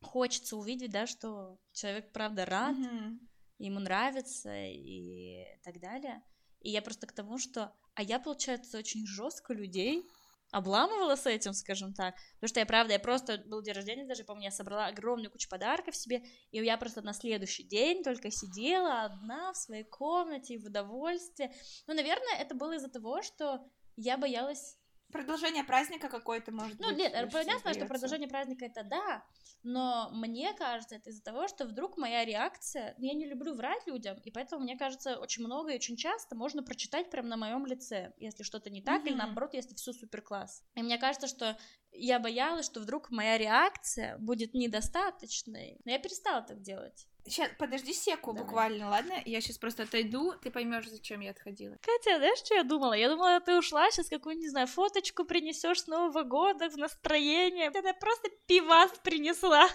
хочется 0.00 0.56
увидеть, 0.56 0.90
да, 0.90 1.06
что 1.06 1.58
человек 1.72 2.12
правда 2.12 2.44
рад, 2.44 2.76
mm-hmm. 2.76 3.18
ему 3.58 3.80
нравится 3.80 4.52
и 4.54 5.44
так 5.62 5.80
далее. 5.80 6.22
И 6.60 6.70
я 6.70 6.82
просто 6.82 7.06
к 7.06 7.12
тому, 7.12 7.38
что... 7.38 7.72
А 7.94 8.02
я, 8.02 8.18
получается, 8.18 8.78
очень 8.78 9.06
жестко 9.06 9.54
людей 9.54 10.08
обламывала 10.50 11.16
с 11.16 11.26
этим, 11.26 11.52
скажем 11.54 11.92
так. 11.92 12.14
Потому 12.34 12.48
что 12.48 12.60
я, 12.60 12.66
правда, 12.66 12.92
я 12.92 12.98
просто 12.98 13.42
был 13.46 13.62
день 13.62 13.74
рождения, 13.74 14.06
даже 14.06 14.24
помню, 14.24 14.44
я 14.44 14.50
собрала 14.50 14.86
огромную 14.86 15.30
кучу 15.30 15.48
подарков 15.48 15.96
себе, 15.96 16.22
и 16.50 16.58
я 16.58 16.76
просто 16.76 17.02
на 17.02 17.12
следующий 17.12 17.64
день 17.64 18.02
только 18.02 18.30
сидела 18.30 19.02
одна 19.04 19.52
в 19.52 19.56
своей 19.56 19.84
комнате 19.84 20.54
и 20.54 20.58
в 20.58 20.66
удовольствии. 20.66 21.50
Ну, 21.86 21.94
наверное, 21.94 22.36
это 22.38 22.54
было 22.54 22.74
из-за 22.76 22.88
того, 22.88 23.22
что 23.22 23.68
я 23.96 24.16
боялась 24.16 24.78
Продолжение 25.12 25.64
праздника 25.64 26.08
какое-то 26.08 26.52
может 26.52 26.78
ну, 26.78 26.88
быть. 26.88 26.96
Ну, 26.96 27.02
нет, 27.02 27.32
понятно, 27.32 27.72
что 27.72 27.86
продолжение 27.86 28.28
праздника 28.28 28.64
это 28.64 28.82
да, 28.82 29.24
но 29.62 30.10
мне 30.12 30.52
кажется, 30.54 30.96
это 30.96 31.10
из-за 31.10 31.22
того, 31.22 31.48
что 31.48 31.64
вдруг 31.64 31.96
моя 31.96 32.24
реакция... 32.24 32.94
Я 32.98 33.14
не 33.14 33.26
люблю 33.26 33.54
врать 33.54 33.86
людям, 33.86 34.18
и 34.24 34.30
поэтому, 34.30 34.62
мне 34.62 34.76
кажется, 34.76 35.18
очень 35.18 35.44
много 35.44 35.72
и 35.72 35.76
очень 35.76 35.96
часто 35.96 36.34
можно 36.34 36.62
прочитать 36.62 37.10
прямо 37.10 37.28
на 37.28 37.36
моем 37.36 37.66
лице, 37.66 38.12
если 38.18 38.42
что-то 38.42 38.70
не 38.70 38.82
так, 38.82 39.02
mm-hmm. 39.02 39.08
или 39.08 39.14
наоборот, 39.14 39.54
если 39.54 39.74
все 39.74 39.92
супер 39.92 40.22
класс. 40.22 40.62
И 40.74 40.82
мне 40.82 40.98
кажется, 40.98 41.28
что 41.28 41.58
я 41.92 42.18
боялась, 42.18 42.66
что 42.66 42.80
вдруг 42.80 43.10
моя 43.10 43.38
реакция 43.38 44.18
будет 44.18 44.54
недостаточной, 44.54 45.80
но 45.84 45.92
я 45.92 45.98
перестала 45.98 46.42
так 46.42 46.60
делать. 46.62 47.06
Сейчас, 47.26 47.50
подожди 47.58 47.92
секу 47.92 48.32
Давай. 48.32 48.42
буквально, 48.44 48.88
ладно? 48.88 49.14
Я 49.24 49.40
сейчас 49.40 49.58
просто 49.58 49.82
отойду, 49.82 50.34
ты 50.42 50.50
поймешь, 50.50 50.88
зачем 50.88 51.20
я 51.20 51.32
отходила. 51.32 51.76
Катя, 51.82 52.18
знаешь, 52.18 52.38
что 52.38 52.54
я 52.54 52.62
думала? 52.62 52.92
Я 52.92 53.08
думала, 53.08 53.40
ты 53.40 53.58
ушла, 53.58 53.90
сейчас 53.90 54.08
какую-нибудь, 54.08 54.44
не 54.44 54.50
знаю, 54.50 54.66
фоточку 54.66 55.24
принесешь 55.24 55.82
с 55.82 55.86
Нового 55.88 56.22
года 56.22 56.70
в 56.70 56.76
настроение. 56.76 57.70
Это 57.74 57.94
просто 57.94 58.28
пивас 58.46 58.92
принесла. 59.02 59.68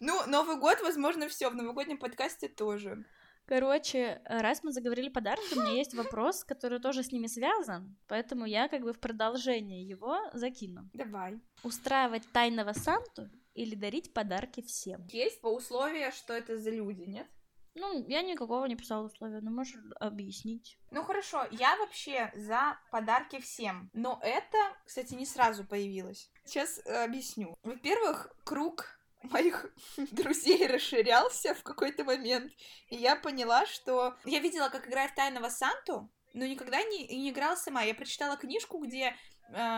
Ну, 0.00 0.20
Новый 0.26 0.56
год, 0.56 0.80
возможно, 0.82 1.28
все 1.28 1.48
в 1.48 1.54
новогоднем 1.54 1.98
подкасте 1.98 2.48
тоже. 2.48 3.04
Короче, 3.46 4.22
раз 4.26 4.62
мы 4.62 4.72
заговорили 4.72 5.08
подарки, 5.08 5.54
у 5.54 5.60
меня 5.60 5.72
есть 5.72 5.94
вопрос, 5.94 6.44
который 6.44 6.78
тоже 6.78 7.02
с 7.02 7.10
ними 7.10 7.26
связан, 7.26 7.96
поэтому 8.06 8.46
я 8.46 8.68
как 8.68 8.82
бы 8.82 8.92
в 8.92 9.00
продолжение 9.00 9.82
его 9.82 10.16
закину. 10.32 10.88
Давай. 10.94 11.40
Устраивать 11.64 12.30
тайного 12.32 12.72
Санту 12.72 13.28
или 13.54 13.74
дарить 13.74 14.12
подарки 14.12 14.62
всем? 14.62 15.06
Есть 15.08 15.40
по 15.40 15.48
условию, 15.48 16.12
что 16.12 16.32
это 16.32 16.58
за 16.58 16.70
люди, 16.70 17.02
нет? 17.02 17.26
Ну, 17.74 18.04
я 18.06 18.22
никакого 18.22 18.66
не 18.66 18.76
писала 18.76 19.06
условия, 19.06 19.40
но 19.40 19.50
можешь 19.50 19.76
объяснить. 19.98 20.78
Ну 20.90 21.02
хорошо, 21.02 21.46
я 21.50 21.76
вообще 21.78 22.30
за 22.34 22.78
подарки 22.90 23.40
всем, 23.40 23.90
но 23.94 24.20
это, 24.22 24.58
кстати, 24.84 25.14
не 25.14 25.24
сразу 25.24 25.64
появилось. 25.64 26.30
Сейчас 26.44 26.80
э, 26.84 27.04
объясню. 27.04 27.56
Во-первых, 27.62 28.30
круг 28.44 28.98
моих 29.22 29.72
друзей 30.10 30.66
расширялся 30.66 31.54
в 31.54 31.62
какой-то 31.62 32.04
момент, 32.04 32.52
и 32.88 32.96
я 32.96 33.16
поняла, 33.16 33.64
что 33.66 34.16
я 34.24 34.40
видела, 34.40 34.68
как 34.68 34.86
играет 34.86 35.14
Тайного 35.14 35.48
Санту, 35.48 36.10
но 36.34 36.46
никогда 36.46 36.82
не, 36.82 37.06
не 37.06 37.30
играла 37.30 37.56
сама. 37.56 37.82
Я 37.82 37.94
прочитала 37.94 38.36
книжку, 38.36 38.78
где 38.78 39.08
э, 39.08 39.14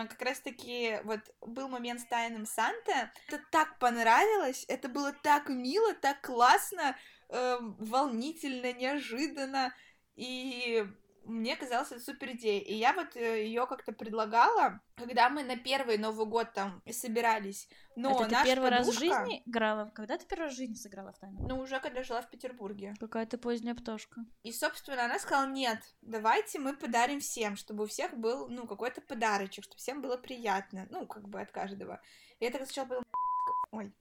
как 0.07 0.21
раз-таки 0.21 0.99
вот 1.03 1.19
был 1.41 1.67
момент 1.67 2.01
с 2.01 2.05
Тайным 2.05 2.45
Санта. 2.45 3.11
Это 3.27 3.41
так 3.51 3.79
понравилось, 3.79 4.65
это 4.67 4.89
было 4.89 5.13
так 5.13 5.49
мило, 5.49 5.93
так 5.93 6.21
классно, 6.21 6.97
э, 7.29 7.57
волнительно, 7.59 8.73
неожиданно. 8.73 9.73
И 10.15 10.85
мне 11.25 11.55
казалось, 11.55 11.91
это 11.91 11.99
супер 11.99 12.31
идея. 12.31 12.61
И 12.61 12.73
я 12.73 12.93
вот 12.93 13.15
э, 13.15 13.45
ее 13.45 13.65
как-то 13.67 13.91
предлагала, 13.91 14.81
когда 14.95 15.29
мы 15.29 15.43
на 15.43 15.57
первый 15.57 15.97
Новый 15.97 16.25
год 16.25 16.53
там 16.53 16.81
собирались. 16.89 17.67
Но 17.95 18.11
это 18.11 18.29
ты 18.29 18.43
первый 18.45 18.69
подружка... 18.69 18.69
раз 18.69 18.87
в 18.87 18.99
жизни 18.99 19.43
играла? 19.45 19.91
Когда 19.95 20.17
ты 20.17 20.25
первый 20.25 20.45
раз 20.45 20.53
в 20.53 20.57
жизни 20.57 20.75
сыграла 20.75 21.13
в 21.13 21.19
тайну? 21.19 21.47
Ну, 21.47 21.59
уже 21.59 21.79
когда 21.79 22.03
жила 22.03 22.21
в 22.21 22.29
Петербурге. 22.29 22.93
Какая 22.99 23.25
ты 23.25 23.37
поздняя 23.37 23.75
пташка. 23.75 24.21
И, 24.43 24.51
собственно, 24.51 25.05
она 25.05 25.19
сказала, 25.19 25.47
нет, 25.47 25.79
давайте 26.01 26.59
мы 26.59 26.75
подарим 26.75 27.19
всем, 27.19 27.55
чтобы 27.55 27.83
у 27.83 27.87
всех 27.87 28.17
был, 28.17 28.47
ну, 28.47 28.67
какой-то 28.67 29.01
подарочек, 29.01 29.63
чтобы 29.63 29.77
всем 29.77 30.01
было 30.01 30.17
приятно. 30.17 30.87
Ну, 30.89 31.07
как 31.07 31.27
бы 31.27 31.41
от 31.41 31.51
каждого. 31.51 32.01
И 32.39 32.45
я 32.45 32.51
так 32.51 32.65
сначала 32.65 32.85
подумала, 32.85 33.05
ой, 33.71 33.93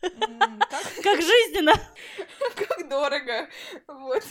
как 1.02 1.20
жизненно! 1.20 1.74
Как 2.56 2.88
дорого! 2.88 3.48
Вот. 3.86 4.22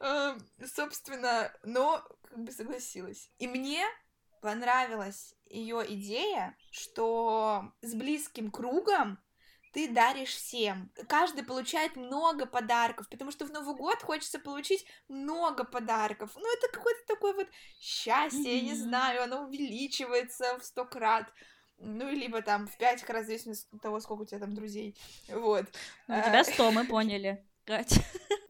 Эм, 0.00 0.38
собственно, 0.74 1.52
но 1.62 2.04
как 2.28 2.38
бы 2.38 2.52
согласилась. 2.52 3.30
И 3.38 3.46
мне 3.46 3.84
понравилась 4.40 5.34
ее 5.48 5.84
идея, 5.94 6.56
что 6.70 7.72
с 7.80 7.94
близким 7.94 8.50
кругом 8.50 9.18
ты 9.72 9.88
даришь 9.88 10.34
всем. 10.34 10.90
Каждый 11.08 11.44
получает 11.44 11.96
много 11.96 12.44
подарков, 12.44 13.08
потому 13.08 13.30
что 13.30 13.46
в 13.46 13.50
Новый 13.50 13.74
год 13.74 14.02
хочется 14.02 14.38
получить 14.38 14.84
много 15.08 15.64
подарков. 15.64 16.32
Ну, 16.34 16.52
это 16.54 16.68
какое-то 16.70 17.00
такое 17.06 17.32
вот 17.32 17.48
счастье, 17.80 18.40
mm-hmm. 18.40 18.56
я 18.56 18.60
не 18.60 18.74
знаю, 18.74 19.22
оно 19.22 19.44
увеличивается 19.44 20.58
в 20.58 20.64
сто 20.64 20.84
крат 20.84 21.32
ну, 21.82 22.08
либо 22.10 22.42
там 22.42 22.66
в 22.66 22.76
пять 22.76 23.08
раз, 23.08 23.24
в 23.24 23.26
зависимости 23.26 23.66
от 23.74 23.82
того, 23.82 24.00
сколько 24.00 24.22
у 24.22 24.24
тебя 24.24 24.40
там 24.40 24.54
друзей, 24.54 24.96
вот. 25.28 25.66
Ну, 26.08 26.18
у 26.18 26.22
тебя 26.22 26.44
сто, 26.44 26.70
мы 26.70 26.86
поняли, 26.86 27.44
Катя. 27.64 28.00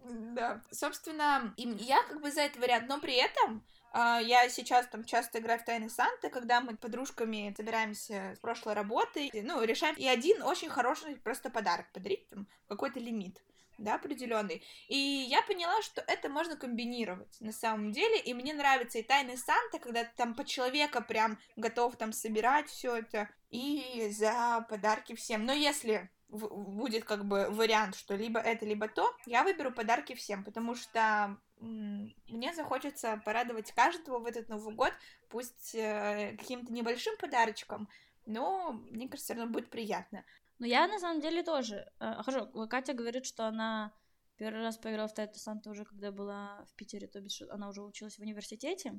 Да, 0.05 0.63
собственно, 0.71 1.55
я 1.57 2.03
как 2.05 2.21
бы 2.21 2.31
за 2.31 2.43
этот 2.43 2.61
вариант, 2.61 2.89
но 2.89 3.01
при 3.01 3.15
этом 3.15 3.65
а, 3.93 4.21
я 4.21 4.49
сейчас 4.49 4.87
там 4.87 5.05
часто 5.05 5.39
играю 5.39 5.61
в 5.61 5.65
Тайны 5.65 5.91
Санты, 5.91 6.31
когда 6.31 6.61
мы 6.61 6.77
подружками 6.77 7.55
собираемся 7.57 8.35
с 8.37 8.39
прошлой 8.39 8.75
работы, 8.75 9.31
ну, 9.33 9.63
решаем 9.63 9.95
и 9.97 10.07
один 10.07 10.43
очень 10.43 10.71
хороший 10.71 11.17
просто 11.17 11.51
подарок 11.51 11.91
подарить, 11.93 12.29
там, 12.29 12.47
какой-то 12.69 13.01
лимит 13.01 13.43
да, 13.79 13.95
определенный. 13.95 14.63
И 14.89 14.97
я 14.97 15.43
поняла, 15.43 15.81
что 15.83 16.03
это 16.07 16.29
можно 16.29 16.57
комбинировать 16.57 17.37
на 17.41 17.53
самом 17.53 17.93
деле. 17.93 18.21
И 18.21 18.35
мне 18.35 18.55
нравится 18.55 18.99
и 18.99 19.03
Тайный 19.03 19.37
Санта, 19.37 19.79
когда 19.79 20.05
ты 20.05 20.11
там 20.17 20.35
по 20.35 20.45
человека 20.45 21.01
прям 21.01 21.39
готов 21.57 21.97
там 21.97 22.13
собирать 22.13 22.69
все 22.69 22.97
это. 22.97 23.29
И 23.51 24.11
за 24.11 24.65
подарки 24.69 25.15
всем. 25.15 25.45
Но 25.45 25.53
если 25.53 26.11
будет 26.33 27.05
как 27.05 27.27
бы 27.27 27.49
вариант, 27.51 27.95
что 27.95 28.15
либо 28.15 28.41
это, 28.41 28.65
либо 28.65 28.89
то, 28.89 29.15
я 29.27 29.45
выберу 29.45 29.71
подарки 29.71 30.15
всем, 30.15 30.45
потому 30.45 30.75
что 30.75 31.37
мне 31.61 32.55
захочется 32.55 33.21
порадовать 33.25 33.73
каждого 33.73 34.19
в 34.19 34.27
этот 34.27 34.49
Новый 34.49 34.75
год, 34.75 34.93
пусть 35.29 35.75
э, 35.75 36.35
каким-то 36.39 36.73
небольшим 36.73 37.17
подарочком, 37.19 37.89
но 38.27 38.73
мне 38.73 39.09
кажется, 39.09 39.35
все 39.35 39.41
равно 39.41 39.53
будет 39.53 39.71
приятно. 39.71 40.25
Но 40.63 40.69
я 40.69 40.87
на 40.87 41.01
самом 41.01 41.21
деле 41.21 41.43
тоже. 41.43 41.91
Э, 41.99 42.23
хорошо, 42.23 42.47
Катя 42.69 42.93
говорит, 42.93 43.27
что 43.27 43.49
она 43.49 43.93
первый 44.37 44.63
раз 44.63 44.79
поиграла 44.79 45.09
в 45.09 45.13
Тайту 45.13 45.41
Санту 45.41 45.71
уже 45.71 45.85
когда 45.85 46.13
была 46.13 46.65
в 46.71 46.77
Питере, 46.77 47.09
то 47.09 47.21
бишь 47.21 47.43
она 47.51 47.69
уже 47.69 47.83
училась 47.83 48.17
в 48.17 48.21
университете. 48.21 48.95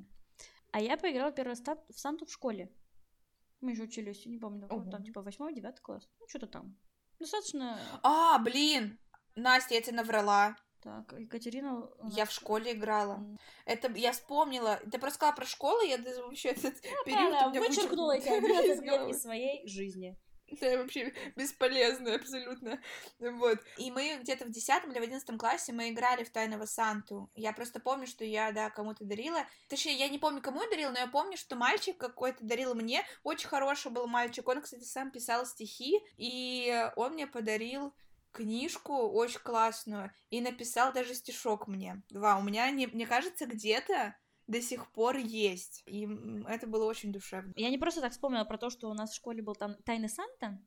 А 0.72 0.80
я 0.82 0.98
поиграла 0.98 1.32
первый 1.32 1.52
раз 1.52 1.62
в 1.88 1.98
Санту 1.98 2.26
в 2.26 2.30
школе. 2.30 2.70
Мы 3.62 3.70
еще 3.70 3.84
учились, 3.84 4.26
не 4.26 4.36
помню, 4.36 4.68
ну, 4.70 4.90
там 4.90 5.02
типа 5.02 5.22
восьмой, 5.22 5.54
девятый 5.54 5.80
класс. 5.80 6.06
Ну, 6.20 6.28
что-то 6.28 6.48
там. 6.48 6.76
Достаточно... 7.18 7.80
А, 8.02 8.38
блин! 8.40 8.98
Настя, 9.34 9.76
я 9.76 9.80
тебе 9.80 9.96
наврала. 9.96 10.58
Так, 10.82 11.14
Екатерина... 11.18 11.88
Я 12.12 12.26
в 12.26 12.30
школе 12.30 12.72
играла. 12.72 13.20
Mm. 13.20 13.38
Это 13.64 13.90
я 13.92 14.12
вспомнила. 14.12 14.80
Ты 14.92 14.98
просто 14.98 15.14
сказала 15.14 15.34
про 15.34 15.46
школу, 15.46 15.80
я 15.80 15.96
даже 15.96 16.22
вообще 16.24 16.50
этот 16.50 16.74
ну, 16.74 17.04
период... 17.06 17.32
Да, 17.32 17.48
вычеркнула 17.58 18.18
эти 18.18 18.28
11 18.36 18.82
лет 18.82 19.08
из 19.08 19.22
своей 19.22 19.66
жизни. 19.66 20.18
Это 20.60 20.78
вообще 20.78 21.12
бесполезно 21.36 22.14
абсолютно. 22.14 22.80
Вот. 23.18 23.58
И 23.78 23.90
мы 23.90 24.18
где-то 24.20 24.44
в 24.44 24.50
10 24.50 24.84
или 24.84 24.98
в 24.98 25.02
11 25.02 25.38
классе 25.38 25.72
мы 25.72 25.90
играли 25.90 26.24
в 26.24 26.30
Тайного 26.30 26.66
Санту. 26.66 27.30
Я 27.34 27.52
просто 27.52 27.80
помню, 27.80 28.06
что 28.06 28.24
я, 28.24 28.52
да, 28.52 28.70
кому-то 28.70 29.04
дарила. 29.04 29.46
Точнее, 29.68 29.94
я 29.94 30.08
не 30.08 30.18
помню, 30.18 30.40
кому 30.40 30.62
я 30.62 30.68
дарила, 30.68 30.90
но 30.90 30.98
я 30.98 31.06
помню, 31.06 31.36
что 31.36 31.56
мальчик 31.56 31.96
какой-то 31.96 32.44
дарил 32.44 32.74
мне. 32.74 33.04
Очень 33.22 33.48
хороший 33.48 33.90
был 33.90 34.06
мальчик. 34.06 34.46
Он, 34.48 34.62
кстати, 34.62 34.84
сам 34.84 35.10
писал 35.10 35.46
стихи, 35.46 36.00
и 36.16 36.90
он 36.96 37.14
мне 37.14 37.26
подарил 37.26 37.94
книжку 38.34 38.92
очень 39.08 39.40
классную 39.40 40.12
и 40.28 40.40
написал 40.40 40.92
даже 40.92 41.14
стишок 41.14 41.68
мне. 41.68 42.02
Два. 42.10 42.36
У 42.36 42.42
меня, 42.42 42.70
не, 42.70 42.86
мне 42.88 43.06
кажется, 43.06 43.46
где-то 43.46 44.16
до 44.46 44.60
сих 44.60 44.90
пор 44.92 45.16
есть. 45.16 45.82
И 45.86 46.08
это 46.48 46.66
было 46.66 46.84
очень 46.84 47.12
душевно. 47.12 47.52
Я 47.56 47.70
не 47.70 47.78
просто 47.78 48.00
так 48.00 48.12
вспомнила 48.12 48.44
про 48.44 48.58
то, 48.58 48.70
что 48.70 48.90
у 48.90 48.94
нас 48.94 49.10
в 49.10 49.16
школе 49.16 49.42
был 49.42 49.54
там 49.54 49.76
Тайный 49.84 50.08
Санта. 50.08 50.60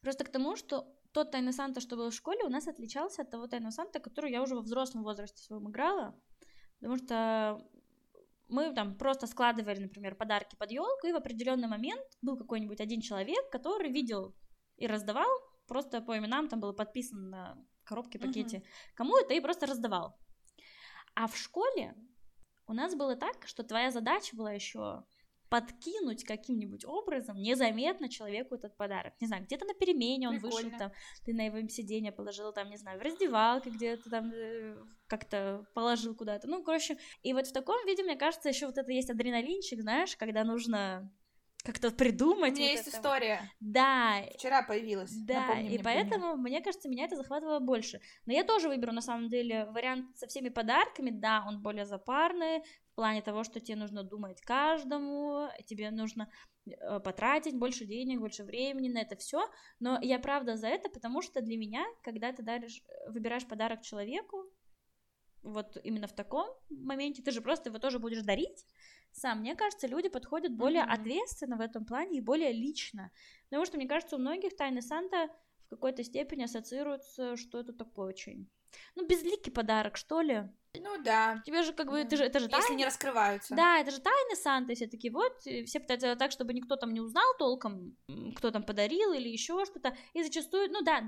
Просто 0.00 0.24
к 0.24 0.30
тому, 0.30 0.56
что 0.56 0.94
тот 1.12 1.30
Тайный 1.30 1.52
Санта, 1.52 1.80
что 1.80 1.96
был 1.96 2.10
в 2.10 2.14
школе, 2.14 2.44
у 2.44 2.50
нас 2.50 2.68
отличался 2.68 3.22
от 3.22 3.30
того 3.30 3.46
Тайного 3.46 3.72
Санта, 3.72 4.00
который 4.00 4.30
я 4.30 4.42
уже 4.42 4.54
во 4.54 4.60
взрослом 4.60 5.02
возрасте 5.02 5.42
своем 5.42 5.68
играла. 5.70 6.14
Потому 6.78 6.96
что 6.96 7.68
мы 8.48 8.72
там 8.74 8.96
просто 8.96 9.26
складывали, 9.26 9.80
например, 9.80 10.14
подарки 10.14 10.56
под 10.56 10.70
елку, 10.70 11.06
и 11.06 11.12
в 11.12 11.16
определенный 11.16 11.68
момент 11.68 12.06
был 12.22 12.36
какой-нибудь 12.36 12.80
один 12.80 13.00
человек, 13.00 13.50
который 13.50 13.90
видел 13.90 14.34
и 14.76 14.86
раздавал, 14.86 15.28
просто 15.66 16.00
по 16.00 16.16
именам 16.16 16.48
там 16.48 16.60
было 16.60 16.72
подписано 16.72 17.28
на 17.28 17.58
коробке, 17.84 18.18
пакете, 18.18 18.58
uh-huh. 18.58 18.94
кому 18.94 19.16
это, 19.18 19.34
и 19.34 19.40
просто 19.40 19.66
раздавал. 19.66 20.18
А 21.14 21.26
в 21.26 21.36
школе 21.36 21.94
у 22.68 22.74
нас 22.74 22.94
было 22.94 23.16
так, 23.16 23.46
что 23.46 23.64
твоя 23.64 23.90
задача 23.90 24.36
была 24.36 24.52
еще 24.52 25.04
подкинуть 25.48 26.24
каким-нибудь 26.24 26.84
образом 26.84 27.36
незаметно 27.38 28.08
человеку 28.08 28.54
этот 28.54 28.76
подарок. 28.76 29.14
Не 29.20 29.26
знаю, 29.26 29.44
где-то 29.44 29.64
на 29.64 29.74
перемене 29.74 30.28
он 30.28 30.34
Прикольно. 30.34 30.56
вышел 30.56 30.78
там, 30.78 30.92
ты 31.24 31.32
на 31.32 31.46
его 31.46 31.66
сиденье 31.68 32.12
положил 32.12 32.52
там, 32.52 32.68
не 32.68 32.76
знаю, 32.76 32.98
в 32.98 33.02
раздевалке 33.02 33.70
где-то 33.70 34.10
там 34.10 34.30
э, 34.30 34.76
как-то 35.06 35.64
положил 35.74 36.14
куда-то. 36.14 36.48
Ну, 36.48 36.62
короче, 36.62 36.98
и 37.22 37.32
вот 37.32 37.46
в 37.46 37.52
таком 37.52 37.84
виде, 37.86 38.02
мне 38.02 38.16
кажется, 38.16 38.50
еще 38.50 38.66
вот 38.66 38.76
это 38.76 38.92
есть 38.92 39.10
адреналинчик, 39.10 39.80
знаешь, 39.80 40.16
когда 40.16 40.44
нужно 40.44 41.10
как-то 41.64 41.90
придумать. 41.90 42.52
У 42.52 42.56
меня 42.56 42.70
вот 42.70 42.76
есть 42.76 42.88
это. 42.88 42.96
история. 42.96 43.52
Да. 43.60 44.22
Вчера 44.34 44.62
появилась. 44.62 45.12
Да, 45.12 45.48
Напомни 45.48 45.74
и 45.74 45.82
поэтому, 45.82 46.32
пример. 46.32 46.36
мне 46.36 46.60
кажется, 46.62 46.88
меня 46.88 47.04
это 47.04 47.16
захватывало 47.16 47.58
больше. 47.58 48.00
Но 48.26 48.32
я 48.32 48.44
тоже 48.44 48.68
выберу, 48.68 48.92
на 48.92 49.00
самом 49.00 49.28
деле, 49.28 49.66
вариант 49.66 50.16
со 50.16 50.26
всеми 50.26 50.48
подарками. 50.48 51.10
Да, 51.10 51.44
он 51.46 51.60
более 51.60 51.84
запарный, 51.84 52.60
в 52.92 52.94
плане 52.94 53.22
того, 53.22 53.44
что 53.44 53.60
тебе 53.60 53.76
нужно 53.76 54.02
думать 54.02 54.40
каждому, 54.40 55.48
тебе 55.66 55.90
нужно 55.90 56.30
э, 56.66 57.00
потратить 57.00 57.56
больше 57.56 57.84
денег, 57.84 58.20
больше 58.20 58.44
времени 58.44 58.88
на 58.88 58.98
это 58.98 59.16
все. 59.16 59.48
Но 59.80 59.98
я 60.00 60.18
правда 60.18 60.56
за 60.56 60.68
это, 60.68 60.88
потому 60.88 61.22
что 61.22 61.40
для 61.40 61.56
меня, 61.56 61.84
когда 62.02 62.32
ты 62.32 62.42
даришь, 62.42 62.82
выбираешь 63.08 63.46
подарок 63.46 63.82
человеку, 63.82 64.44
вот 65.42 65.76
именно 65.84 66.06
в 66.06 66.12
таком 66.12 66.48
моменте, 66.68 67.22
ты 67.22 67.30
же 67.30 67.40
просто 67.40 67.68
его 67.70 67.78
тоже 67.78 67.98
будешь 67.98 68.22
дарить, 68.22 68.64
сам. 69.12 69.40
Мне 69.40 69.54
кажется, 69.54 69.86
люди 69.86 70.08
подходят 70.08 70.54
более 70.56 70.82
mm-hmm. 70.82 71.00
ответственно 71.00 71.56
в 71.56 71.60
этом 71.60 71.84
плане 71.84 72.18
и 72.18 72.22
более 72.22 72.52
лично. 72.52 73.10
Потому 73.48 73.66
что, 73.66 73.76
мне 73.76 73.88
кажется, 73.88 74.16
у 74.16 74.18
многих 74.18 74.56
Тайны 74.56 74.82
Санта 74.82 75.28
в 75.66 75.68
какой-то 75.68 76.04
степени 76.04 76.44
ассоциируется, 76.44 77.36
что 77.36 77.60
это 77.60 77.72
такое 77.72 78.08
очень. 78.08 78.48
Ну, 78.94 79.06
безликий 79.06 79.52
подарок, 79.52 79.96
что 79.96 80.20
ли? 80.20 80.44
Ну 80.74 81.02
да. 81.02 81.42
Тебе 81.44 81.62
же 81.62 81.72
как 81.72 81.90
бы, 81.90 82.04
ты 82.04 82.16
же, 82.16 82.24
это 82.24 82.40
же 82.40 82.48
тайны. 82.48 82.62
Если 82.62 82.74
не 82.74 82.84
раскрываются. 82.84 83.54
Да, 83.54 83.78
это 83.78 83.90
же 83.90 84.00
тайны 84.00 84.36
Санты, 84.36 84.74
все 84.74 84.86
такие 84.86 85.12
вот, 85.12 85.40
все 85.40 85.80
пытаются 85.80 86.14
так, 86.16 86.30
чтобы 86.30 86.52
никто 86.52 86.76
там 86.76 86.92
не 86.92 87.00
узнал 87.00 87.24
толком, 87.38 87.96
кто 88.36 88.50
там 88.50 88.62
подарил 88.62 89.12
или 89.12 89.28
еще 89.28 89.64
что-то. 89.64 89.96
И 90.12 90.22
зачастую, 90.22 90.70
ну 90.70 90.82
да, 90.82 91.02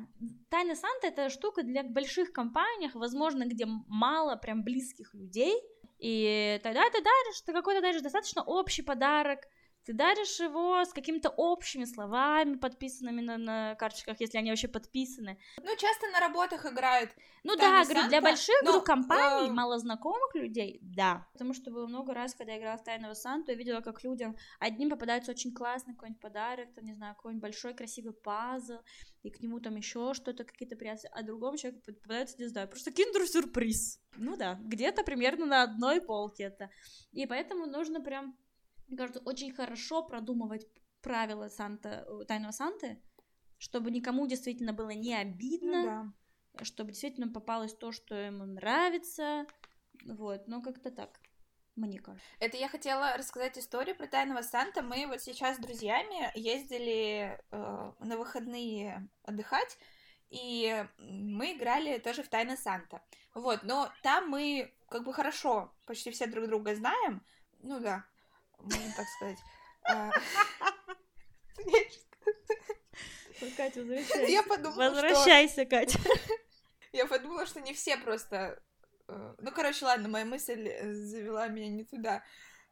тайны 0.49 0.75
Санта 0.75 1.09
это 1.09 1.29
штука 1.29 1.63
для 1.63 1.83
больших 1.83 2.33
компаний, 2.33 2.91
возможно, 2.95 3.45
где 3.47 3.67
мало 3.67 4.37
прям 4.37 4.65
близких 4.65 5.13
людей, 5.15 5.55
и 6.01 6.59
тогда 6.63 6.89
ты 6.91 7.03
даришь, 7.03 7.41
ты 7.43 7.53
какой-то 7.53 7.81
даришь 7.81 8.03
достаточно 8.03 8.43
общий 8.43 8.83
подарок, 8.83 9.41
ты 9.85 9.93
даришь 9.93 10.39
его 10.41 10.85
с 10.85 10.93
какими-то 10.93 11.31
общими 11.31 11.85
словами, 11.85 12.57
подписанными 12.57 13.21
на, 13.21 13.39
на 13.39 13.75
карточках, 13.77 14.21
если 14.21 14.39
они 14.39 14.51
вообще 14.51 14.69
подписаны. 14.69 15.39
Ну, 15.57 15.77
часто 15.77 16.09
на 16.13 16.21
работах 16.21 16.67
играют. 16.67 17.11
Ну 17.43 17.57
да, 17.57 17.85
говорю, 17.85 18.09
для 18.09 18.21
больших 18.21 18.55
но, 18.63 18.73
групп 18.73 18.85
компаний, 18.85 19.49
э... 19.49 19.53
малознакомых 19.53 20.35
людей, 20.35 20.79
да. 20.83 21.27
Потому 21.33 21.55
что 21.55 21.71
было 21.71 21.87
много 21.87 22.13
раз, 22.13 22.35
когда 22.35 22.53
я 22.53 22.59
играла 22.59 22.77
в 22.77 22.85
Тайного 22.85 23.15
Санту, 23.15 23.53
я 23.53 23.57
видела, 23.57 23.81
как 23.81 24.05
людям 24.05 24.37
одним 24.59 24.91
попадается 24.91 25.31
очень 25.31 25.55
классный 25.55 25.95
какой-нибудь 25.95 26.21
подарок, 26.21 26.75
там, 26.75 26.85
не 26.85 26.93
знаю, 26.93 27.15
какой-нибудь 27.15 27.43
большой 27.43 27.75
красивый 27.75 28.13
пазл, 28.13 28.79
и 29.23 29.31
к 29.31 29.41
нему 29.41 29.61
там 29.61 29.77
еще 29.77 30.13
что-то, 30.13 30.45
какие-то 30.45 30.77
приятности, 30.77 31.11
а 31.13 31.23
другому 31.23 31.57
человеку 31.57 31.83
попадается, 31.87 32.37
не 32.39 32.49
знаю, 32.49 32.69
просто 32.69 32.91
киндер-сюрприз. 32.93 34.01
Ну 34.17 34.37
да, 34.37 34.59
где-то 34.61 35.03
примерно 35.03 35.47
на 35.47 35.63
одной 35.63 36.01
полке 36.01 36.45
это. 36.45 36.71
И 37.13 37.27
поэтому 37.27 37.67
нужно 37.67 38.01
прям 38.01 38.37
мне 38.91 38.99
кажется, 38.99 39.23
очень 39.25 39.53
хорошо 39.53 40.03
продумывать 40.03 40.67
правила 41.01 41.49
Санта, 41.49 42.05
э, 42.09 42.25
Тайного 42.27 42.51
Санты, 42.51 43.01
чтобы 43.59 43.91
никому 43.91 44.27
действительно 44.27 44.73
было 44.73 44.91
не 44.91 45.15
обидно, 45.15 45.83
ну, 45.83 46.13
да. 46.55 46.65
чтобы 46.65 46.91
действительно 46.91 47.29
попалось 47.29 47.75
то, 47.75 47.93
что 47.93 48.15
ему 48.15 48.45
нравится, 48.45 49.47
вот, 50.05 50.49
но 50.49 50.61
как-то 50.61 50.91
так. 50.91 51.21
Мне 51.77 52.01
кажется. 52.01 52.27
Это 52.41 52.57
я 52.57 52.69
хотела 52.69 53.17
рассказать 53.17 53.57
историю 53.57 53.97
про 53.97 54.09
Тайного 54.09 54.43
Санта. 54.43 54.83
Мы 54.83 55.07
вот 55.07 55.23
сейчас 55.23 55.57
с 55.57 55.61
друзьями 55.61 56.31
ездили 56.35 57.41
э, 57.51 57.93
на 58.01 58.17
выходные 58.19 59.09
отдыхать, 59.23 59.79
и 60.31 60.85
мы 60.99 61.53
играли 61.53 61.99
тоже 61.99 62.25
в 62.25 62.29
Тайна 62.29 62.57
Санта. 62.57 63.03
Вот, 63.35 63.63
но 63.63 63.91
там 64.03 64.29
мы 64.29 64.75
как 64.89 65.05
бы 65.05 65.15
хорошо 65.15 65.73
почти 65.87 66.11
все 66.11 66.27
друг 66.27 66.49
друга 66.49 66.75
знаем. 66.75 67.25
Ну 67.61 67.79
да, 67.79 68.05
можно 68.63 68.93
так 68.97 69.07
сказать. 69.09 69.39
А, 69.85 70.11
Катя, 73.57 73.81
возвращайся. 73.81 74.33
Я 74.33 74.43
подумала, 74.43 74.91
Возвращайся, 74.91 75.63
что... 75.63 75.67
Катя. 75.67 75.99
Я 76.93 77.07
подумала, 77.07 77.47
что 77.47 77.61
не 77.61 77.73
все 77.73 77.97
просто... 77.97 78.61
Э, 79.09 79.35
ну, 79.39 79.53
короче, 79.53 79.85
ладно, 79.85 80.09
моя 80.09 80.25
мысль 80.25 80.69
э, 80.69 80.93
завела 80.93 81.49
меня 81.49 81.69
не 81.69 81.85
туда. 81.85 82.23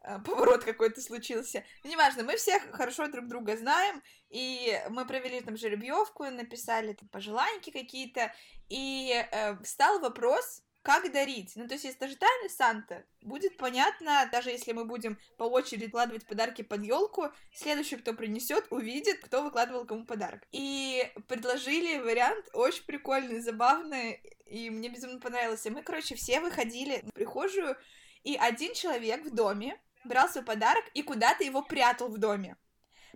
А, 0.00 0.18
поворот 0.20 0.64
какой-то 0.64 1.00
случился. 1.00 1.64
неважно, 1.84 2.22
мы 2.22 2.36
все 2.36 2.60
хорошо 2.72 3.08
друг 3.08 3.26
друга 3.26 3.56
знаем, 3.56 4.02
и 4.30 4.80
мы 4.90 5.06
провели 5.06 5.40
там 5.40 5.56
жеребьевку, 5.56 6.24
написали 6.24 6.94
там 6.94 7.08
пожелания 7.08 7.72
какие-то, 7.72 8.32
и 8.68 9.24
э, 9.30 9.56
встал 9.62 10.00
вопрос, 10.00 10.62
как 10.88 11.12
дарить. 11.12 11.52
Ну, 11.54 11.68
то 11.68 11.74
есть, 11.74 11.84
если 11.84 11.98
даже 11.98 12.16
тайный 12.16 12.48
Санта, 12.48 13.04
будет 13.20 13.58
понятно, 13.58 14.26
даже 14.32 14.48
если 14.48 14.72
мы 14.72 14.86
будем 14.86 15.18
по 15.36 15.44
очереди 15.44 15.84
выкладывать 15.84 16.26
подарки 16.26 16.62
под 16.62 16.82
елку, 16.82 17.30
следующий, 17.52 17.96
кто 17.96 18.14
принесет, 18.14 18.66
увидит, 18.70 19.18
кто 19.18 19.42
выкладывал 19.42 19.84
кому 19.84 20.06
подарок. 20.06 20.44
И 20.50 21.06
предложили 21.28 21.98
вариант 21.98 22.46
очень 22.54 22.84
прикольный, 22.84 23.40
забавный, 23.40 24.22
и 24.46 24.70
мне 24.70 24.88
безумно 24.88 25.20
понравился. 25.20 25.70
Мы, 25.70 25.82
короче, 25.82 26.14
все 26.14 26.40
выходили 26.40 27.02
в 27.02 27.12
прихожую, 27.12 27.76
и 28.24 28.36
один 28.36 28.72
человек 28.72 29.26
в 29.26 29.34
доме 29.34 29.78
брал 30.04 30.30
свой 30.30 30.42
подарок 30.42 30.86
и 30.94 31.02
куда-то 31.02 31.44
его 31.44 31.60
прятал 31.60 32.08
в 32.08 32.16
доме. 32.16 32.56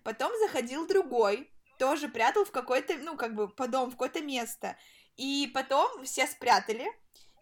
Потом 0.05 0.31
заходил 0.41 0.87
другой, 0.87 1.51
тоже 1.79 2.09
прятал 2.09 2.45
в 2.45 2.51
какой-то, 2.51 2.99
ну, 2.99 3.17
как 3.17 3.35
бы, 3.35 3.49
по 3.49 3.67
дому, 3.67 3.87
в 3.87 3.93
какое-то 3.93 4.21
место. 4.21 4.77
И 5.17 5.51
потом 5.55 6.05
все 6.05 6.27
спрятали, 6.27 6.87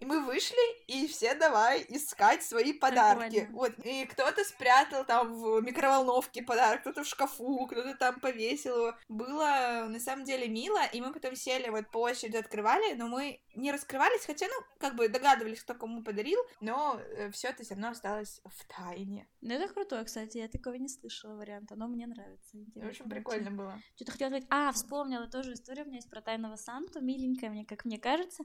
и 0.01 0.07
мы 0.07 0.25
вышли, 0.25 0.57
и 0.87 1.07
все 1.07 1.35
давай 1.35 1.85
искать 1.89 2.43
свои 2.43 2.73
подарки. 2.73 3.41
Прикольно. 3.41 3.57
Вот. 3.57 3.73
И 3.85 4.07
кто-то 4.07 4.43
спрятал 4.45 5.05
там 5.05 5.35
в 5.35 5.61
микроволновке 5.61 6.43
подарок, 6.43 6.81
кто-то 6.81 7.05
в 7.05 7.07
шкафу, 7.07 7.67
кто-то 7.67 7.95
там 7.95 8.19
повесил 8.19 8.77
его. 8.77 8.95
Было 9.09 9.87
на 9.89 10.01
самом 10.01 10.25
деле 10.25 10.49
мило, 10.49 10.81
и 10.93 11.01
мы 11.01 11.13
потом 11.13 11.37
сели 11.37 11.69
вот 11.69 11.91
по 11.91 11.99
очереди 11.99 12.37
открывали, 12.37 12.95
но 12.95 13.09
мы 13.09 13.43
не 13.55 13.73
раскрывались, 13.73 14.25
хотя, 14.25 14.47
ну, 14.47 14.55
как 14.79 14.97
бы 14.97 15.09
догадывались, 15.09 15.63
кто 15.63 15.75
кому 15.75 16.03
подарил, 16.03 16.41
но 16.61 16.99
э, 16.99 17.31
все 17.31 17.49
это 17.49 17.63
все 17.63 17.75
равно 17.75 17.91
осталось 17.91 18.41
в 18.45 18.67
тайне. 18.67 19.29
Ну, 19.43 19.53
это 19.53 19.73
крутой, 19.73 20.05
кстати, 20.05 20.39
я 20.39 20.49
такого 20.49 20.75
не 20.75 20.89
слышала 20.89 21.35
варианта, 21.35 21.77
но 21.77 21.89
мне 21.89 22.07
нравится. 22.07 22.57
Интересно. 22.57 22.91
Общем, 22.91 23.11
прикольно 23.11 23.51
было. 23.51 23.79
Что-то 23.97 24.13
хотела 24.13 24.31
сказать. 24.31 24.47
А, 24.51 24.73
вспомнила 24.73 25.27
тоже 25.29 25.53
историю 25.53 25.85
у 25.85 25.89
меня 25.89 25.99
есть 25.99 26.11
про 26.11 26.23
тайного 26.23 26.57
Санту, 26.57 27.01
миленькая 27.01 27.51
мне, 27.51 27.65
как 27.65 27.85
мне 27.85 27.99
кажется. 27.99 28.45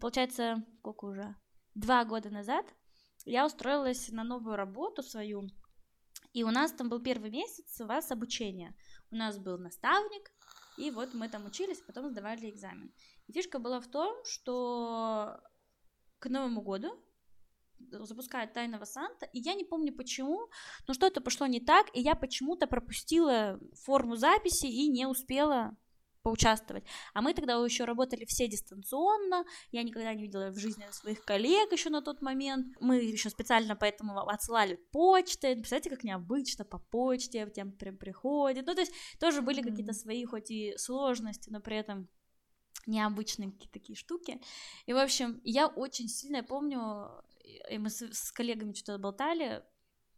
Получается, 0.00 0.64
сколько 0.96 1.04
уже? 1.04 1.34
Два 1.74 2.04
года 2.04 2.30
назад 2.30 2.64
я 3.24 3.46
устроилась 3.46 4.08
на 4.08 4.24
новую 4.24 4.56
работу 4.56 5.02
свою, 5.02 5.48
и 6.32 6.42
у 6.44 6.50
нас 6.50 6.72
там 6.72 6.88
был 6.88 7.00
первый 7.00 7.30
месяц 7.30 7.80
у 7.80 7.86
вас 7.86 8.10
обучения. 8.10 8.74
У 9.10 9.16
нас 9.16 9.38
был 9.38 9.58
наставник, 9.58 10.32
и 10.78 10.90
вот 10.90 11.14
мы 11.14 11.28
там 11.28 11.46
учились, 11.46 11.80
потом 11.86 12.10
сдавали 12.10 12.50
экзамен. 12.50 12.92
И 13.26 13.32
фишка 13.32 13.58
была 13.58 13.80
в 13.80 13.88
том, 13.88 14.24
что 14.24 15.40
к 16.18 16.28
Новому 16.28 16.62
году 16.62 16.88
запускают 17.78 18.54
Тайного 18.54 18.84
Санта, 18.84 19.26
и 19.26 19.40
я 19.40 19.54
не 19.54 19.64
помню 19.64 19.92
почему, 19.92 20.48
но 20.88 20.94
что-то 20.94 21.20
пошло 21.20 21.46
не 21.46 21.60
так, 21.60 21.86
и 21.94 22.00
я 22.00 22.14
почему-то 22.14 22.66
пропустила 22.66 23.60
форму 23.84 24.16
записи 24.16 24.66
и 24.66 24.88
не 24.88 25.06
успела 25.06 25.76
поучаствовать. 26.26 26.82
А 27.14 27.22
мы 27.22 27.34
тогда 27.34 27.54
еще 27.64 27.84
работали 27.84 28.24
все 28.24 28.48
дистанционно, 28.48 29.44
я 29.70 29.84
никогда 29.84 30.12
не 30.12 30.22
видела 30.22 30.50
в 30.50 30.58
жизни 30.58 30.84
своих 30.90 31.24
коллег 31.24 31.70
еще 31.70 31.88
на 31.88 32.02
тот 32.02 32.20
момент. 32.20 32.76
Мы 32.80 32.96
еще 32.96 33.30
специально 33.30 33.76
поэтому 33.76 34.18
отсылали 34.18 34.74
почты. 34.90 35.54
Представляете, 35.54 35.90
как 35.90 36.02
необычно 36.02 36.64
по 36.64 36.78
почте, 36.78 37.48
тем 37.54 37.70
прям 37.70 37.96
приходит. 37.96 38.66
Ну, 38.66 38.74
то 38.74 38.80
есть 38.80 38.92
тоже 39.20 39.40
были 39.40 39.62
mm-hmm. 39.62 39.70
какие-то 39.70 39.92
свои 39.92 40.24
хоть 40.24 40.50
и 40.50 40.74
сложности, 40.78 41.48
но 41.48 41.60
при 41.60 41.76
этом 41.76 42.08
необычные 42.86 43.52
какие-то 43.52 43.74
такие 43.74 43.96
штуки. 43.96 44.40
И, 44.86 44.92
в 44.92 44.98
общем, 44.98 45.40
я 45.44 45.68
очень 45.68 46.08
сильно 46.08 46.42
помню, 46.42 47.08
и 47.70 47.78
мы 47.78 47.88
с, 47.88 48.02
с 48.02 48.32
коллегами 48.32 48.72
что-то 48.72 48.98
болтали, 48.98 49.62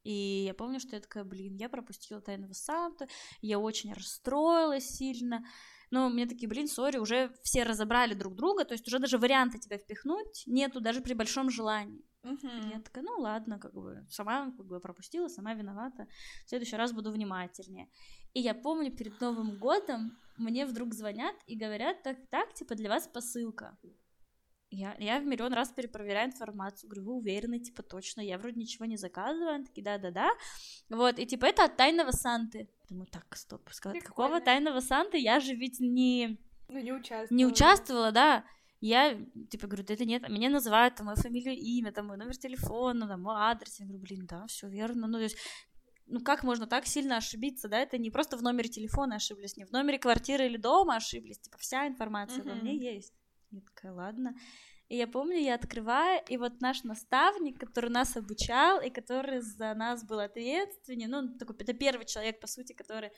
и 0.05 0.45
я 0.47 0.55
помню, 0.55 0.81
что 0.81 0.97
я 0.97 1.03
такая, 1.03 1.25
блин, 1.25 1.57
я 1.57 1.69
пропустила 1.69 2.23
Тайного 2.23 2.55
Санту, 2.55 3.07
я 3.43 3.59
очень 3.59 3.93
расстроилась 3.93 4.89
сильно, 4.89 5.45
но 5.91 6.09
мне 6.09 6.27
такие, 6.27 6.49
блин, 6.49 6.69
сори, 6.69 6.99
уже 6.99 7.33
все 7.43 7.63
разобрали 7.63 8.15
друг 8.15 8.35
друга, 8.35 8.65
то 8.65 8.75
есть 8.75 8.87
уже 8.87 8.99
даже 8.99 9.19
варианта 9.19 9.59
тебя 9.59 9.79
впихнуть 9.79 10.45
нету, 10.47 10.81
даже 10.81 11.01
при 11.01 11.15
большом 11.15 11.51
желании. 11.51 12.05
Uh-huh. 12.25 12.73
Я 12.75 12.81
такая, 12.81 13.05
ну 13.05 13.21
ладно, 13.21 13.59
как 13.59 13.73
бы, 13.73 14.05
сама 14.11 14.53
как 14.57 14.67
бы 14.67 14.81
пропустила, 14.81 15.29
сама 15.29 15.55
виновата, 15.55 16.07
в 16.45 16.49
следующий 16.49 16.77
раз 16.77 16.93
буду 16.93 17.11
внимательнее. 17.11 17.89
И 18.35 18.41
я 18.41 18.55
помню, 18.55 18.95
перед 18.95 19.21
Новым 19.21 19.59
годом 19.59 20.17
мне 20.37 20.67
вдруг 20.67 20.95
звонят 20.95 21.37
и 21.47 21.57
говорят, 21.57 22.03
так, 22.03 22.19
так, 22.31 22.55
типа, 22.55 22.75
для 22.75 22.89
вас 22.89 23.09
посылка. 23.09 23.79
Я, 24.71 24.95
я 24.99 25.19
в 25.19 25.25
миллион 25.25 25.55
раз 25.55 25.71
перепроверяю 25.71 26.29
информацию, 26.29 26.91
говорю, 26.91 27.07
вы 27.07 27.15
уверены, 27.15 27.59
типа, 27.59 27.83
точно, 27.83 28.21
я 28.21 28.37
вроде 28.37 28.61
ничего 28.61 28.85
не 28.85 28.99
заказываю, 28.99 29.55
они 29.55 29.65
такие, 29.65 29.83
да-да-да, 29.83 30.29
вот, 30.91 31.19
и 31.19 31.25
типа, 31.25 31.47
это 31.47 31.65
от 31.65 31.77
Тайного 31.79 32.11
Санты. 32.11 32.69
Думаю, 32.91 33.07
так, 33.07 33.35
стоп, 33.35 33.67
сказать, 33.73 34.03
какого 34.05 34.41
Тайного 34.43 34.81
Санты, 34.81 35.17
я 35.17 35.41
же 35.41 35.55
ведь 35.55 35.81
не... 35.81 36.39
Ну, 36.69 36.81
не 36.81 36.93
участвовала. 36.93 37.39
Не 37.39 37.47
участвовала, 37.47 38.13
да, 38.13 38.45
я, 38.81 39.19
типа, 39.51 39.69
говорю, 39.69 39.85
да 39.85 39.95
это 39.95 40.05
нет, 40.05 40.29
меня 40.29 40.51
называют, 40.51 40.97
там, 40.97 41.07
мою 41.07 41.17
фамилию, 41.17 41.57
имя, 41.57 41.91
там, 41.91 42.09
мой 42.09 42.19
номер 42.19 42.37
телефона, 42.37 43.09
там, 43.09 43.23
мой 43.23 43.37
адрес, 43.37 43.81
я 43.81 43.87
говорю, 43.87 44.03
блин, 44.03 44.27
да, 44.27 44.47
все 44.49 44.69
верно, 44.69 45.07
ну, 45.07 45.15
то 45.15 45.23
есть, 45.23 45.39
ну, 46.07 46.21
как 46.21 46.43
можно 46.43 46.67
так 46.67 46.87
сильно 46.87 47.17
ошибиться, 47.17 47.69
да, 47.69 47.79
это 47.79 47.97
не 47.97 48.11
просто 48.11 48.37
в 48.37 48.43
номере 48.43 48.69
телефона 48.69 49.17
ошиблись, 49.17 49.57
не 49.57 49.65
в 49.65 49.73
номере 49.73 49.99
квартиры 49.99 50.45
или 50.45 50.59
дома 50.59 50.97
ошиблись, 50.97 51.39
типа, 51.39 51.57
вся 51.57 51.87
информация 51.87 52.45
mm-hmm. 52.45 52.49
во 52.51 52.55
мне 52.55 52.77
есть. 52.77 53.15
Я 53.51 53.61
такая, 53.61 53.93
ладно. 53.93 54.35
И 54.89 54.97
я 54.97 55.07
помню, 55.07 55.39
я 55.39 55.55
открываю, 55.55 56.23
и 56.29 56.37
вот 56.39 56.61
наш 56.61 56.83
наставник, 56.83 57.59
который 57.61 57.91
нас 57.91 58.17
обучал, 58.17 58.81
и 58.81 58.89
который 58.89 59.41
за 59.41 59.75
нас 59.75 60.03
был 60.05 60.19
ответственен, 60.19 61.11
ну, 61.11 61.39
такой, 61.39 61.57
это 61.57 61.75
первый 61.75 62.07
человек, 62.07 62.41
по 62.41 62.47
сути, 62.47 62.73
который 62.73 63.11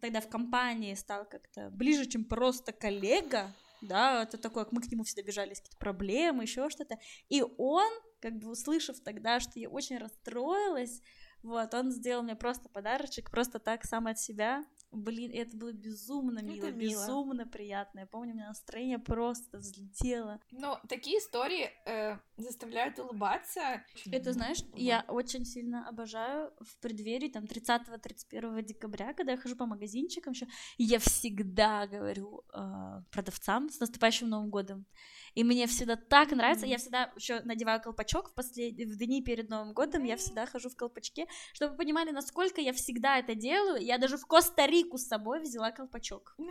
тогда 0.00 0.20
в 0.20 0.28
компании 0.28 0.94
стал 0.94 1.24
как-то 1.28 1.70
ближе, 1.70 2.06
чем 2.06 2.24
просто 2.24 2.72
коллега, 2.72 3.52
да, 3.80 4.22
это 4.22 4.38
такое, 4.38 4.66
мы 4.70 4.82
к 4.82 4.86
нему 4.86 5.02
всегда 5.02 5.22
бежали, 5.22 5.54
какие-то 5.54 5.76
проблемы, 5.78 6.44
еще 6.44 6.70
что-то, 6.70 6.98
и 7.28 7.42
он, 7.42 7.90
как 8.20 8.38
бы 8.38 8.50
услышав 8.50 9.00
тогда, 9.00 9.40
что 9.40 9.58
я 9.58 9.68
очень 9.68 9.98
расстроилась, 9.98 11.00
вот, 11.42 11.74
он 11.74 11.90
сделал 11.90 12.22
мне 12.22 12.36
просто 12.36 12.68
подарочек, 12.68 13.30
просто 13.30 13.58
так, 13.58 13.84
сам 13.84 14.06
от 14.06 14.18
себя, 14.18 14.64
Блин, 14.94 15.30
это 15.34 15.56
было 15.56 15.72
безумно 15.72 16.40
мило, 16.40 16.66
это 16.66 16.76
мило. 16.76 17.02
безумно 17.02 17.46
приятно. 17.46 18.00
Я 18.00 18.06
помню, 18.06 18.32
у 18.32 18.36
меня 18.36 18.48
настроение 18.48 18.98
просто 18.98 19.58
взлетело. 19.58 20.40
Ну, 20.52 20.76
такие 20.88 21.18
истории 21.18 21.70
э, 21.86 22.18
заставляют 22.36 22.98
улыбаться. 22.98 23.84
Это, 24.10 24.32
знаешь, 24.32 24.58
я 24.74 25.04
очень 25.08 25.44
сильно 25.44 25.88
обожаю 25.88 26.52
в 26.60 26.78
преддверии, 26.80 27.28
там, 27.28 27.44
30-31 27.44 28.62
декабря, 28.62 29.12
когда 29.14 29.32
я 29.32 29.38
хожу 29.38 29.56
по 29.56 29.66
магазинчикам 29.66 30.32
еще, 30.32 30.46
я 30.78 30.98
всегда 30.98 31.86
говорю 31.86 32.44
э, 32.52 33.02
продавцам 33.10 33.70
с 33.70 33.80
наступающим 33.80 34.28
Новым 34.28 34.50
годом. 34.50 34.86
И 35.34 35.44
мне 35.44 35.66
всегда 35.66 35.96
так 35.96 36.30
нравится. 36.32 36.66
Я 36.66 36.78
всегда 36.78 37.12
еще 37.16 37.40
надеваю 37.40 37.80
колпачок 37.80 38.30
в, 38.30 38.34
послед... 38.34 38.74
в 38.74 38.96
дни 38.96 39.22
перед 39.22 39.48
Новым 39.50 39.72
годом. 39.72 40.04
Я 40.04 40.16
всегда 40.16 40.46
хожу 40.46 40.68
в 40.68 40.76
колпачке, 40.76 41.26
чтобы 41.52 41.72
вы 41.72 41.78
понимали, 41.78 42.10
насколько 42.10 42.60
я 42.60 42.72
всегда 42.72 43.18
это 43.18 43.34
делаю. 43.34 43.82
Я 43.82 43.98
даже 43.98 44.16
в 44.16 44.26
Коста-Рику 44.26 44.98
с 44.98 45.06
собой 45.06 45.40
взяла 45.40 45.70
колпачок. 45.70 46.36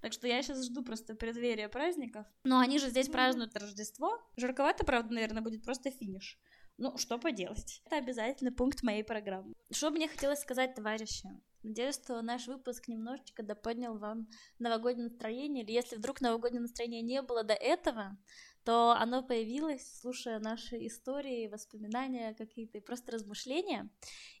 Так 0.00 0.12
что 0.12 0.26
я 0.26 0.42
сейчас 0.42 0.66
жду 0.66 0.82
просто 0.82 1.14
преддверия 1.14 1.68
праздников. 1.68 2.26
Но 2.44 2.58
они 2.58 2.78
же 2.78 2.88
здесь 2.88 3.08
празднуют 3.08 3.56
Рождество. 3.56 4.18
Жарковато, 4.36 4.84
правда, 4.84 5.14
наверное, 5.14 5.42
будет 5.42 5.64
просто 5.64 5.90
финиш. 5.90 6.38
Ну, 6.76 6.98
что 6.98 7.18
поделать. 7.18 7.80
Это 7.86 7.96
обязательный 7.96 8.52
пункт 8.52 8.82
моей 8.82 9.04
программы. 9.04 9.54
Что 9.70 9.90
мне 9.90 10.08
хотелось 10.08 10.40
сказать, 10.40 10.74
товарищи? 10.74 11.28
Надеюсь, 11.64 11.94
что 11.94 12.20
наш 12.20 12.46
выпуск 12.46 12.88
немножечко 12.88 13.42
доподнял 13.42 13.96
вам 13.96 14.28
новогоднее 14.58 15.08
настроение. 15.08 15.64
Или 15.64 15.72
если 15.72 15.96
вдруг 15.96 16.20
новогоднее 16.20 16.60
настроение 16.60 17.00
не 17.00 17.22
было 17.22 17.42
до 17.42 17.54
этого, 17.54 18.18
то 18.64 18.92
оно 18.92 19.22
появилось, 19.22 19.98
слушая 20.00 20.40
наши 20.40 20.86
истории, 20.86 21.48
воспоминания 21.48 22.34
какие-то, 22.34 22.80
просто 22.82 23.12
размышления. 23.12 23.90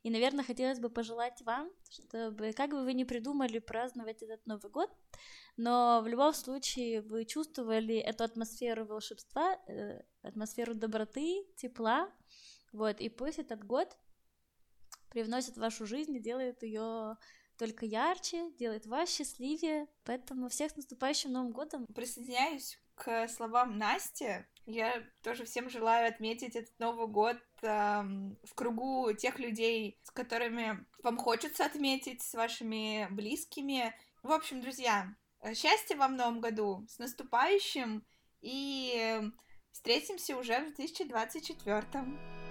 И, 0.02 0.10
наверное, 0.10 0.44
хотелось 0.44 0.80
бы 0.80 0.90
пожелать 0.90 1.40
вам, 1.42 1.70
чтобы, 1.90 2.52
как 2.52 2.70
бы 2.70 2.84
вы 2.84 2.92
ни 2.92 3.04
придумали 3.04 3.58
праздновать 3.58 4.22
этот 4.22 4.46
Новый 4.46 4.70
год, 4.70 4.90
но 5.56 6.02
в 6.02 6.08
любом 6.08 6.34
случае 6.34 7.00
вы 7.00 7.24
чувствовали 7.24 7.96
эту 7.96 8.24
атмосферу 8.24 8.86
волшебства, 8.86 9.58
э, 9.66 10.02
атмосферу 10.22 10.74
доброты, 10.74 11.46
тепла, 11.56 12.10
вот, 12.72 13.00
и 13.00 13.08
пусть 13.08 13.38
этот 13.38 13.64
год 13.64 13.96
привносит 15.14 15.54
в 15.54 15.60
вашу 15.60 15.86
жизнь 15.86 16.14
и 16.14 16.20
делает 16.20 16.62
ее 16.62 17.16
только 17.56 17.86
ярче, 17.86 18.50
делает 18.58 18.84
вас 18.86 19.08
счастливее. 19.08 19.86
Поэтому 20.04 20.48
всех 20.48 20.72
с 20.72 20.76
наступающим 20.76 21.32
Новым 21.32 21.52
годом. 21.52 21.86
Присоединяюсь 21.94 22.78
к 22.96 23.28
словам 23.28 23.78
Насти. 23.78 24.44
Я 24.66 25.02
тоже 25.22 25.44
всем 25.44 25.70
желаю 25.70 26.08
отметить 26.08 26.56
этот 26.56 26.78
Новый 26.78 27.06
год 27.06 27.38
эм, 27.62 28.36
в 28.42 28.54
кругу 28.54 29.12
тех 29.12 29.38
людей, 29.38 30.00
с 30.02 30.10
которыми 30.10 30.84
вам 31.02 31.16
хочется 31.16 31.64
отметить, 31.64 32.22
с 32.22 32.34
вашими 32.34 33.06
близкими. 33.10 33.94
В 34.22 34.32
общем, 34.32 34.60
друзья, 34.62 35.14
счастья 35.54 35.96
вам 35.96 36.14
в 36.14 36.18
Новом 36.18 36.40
году, 36.40 36.84
с 36.88 36.98
наступающим, 36.98 38.04
и 38.40 39.20
встретимся 39.70 40.36
уже 40.36 40.60
в 40.60 40.74
2024. 40.74 42.43